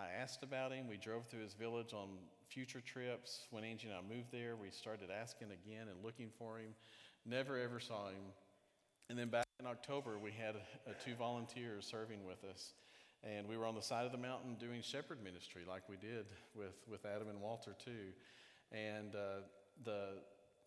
I 0.00 0.08
asked 0.22 0.42
about 0.42 0.72
him. 0.72 0.88
We 0.88 0.96
drove 0.96 1.26
through 1.26 1.42
his 1.42 1.54
village 1.54 1.92
on 1.92 2.08
future 2.48 2.80
trips. 2.80 3.46
When 3.50 3.64
Angie 3.64 3.88
and 3.88 3.96
I 3.96 4.00
moved 4.02 4.32
there, 4.32 4.56
we 4.56 4.70
started 4.70 5.10
asking 5.10 5.48
again 5.48 5.88
and 5.88 6.04
looking 6.04 6.30
for 6.38 6.58
him. 6.58 6.74
Never 7.26 7.58
ever 7.58 7.78
saw 7.80 8.08
him. 8.08 8.32
And 9.10 9.18
then 9.18 9.28
back 9.28 9.46
in 9.60 9.66
October, 9.66 10.18
we 10.18 10.32
had 10.32 10.56
uh, 10.56 10.92
two 11.04 11.14
volunteers 11.14 11.86
serving 11.86 12.24
with 12.24 12.44
us. 12.44 12.72
And 13.24 13.48
we 13.48 13.56
were 13.56 13.66
on 13.66 13.74
the 13.74 13.82
side 13.82 14.06
of 14.06 14.12
the 14.12 14.18
mountain 14.18 14.56
doing 14.60 14.80
shepherd 14.82 15.22
ministry 15.22 15.62
like 15.68 15.82
we 15.88 15.96
did 15.96 16.26
with, 16.54 16.76
with 16.88 17.04
Adam 17.04 17.28
and 17.28 17.40
Walter 17.40 17.74
too. 17.84 18.12
And 18.70 19.14
uh, 19.14 19.42
the, 19.84 20.20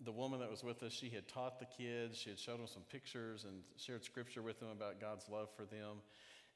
the 0.03 0.11
woman 0.11 0.39
that 0.39 0.49
was 0.49 0.63
with 0.63 0.83
us, 0.83 0.91
she 0.91 1.09
had 1.09 1.27
taught 1.27 1.59
the 1.59 1.65
kids, 1.65 2.17
she 2.17 2.29
had 2.29 2.39
showed 2.39 2.59
them 2.59 2.67
some 2.67 2.83
pictures 2.91 3.45
and 3.45 3.63
shared 3.77 4.03
scripture 4.03 4.41
with 4.41 4.59
them 4.59 4.69
about 4.69 4.99
God's 4.99 5.29
love 5.29 5.49
for 5.55 5.63
them. 5.63 6.01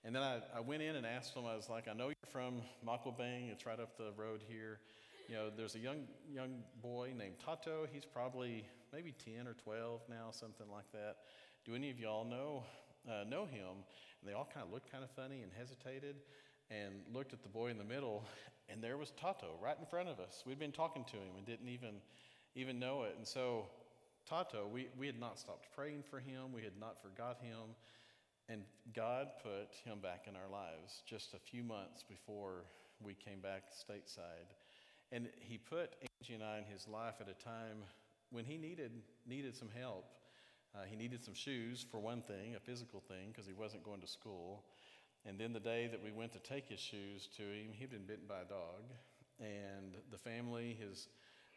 And 0.04 0.16
then 0.16 0.22
I, 0.22 0.40
I 0.56 0.60
went 0.60 0.84
in 0.84 0.96
and 0.96 1.06
asked 1.06 1.34
them, 1.34 1.46
I 1.46 1.56
was 1.56 1.70
like, 1.70 1.88
I 1.88 1.94
know 1.94 2.08
you're 2.08 2.32
from 2.32 2.62
Makwabang, 2.86 3.52
it's 3.52 3.66
right 3.66 3.80
up 3.80 3.98
the 3.98 4.12
road 4.18 4.42
here. 4.48 4.80
You 5.28 5.36
know, 5.36 5.50
there's 5.56 5.74
a 5.74 5.80
young, 5.80 6.04
young 6.32 6.62
boy 6.84 7.12
named 7.18 7.36
Tato. 7.44 7.88
He's 7.92 8.06
probably 8.06 8.64
maybe 8.94 9.12
10 9.26 9.48
or 9.48 9.54
12 9.54 10.02
now, 10.08 10.30
something 10.30 10.68
like 10.72 10.92
that. 10.94 11.18
Do 11.66 11.74
any 11.74 11.90
of 11.90 12.00
y'all 12.00 12.24
know, 12.24 12.64
uh, 13.10 13.24
know 13.28 13.46
him? 13.46 13.82
And 14.22 14.30
they 14.30 14.34
all 14.34 14.48
kind 14.54 14.64
of 14.64 14.72
looked 14.72 14.92
kind 14.92 15.04
of 15.04 15.10
funny 15.16 15.42
and 15.42 15.52
hesitated 15.58 16.18
and 16.70 16.94
looked 17.12 17.34
at 17.34 17.42
the 17.42 17.50
boy 17.50 17.70
in 17.70 17.80
the 17.80 17.84
middle, 17.84 18.24
and 18.70 18.84
there 18.84 18.98
was 18.98 19.14
Tato 19.20 19.58
right 19.62 19.76
in 19.80 19.86
front 19.88 20.10
of 20.10 20.20
us. 20.20 20.44
We'd 20.46 20.60
been 20.60 20.72
talking 20.72 21.04
to 21.06 21.18
him 21.18 21.38
and 21.38 21.46
didn't 21.46 21.70
even, 21.70 21.96
even 22.54 22.78
know 22.78 23.04
it. 23.04 23.16
And 23.18 23.28
so, 23.28 23.66
Tato, 24.30 24.68
we, 24.72 24.90
we 24.98 25.08
had 25.08 25.20
not 25.20 25.40
stopped 25.40 25.68
praying 25.76 26.04
for 26.08 26.20
him, 26.20 26.54
we 26.54 26.62
had 26.62 26.78
not 26.80 27.02
forgot 27.02 27.40
him. 27.42 27.74
And 28.48 28.62
God 28.96 29.30
put 29.42 29.74
him 29.84 30.02
back 30.02 30.26
in 30.28 30.36
our 30.36 30.52
lives 30.52 31.02
just 31.08 31.34
a 31.34 31.40
few 31.40 31.64
months 31.64 32.04
before 32.04 32.66
we 33.02 33.16
came 33.16 33.40
back 33.40 33.64
stateside. 33.74 34.54
And 35.12 35.30
he 35.40 35.58
put 35.58 35.96
Angie 36.02 36.34
and 36.34 36.44
I 36.44 36.58
in 36.58 36.66
his 36.66 36.88
life 36.88 37.16
at 37.22 37.28
a 37.30 37.44
time 37.44 37.84
when 38.32 38.46
he 38.46 38.58
needed, 38.58 38.92
needed 39.28 39.56
some 39.56 39.70
help. 39.70 40.06
Uh, 40.76 40.80
he 40.90 40.96
needed 40.96 41.24
some 41.24 41.34
shoes, 41.34 41.86
for 41.90 42.00
one 42.00 42.22
thing, 42.22 42.56
a 42.56 42.60
physical 42.60 43.00
thing, 43.00 43.30
because 43.32 43.48
he 43.48 43.54
wasn't 43.54 43.84
going 43.84 44.02
to 44.02 44.08
school. 44.08 44.66
And 45.26 45.40
then 45.40 45.54
the 45.54 45.60
day 45.60 45.88
that 45.88 46.04
we 46.04 46.12
went 46.12 46.34
to 46.34 46.40
take 46.40 46.68
his 46.68 46.80
shoes 46.80 47.30
to 47.38 47.44
him, 47.44 47.70
he'd 47.72 47.92
been 47.92 48.06
bitten 48.06 48.26
by 48.28 48.42
a 48.42 48.46
dog. 48.46 48.84
And 49.40 49.96
the 50.12 50.18
family, 50.18 50.78
his 50.80 51.08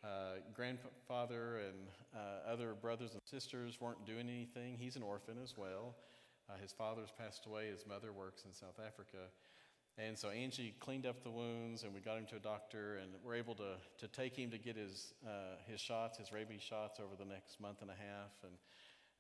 uh, 0.05 0.41
grandfather 0.55 1.59
and 1.67 1.89
uh, 2.15 2.51
other 2.51 2.75
brothers 2.75 3.13
and 3.13 3.21
sisters 3.25 3.81
weren't 3.81 4.07
doing 4.07 4.29
anything. 4.29 4.77
He's 4.79 4.97
an 4.97 5.03
orphan 5.03 5.37
as 5.43 5.55
well. 5.57 5.97
Uh, 6.49 6.57
his 6.63 6.73
father's 6.73 7.11
passed 7.19 7.45
away, 7.47 7.69
his 7.69 7.85
mother 7.87 8.13
works 8.13 8.45
in 8.47 8.55
South 8.55 8.79
Africa. 8.85 9.29
And 9.99 10.17
so 10.17 10.29
Angie 10.29 10.75
cleaned 10.79 11.07
up 11.07 11.25
the 11.25 11.31
wounds, 11.31 11.83
and 11.83 11.93
we 11.93 11.99
got 11.99 12.19
him 12.19 12.27
to 12.27 12.37
a 12.37 12.41
doctor, 12.41 12.99
and 13.03 13.11
we're 13.25 13.35
able 13.35 13.57
to, 13.57 13.73
to 13.99 14.07
take 14.07 14.37
him 14.37 14.49
to 14.53 14.59
get 14.59 14.77
his, 14.77 15.13
uh, 15.27 15.57
his 15.67 15.81
shots, 15.81 16.19
his 16.19 16.33
rabies 16.33 16.63
shots, 16.63 17.01
over 17.01 17.17
the 17.19 17.25
next 17.25 17.61
month 17.61 17.83
and 17.83 17.91
a 17.91 17.95
half. 17.95 18.31
And 18.45 18.53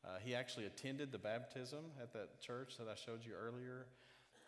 uh, 0.04 0.18
he 0.22 0.36
actually 0.36 0.66
attended 0.66 1.10
the 1.10 1.18
baptism 1.18 1.86
at 2.00 2.12
that 2.12 2.40
church 2.40 2.76
that 2.78 2.86
I 2.86 2.94
showed 2.94 3.24
you 3.24 3.32
earlier. 3.34 3.86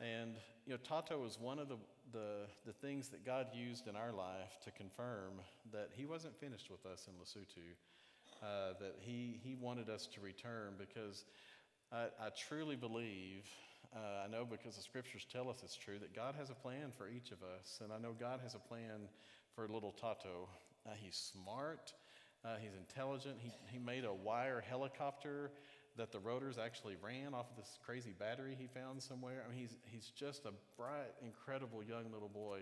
And, 0.00 0.36
you 0.66 0.72
know, 0.72 0.78
Tato 0.84 1.18
was 1.18 1.36
one 1.36 1.58
of 1.58 1.68
the, 1.68 1.76
the, 2.12 2.46
the 2.64 2.72
things 2.72 3.08
that 3.08 3.26
God 3.26 3.48
used 3.52 3.88
in 3.88 3.96
our 3.96 4.12
life 4.12 4.56
to 4.64 4.70
confirm 4.70 5.40
that 5.72 5.90
he 5.92 6.06
wasn't 6.06 6.38
finished 6.38 6.70
with 6.70 6.86
us 6.86 7.08
in 7.08 7.14
Lesotho, 7.14 7.74
uh, 8.40 8.78
that 8.78 8.94
he, 9.00 9.40
he 9.42 9.56
wanted 9.56 9.90
us 9.90 10.06
to 10.14 10.20
return 10.20 10.74
because 10.78 11.24
I, 11.92 12.04
I 12.24 12.28
truly 12.48 12.76
believe 12.76 13.46
uh, 13.94 14.24
I 14.24 14.28
know 14.30 14.46
because 14.48 14.76
the 14.76 14.82
scriptures 14.82 15.26
tell 15.30 15.48
us 15.48 15.62
it's 15.64 15.76
true 15.76 15.98
that 15.98 16.14
God 16.14 16.34
has 16.38 16.50
a 16.50 16.54
plan 16.54 16.92
for 16.96 17.08
each 17.08 17.32
of 17.32 17.38
us. 17.42 17.80
And 17.82 17.92
I 17.92 17.98
know 17.98 18.14
God 18.18 18.40
has 18.42 18.54
a 18.54 18.58
plan 18.58 19.08
for 19.54 19.66
little 19.66 19.92
Tato. 19.92 20.48
Uh, 20.86 20.90
he's 20.96 21.16
smart, 21.16 21.92
uh, 22.44 22.56
he's 22.60 22.74
intelligent. 22.78 23.36
He, 23.40 23.50
he 23.66 23.78
made 23.78 24.04
a 24.04 24.14
wire 24.14 24.62
helicopter 24.66 25.50
that 25.96 26.12
the 26.12 26.20
rotors 26.20 26.56
actually 26.56 26.96
ran 27.02 27.34
off 27.34 27.50
of 27.50 27.56
this 27.56 27.78
crazy 27.84 28.14
battery 28.16 28.56
he 28.58 28.68
found 28.68 29.02
somewhere. 29.02 29.42
I 29.44 29.50
mean, 29.50 29.58
he's, 29.58 29.76
he's 29.84 30.12
just 30.16 30.46
a 30.46 30.52
bright, 30.78 31.12
incredible 31.22 31.82
young 31.82 32.12
little 32.12 32.28
boy. 32.28 32.60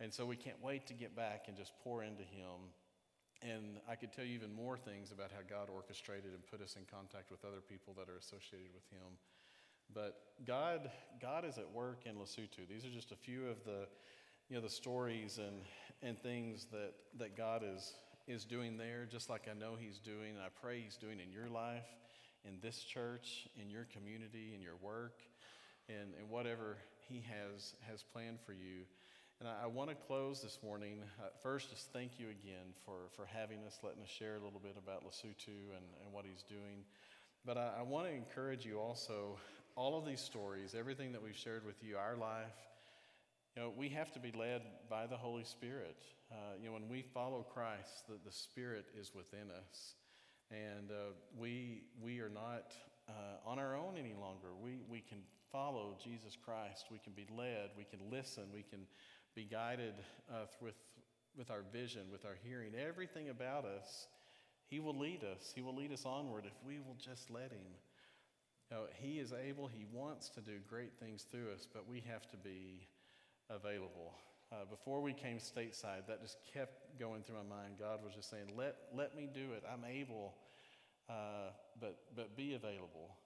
And 0.00 0.12
so 0.12 0.26
we 0.26 0.36
can't 0.36 0.60
wait 0.62 0.86
to 0.88 0.94
get 0.94 1.14
back 1.14 1.44
and 1.46 1.56
just 1.56 1.72
pour 1.84 2.02
into 2.02 2.24
him. 2.24 2.74
And 3.42 3.80
I 3.88 3.94
could 3.94 4.12
tell 4.12 4.24
you 4.24 4.34
even 4.34 4.52
more 4.52 4.76
things 4.76 5.12
about 5.12 5.30
how 5.30 5.40
God 5.48 5.72
orchestrated 5.72 6.34
and 6.34 6.44
put 6.50 6.60
us 6.60 6.76
in 6.76 6.82
contact 6.84 7.30
with 7.30 7.44
other 7.44 7.62
people 7.64 7.94
that 7.96 8.10
are 8.12 8.18
associated 8.18 8.68
with 8.74 8.84
him. 8.92 9.16
But 9.94 10.20
God, 10.46 10.90
God 11.20 11.44
is 11.44 11.58
at 11.58 11.70
work 11.70 12.02
in 12.06 12.14
Lesotho. 12.16 12.68
These 12.68 12.84
are 12.84 12.90
just 12.90 13.12
a 13.12 13.16
few 13.16 13.48
of 13.48 13.64
the, 13.64 13.86
you 14.48 14.56
know, 14.56 14.62
the 14.62 14.70
stories 14.70 15.38
and, 15.38 15.62
and 16.02 16.18
things 16.18 16.66
that, 16.72 16.92
that 17.18 17.36
God 17.36 17.62
is, 17.64 17.94
is 18.28 18.44
doing 18.44 18.76
there, 18.76 19.06
just 19.10 19.28
like 19.28 19.48
I 19.50 19.58
know 19.58 19.76
He's 19.78 19.98
doing, 19.98 20.36
and 20.36 20.40
I 20.40 20.48
pray 20.62 20.80
He's 20.80 20.96
doing 20.96 21.18
in 21.18 21.32
your 21.32 21.48
life, 21.48 21.86
in 22.44 22.58
this 22.62 22.78
church, 22.78 23.48
in 23.60 23.70
your 23.70 23.86
community, 23.92 24.52
in 24.54 24.62
your 24.62 24.76
work, 24.80 25.20
and, 25.88 26.14
and 26.18 26.30
whatever 26.30 26.78
He 27.08 27.24
has, 27.28 27.74
has 27.88 28.02
planned 28.02 28.38
for 28.46 28.52
you. 28.52 28.84
And 29.40 29.48
I, 29.48 29.64
I 29.64 29.66
want 29.66 29.90
to 29.90 29.96
close 29.96 30.40
this 30.40 30.58
morning. 30.62 31.02
Uh, 31.18 31.28
first, 31.42 31.70
just 31.70 31.92
thank 31.92 32.18
you 32.18 32.26
again 32.26 32.74
for, 32.84 33.08
for 33.16 33.26
having 33.26 33.64
us, 33.66 33.78
letting 33.82 34.02
us 34.02 34.08
share 34.08 34.36
a 34.36 34.44
little 34.44 34.60
bit 34.60 34.76
about 34.78 35.02
Lesotho 35.04 35.74
and, 35.76 35.84
and 36.04 36.12
what 36.12 36.24
He's 36.24 36.44
doing. 36.44 36.84
But 37.44 37.56
I, 37.56 37.72
I 37.80 37.82
want 37.82 38.06
to 38.06 38.12
encourage 38.12 38.64
you 38.64 38.78
also 38.78 39.38
all 39.80 39.96
of 39.96 40.04
these 40.04 40.20
stories, 40.20 40.74
everything 40.78 41.10
that 41.12 41.22
we've 41.22 41.34
shared 41.34 41.64
with 41.64 41.82
you, 41.82 41.96
our 41.96 42.14
life, 42.14 42.52
you 43.56 43.62
know, 43.62 43.72
we 43.74 43.88
have 43.88 44.12
to 44.12 44.20
be 44.20 44.30
led 44.30 44.60
by 44.90 45.06
the 45.06 45.16
Holy 45.16 45.42
Spirit. 45.42 45.96
Uh, 46.30 46.34
you 46.60 46.66
know, 46.66 46.74
when 46.74 46.86
we 46.86 47.00
follow 47.00 47.46
Christ, 47.54 48.06
the, 48.06 48.16
the 48.26 48.30
Spirit 48.30 48.84
is 49.00 49.12
within 49.14 49.50
us. 49.50 49.94
And 50.50 50.90
uh, 50.90 51.14
we, 51.34 51.84
we 51.98 52.20
are 52.20 52.28
not 52.28 52.74
uh, 53.08 53.48
on 53.48 53.58
our 53.58 53.74
own 53.74 53.94
any 53.98 54.12
longer. 54.12 54.48
We, 54.62 54.80
we 54.86 55.00
can 55.00 55.18
follow 55.50 55.96
Jesus 56.04 56.36
Christ. 56.36 56.84
We 56.92 56.98
can 56.98 57.14
be 57.14 57.26
led. 57.34 57.70
We 57.74 57.84
can 57.84 58.00
listen. 58.10 58.44
We 58.52 58.64
can 58.68 58.80
be 59.34 59.44
guided 59.44 59.94
uh, 60.30 60.44
with, 60.60 60.76
with 61.38 61.50
our 61.50 61.62
vision, 61.72 62.02
with 62.12 62.26
our 62.26 62.36
hearing. 62.44 62.72
Everything 62.74 63.30
about 63.30 63.64
us, 63.64 64.08
He 64.68 64.78
will 64.78 64.98
lead 64.98 65.24
us. 65.24 65.52
He 65.54 65.62
will 65.62 65.74
lead 65.74 65.90
us 65.90 66.04
onward 66.04 66.44
if 66.44 66.52
we 66.66 66.80
will 66.80 66.96
just 67.02 67.30
let 67.30 67.50
Him. 67.50 67.64
No, 68.70 68.86
he 69.02 69.18
is 69.18 69.32
able, 69.32 69.66
he 69.66 69.84
wants 69.92 70.28
to 70.30 70.40
do 70.40 70.58
great 70.68 70.92
things 71.00 71.26
through 71.28 71.52
us, 71.52 71.66
but 71.72 71.88
we 71.88 72.04
have 72.08 72.30
to 72.30 72.36
be 72.36 72.86
available. 73.48 74.14
Uh, 74.52 74.64
before 74.70 75.00
we 75.00 75.12
came 75.12 75.38
stateside, 75.38 76.06
that 76.06 76.22
just 76.22 76.38
kept 76.54 76.98
going 76.98 77.22
through 77.22 77.36
my 77.36 77.56
mind. 77.56 77.74
God 77.80 77.98
was 78.04 78.14
just 78.14 78.30
saying, 78.30 78.52
let, 78.56 78.76
let 78.94 79.16
me 79.16 79.28
do 79.32 79.52
it. 79.56 79.64
I'm 79.66 79.84
able, 79.84 80.34
uh, 81.08 81.50
but, 81.80 81.98
but 82.14 82.36
be 82.36 82.54
available, 82.54 83.16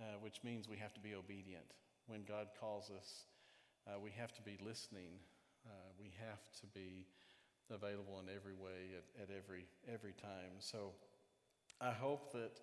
uh, 0.00 0.18
which 0.20 0.40
means 0.42 0.68
we 0.68 0.76
have 0.78 0.94
to 0.94 1.00
be 1.00 1.14
obedient. 1.14 1.64
When 2.08 2.24
God 2.24 2.48
calls 2.60 2.90
us, 2.90 3.26
uh, 3.86 4.00
we 4.00 4.10
have 4.18 4.32
to 4.34 4.42
be 4.42 4.58
listening. 4.64 5.14
Uh, 5.64 5.70
we 5.98 6.12
have 6.18 6.42
to 6.60 6.66
be 6.74 7.06
available 7.70 8.20
in 8.20 8.34
every 8.34 8.54
way 8.54 8.98
at, 8.98 9.22
at 9.22 9.28
every, 9.30 9.66
every 9.92 10.12
time. 10.12 10.58
So 10.58 10.90
I 11.80 11.92
hope 11.92 12.32
that 12.32 12.60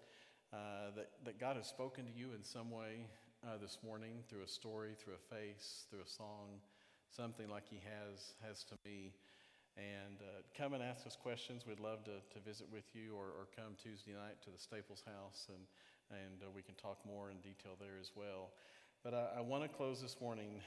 uh, 0.53 0.89
that, 0.95 1.11
that 1.25 1.39
God 1.39 1.57
has 1.57 1.67
spoken 1.67 2.05
to 2.05 2.11
you 2.11 2.33
in 2.33 2.43
some 2.43 2.71
way 2.71 3.05
uh, 3.45 3.57
this 3.61 3.77
morning 3.85 4.23
through 4.27 4.41
a 4.43 4.47
story, 4.47 4.97
through 4.97 5.13
a 5.13 5.35
face, 5.35 5.85
through 5.89 6.01
a 6.01 6.09
song, 6.09 6.57
something 7.15 7.49
like 7.49 7.69
He 7.69 7.79
has, 7.85 8.33
has 8.41 8.63
to 8.65 8.75
me. 8.83 9.13
And 9.77 10.19
uh, 10.19 10.41
come 10.57 10.73
and 10.73 10.81
ask 10.81 11.05
us 11.05 11.15
questions. 11.15 11.63
We'd 11.67 11.79
love 11.79 12.03
to, 12.05 12.17
to 12.33 12.39
visit 12.43 12.67
with 12.73 12.83
you 12.93 13.13
or, 13.13 13.29
or 13.29 13.47
come 13.55 13.77
Tuesday 13.77 14.11
night 14.11 14.41
to 14.43 14.49
the 14.49 14.57
Staples 14.57 15.03
House 15.05 15.47
and, 15.47 15.61
and 16.09 16.41
uh, 16.41 16.49
we 16.53 16.61
can 16.61 16.73
talk 16.75 16.97
more 17.05 17.29
in 17.29 17.37
detail 17.45 17.77
there 17.79 18.01
as 18.01 18.11
well. 18.15 18.49
But 19.03 19.13
I, 19.13 19.37
I 19.37 19.41
want 19.41 19.63
to 19.63 19.69
close 19.69 20.01
this 20.01 20.17
morning 20.19 20.59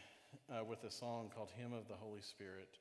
uh, 0.48 0.64
with 0.64 0.84
a 0.84 0.90
song 0.90 1.28
called 1.34 1.50
Hymn 1.58 1.74
of 1.74 1.88
the 1.88 1.98
Holy 1.98 2.22
Spirit. 2.22 2.78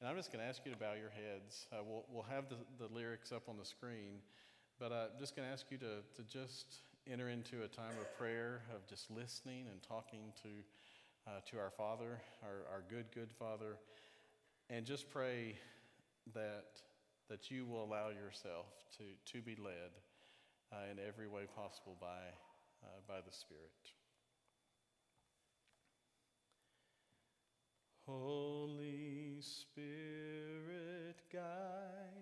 And 0.00 0.08
I'm 0.08 0.16
just 0.16 0.32
going 0.32 0.42
to 0.42 0.48
ask 0.48 0.62
you 0.64 0.70
to 0.70 0.78
bow 0.78 0.94
your 0.94 1.10
heads. 1.10 1.66
We'll, 1.72 2.04
we'll 2.08 2.30
have 2.30 2.48
the, 2.48 2.56
the 2.78 2.92
lyrics 2.94 3.32
up 3.32 3.48
on 3.48 3.58
the 3.58 3.64
screen. 3.64 4.22
But 4.78 4.92
I'm 4.92 5.08
uh, 5.16 5.20
just 5.20 5.36
going 5.36 5.46
to 5.46 5.52
ask 5.52 5.66
you 5.70 5.78
to, 5.78 6.02
to 6.16 6.22
just 6.28 6.80
enter 7.10 7.28
into 7.28 7.62
a 7.62 7.68
time 7.68 7.94
of 8.00 8.18
prayer, 8.18 8.62
of 8.74 8.84
just 8.88 9.08
listening 9.10 9.66
and 9.70 9.80
talking 9.82 10.32
to, 10.42 10.48
uh, 11.28 11.40
to 11.50 11.58
our 11.58 11.70
Father, 11.70 12.18
our, 12.42 12.66
our 12.72 12.82
good, 12.90 13.06
good 13.14 13.30
Father, 13.38 13.76
and 14.70 14.84
just 14.84 15.08
pray 15.10 15.54
that, 16.34 16.80
that 17.28 17.52
you 17.52 17.66
will 17.66 17.84
allow 17.84 18.08
yourself 18.08 18.66
to, 18.98 19.04
to 19.32 19.42
be 19.42 19.54
led 19.62 19.92
uh, 20.72 20.90
in 20.90 20.98
every 21.06 21.28
way 21.28 21.42
possible 21.54 21.96
by, 22.00 22.06
uh, 22.82 22.86
by 23.06 23.20
the 23.24 23.32
Spirit. 23.32 23.70
Holy 28.06 29.38
Spirit, 29.40 31.22
guide 31.32 32.13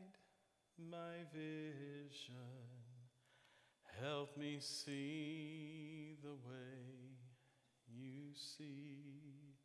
my 0.78 1.24
vision. 1.32 2.34
Help 4.00 4.36
me 4.36 4.58
see 4.60 6.16
the 6.22 6.34
way 6.48 7.16
you 7.88 8.32
see. 8.34 9.56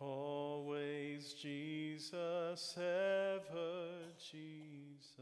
Always 0.00 1.34
Jesus, 1.34 2.76
ever 2.76 3.88
Jesus. 4.30 5.18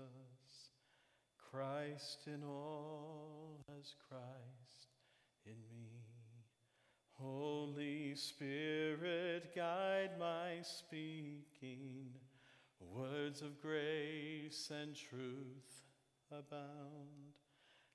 Christ 1.50 2.26
in 2.26 2.42
all 2.44 3.64
as 3.80 3.94
Christ 4.08 4.88
in 5.46 5.56
me. 5.74 5.86
Holy 7.12 8.14
Spirit, 8.14 9.54
guide 9.54 10.10
my 10.18 10.60
speaking, 10.60 12.10
words 12.80 13.42
of 13.42 13.60
grace 13.60 14.70
and 14.70 14.94
truth 14.94 15.84
abound. 16.30 17.34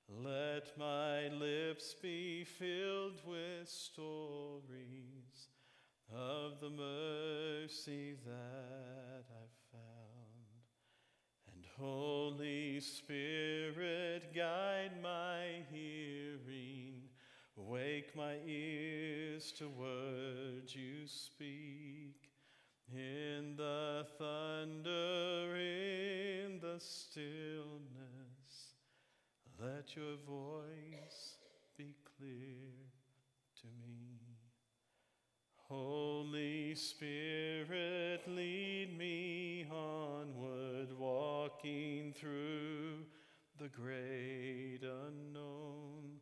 Let 0.08 0.78
my 0.78 1.30
lips 1.30 1.96
be 2.02 2.44
filled 2.44 3.22
with 3.26 3.70
stories 3.70 5.48
of 6.14 6.60
the 6.60 6.70
mercy 6.70 8.16
that 8.26 9.24
I've 9.30 9.58
found. 9.72 10.52
And 11.54 11.66
Holy 11.78 12.80
Spirit, 12.82 14.34
guide 14.36 14.92
my 15.02 15.64
hearing, 15.72 17.04
wake 17.56 18.16
my 18.16 18.36
ears 18.46 19.54
to 19.54 19.70
words 19.70 20.76
you 20.76 21.08
speak. 21.08 22.31
In 22.94 23.56
the 23.56 24.06
thunder, 24.18 25.56
in 25.56 26.60
the 26.60 26.78
stillness, 26.78 27.22
let 29.58 29.96
your 29.96 30.18
voice 30.28 31.38
be 31.78 31.96
clear 32.18 32.90
to 33.62 33.68
me. 33.82 34.20
Holy 35.70 36.76
Spirit, 36.76 38.24
lead 38.28 38.98
me 38.98 39.66
onward, 39.72 40.90
walking 41.00 42.14
through 42.14 43.06
the 43.58 43.70
great 43.70 44.80
unknown, 44.82 46.20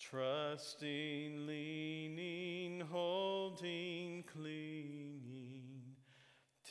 trusting, 0.00 1.46
leaning, 1.46 2.80
holding, 2.80 4.24
clinging, 4.24 5.09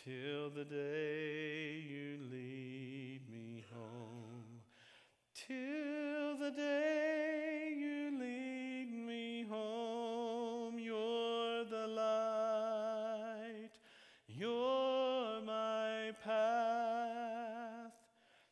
till 0.09 0.49
the 0.49 0.65
day 0.65 1.85
you 1.87 2.17
lead 2.31 3.21
me 3.29 3.63
home. 3.71 4.63
Till 5.35 6.35
the 6.37 6.49
day 6.49 7.75
you 7.77 8.17
lead 8.19 8.91
me 8.91 9.45
home, 9.47 10.79
you're 10.79 11.63
the 11.65 11.87
light, 11.87 13.69
you're 14.27 15.41
my 15.45 16.11
path, 16.23 17.93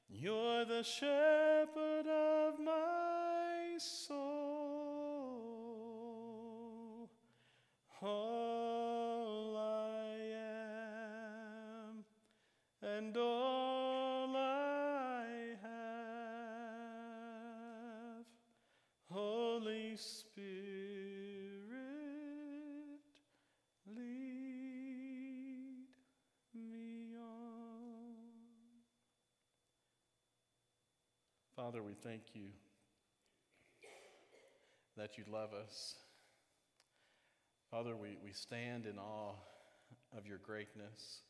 you're 0.09 0.63
the 0.65 0.83
shepherd 0.83 2.05
of 2.07 2.59
my 2.59 3.77
soul. 3.79 4.27
All 8.03 8.36
and 13.07 13.15
all 13.15 14.35
I 14.35 15.55
have. 15.61 15.71
Holy 19.09 19.95
Spirit, 19.95 20.43
lead 23.95 25.87
me 26.53 27.15
on. 27.17 28.17
Father, 31.55 31.81
we 31.81 31.93
thank 32.03 32.23
you 32.33 32.49
that 34.97 35.17
you 35.17 35.23
love 35.31 35.53
us. 35.53 35.95
Father, 37.71 37.95
we, 37.95 38.17
we 38.21 38.33
stand 38.33 38.85
in 38.85 38.97
awe 38.99 39.35
of 40.17 40.27
your 40.27 40.39
greatness. 40.39 41.21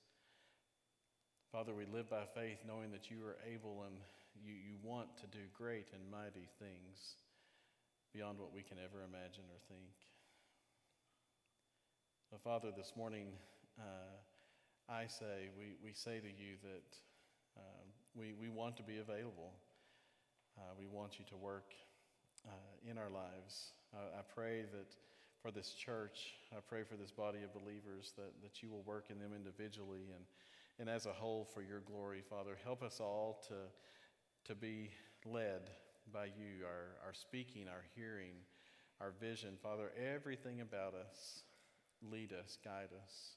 Father, 1.51 1.73
we 1.73 1.85
live 1.87 2.09
by 2.09 2.27
faith 2.35 2.59
knowing 2.67 2.91
that 2.91 3.09
you 3.09 3.23
are 3.23 3.39
able 3.47 3.87
and 3.87 3.95
you, 4.35 4.51
you 4.51 4.75
want 4.83 5.07
to 5.23 5.27
do 5.31 5.39
great 5.55 5.87
and 5.95 6.03
mighty 6.11 6.43
things 6.59 7.15
beyond 8.11 8.37
what 8.37 8.51
we 8.51 8.61
can 8.61 8.75
ever 8.75 8.99
imagine 9.07 9.47
or 9.47 9.59
think. 9.71 9.95
But 12.31 12.43
Father, 12.43 12.75
this 12.75 12.91
morning, 12.99 13.31
uh, 13.79 14.19
I 14.91 15.07
say, 15.07 15.47
we, 15.55 15.79
we 15.79 15.93
say 15.95 16.19
to 16.19 16.27
you 16.27 16.59
that 16.67 16.89
uh, 17.55 17.79
we, 18.13 18.35
we 18.35 18.49
want 18.49 18.75
to 18.77 18.83
be 18.83 18.99
available. 18.99 19.55
Uh, 20.59 20.75
we 20.77 20.85
want 20.85 21.17
you 21.17 21.23
to 21.31 21.37
work 21.37 21.71
uh, 22.43 22.91
in 22.91 22.97
our 22.97 23.09
lives. 23.09 23.71
I 23.95 24.21
pray 24.35 24.67
that 24.75 24.91
for 25.41 25.49
this 25.49 25.71
church, 25.71 26.35
I 26.51 26.59
pray 26.67 26.83
for 26.83 26.97
this 26.99 27.11
body 27.11 27.39
of 27.39 27.55
believers 27.55 28.11
that, 28.17 28.35
that 28.43 28.61
you 28.61 28.69
will 28.69 28.83
work 28.83 29.05
in 29.09 29.17
them 29.17 29.31
individually 29.31 30.11
and, 30.11 30.27
and 30.79 30.89
as 30.89 31.05
a 31.05 31.13
whole 31.13 31.47
for 31.53 31.61
your 31.61 31.81
glory, 31.81 32.21
Father. 32.21 32.57
Help 32.63 32.83
us 32.83 32.99
all 32.99 33.41
to, 33.47 33.55
to 34.45 34.55
be 34.55 34.91
led 35.25 35.69
by 36.13 36.25
you, 36.25 36.65
our, 36.65 36.97
our 37.05 37.13
speaking, 37.13 37.67
our 37.67 37.83
hearing, 37.95 38.35
our 39.01 39.11
vision. 39.19 39.57
Father, 39.61 39.91
everything 39.97 40.61
about 40.61 40.93
us, 40.93 41.43
lead 42.01 42.31
us, 42.31 42.57
guide 42.63 42.89
us. 43.03 43.35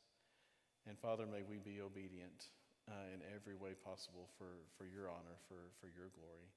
And 0.87 0.99
Father, 0.99 1.27
may 1.27 1.43
we 1.43 1.59
be 1.59 1.81
obedient 1.81 2.49
uh, 2.89 3.15
in 3.15 3.21
every 3.35 3.55
way 3.55 3.73
possible 3.85 4.29
for, 4.39 4.65
for 4.77 4.85
your 4.85 5.09
honor, 5.09 5.37
for, 5.49 5.73
for 5.81 5.87
your 5.87 6.09
glory. 6.15 6.51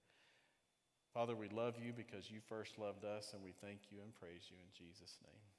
Father, 1.13 1.35
we 1.35 1.47
love 1.49 1.75
you 1.77 1.93
because 1.93 2.31
you 2.31 2.39
first 2.49 2.79
loved 2.79 3.05
us, 3.05 3.33
and 3.33 3.43
we 3.43 3.53
thank 3.61 3.91
you 3.91 3.99
and 4.01 4.15
praise 4.15 4.49
you 4.49 4.57
in 4.57 4.69
Jesus' 4.73 5.19
name. 5.21 5.52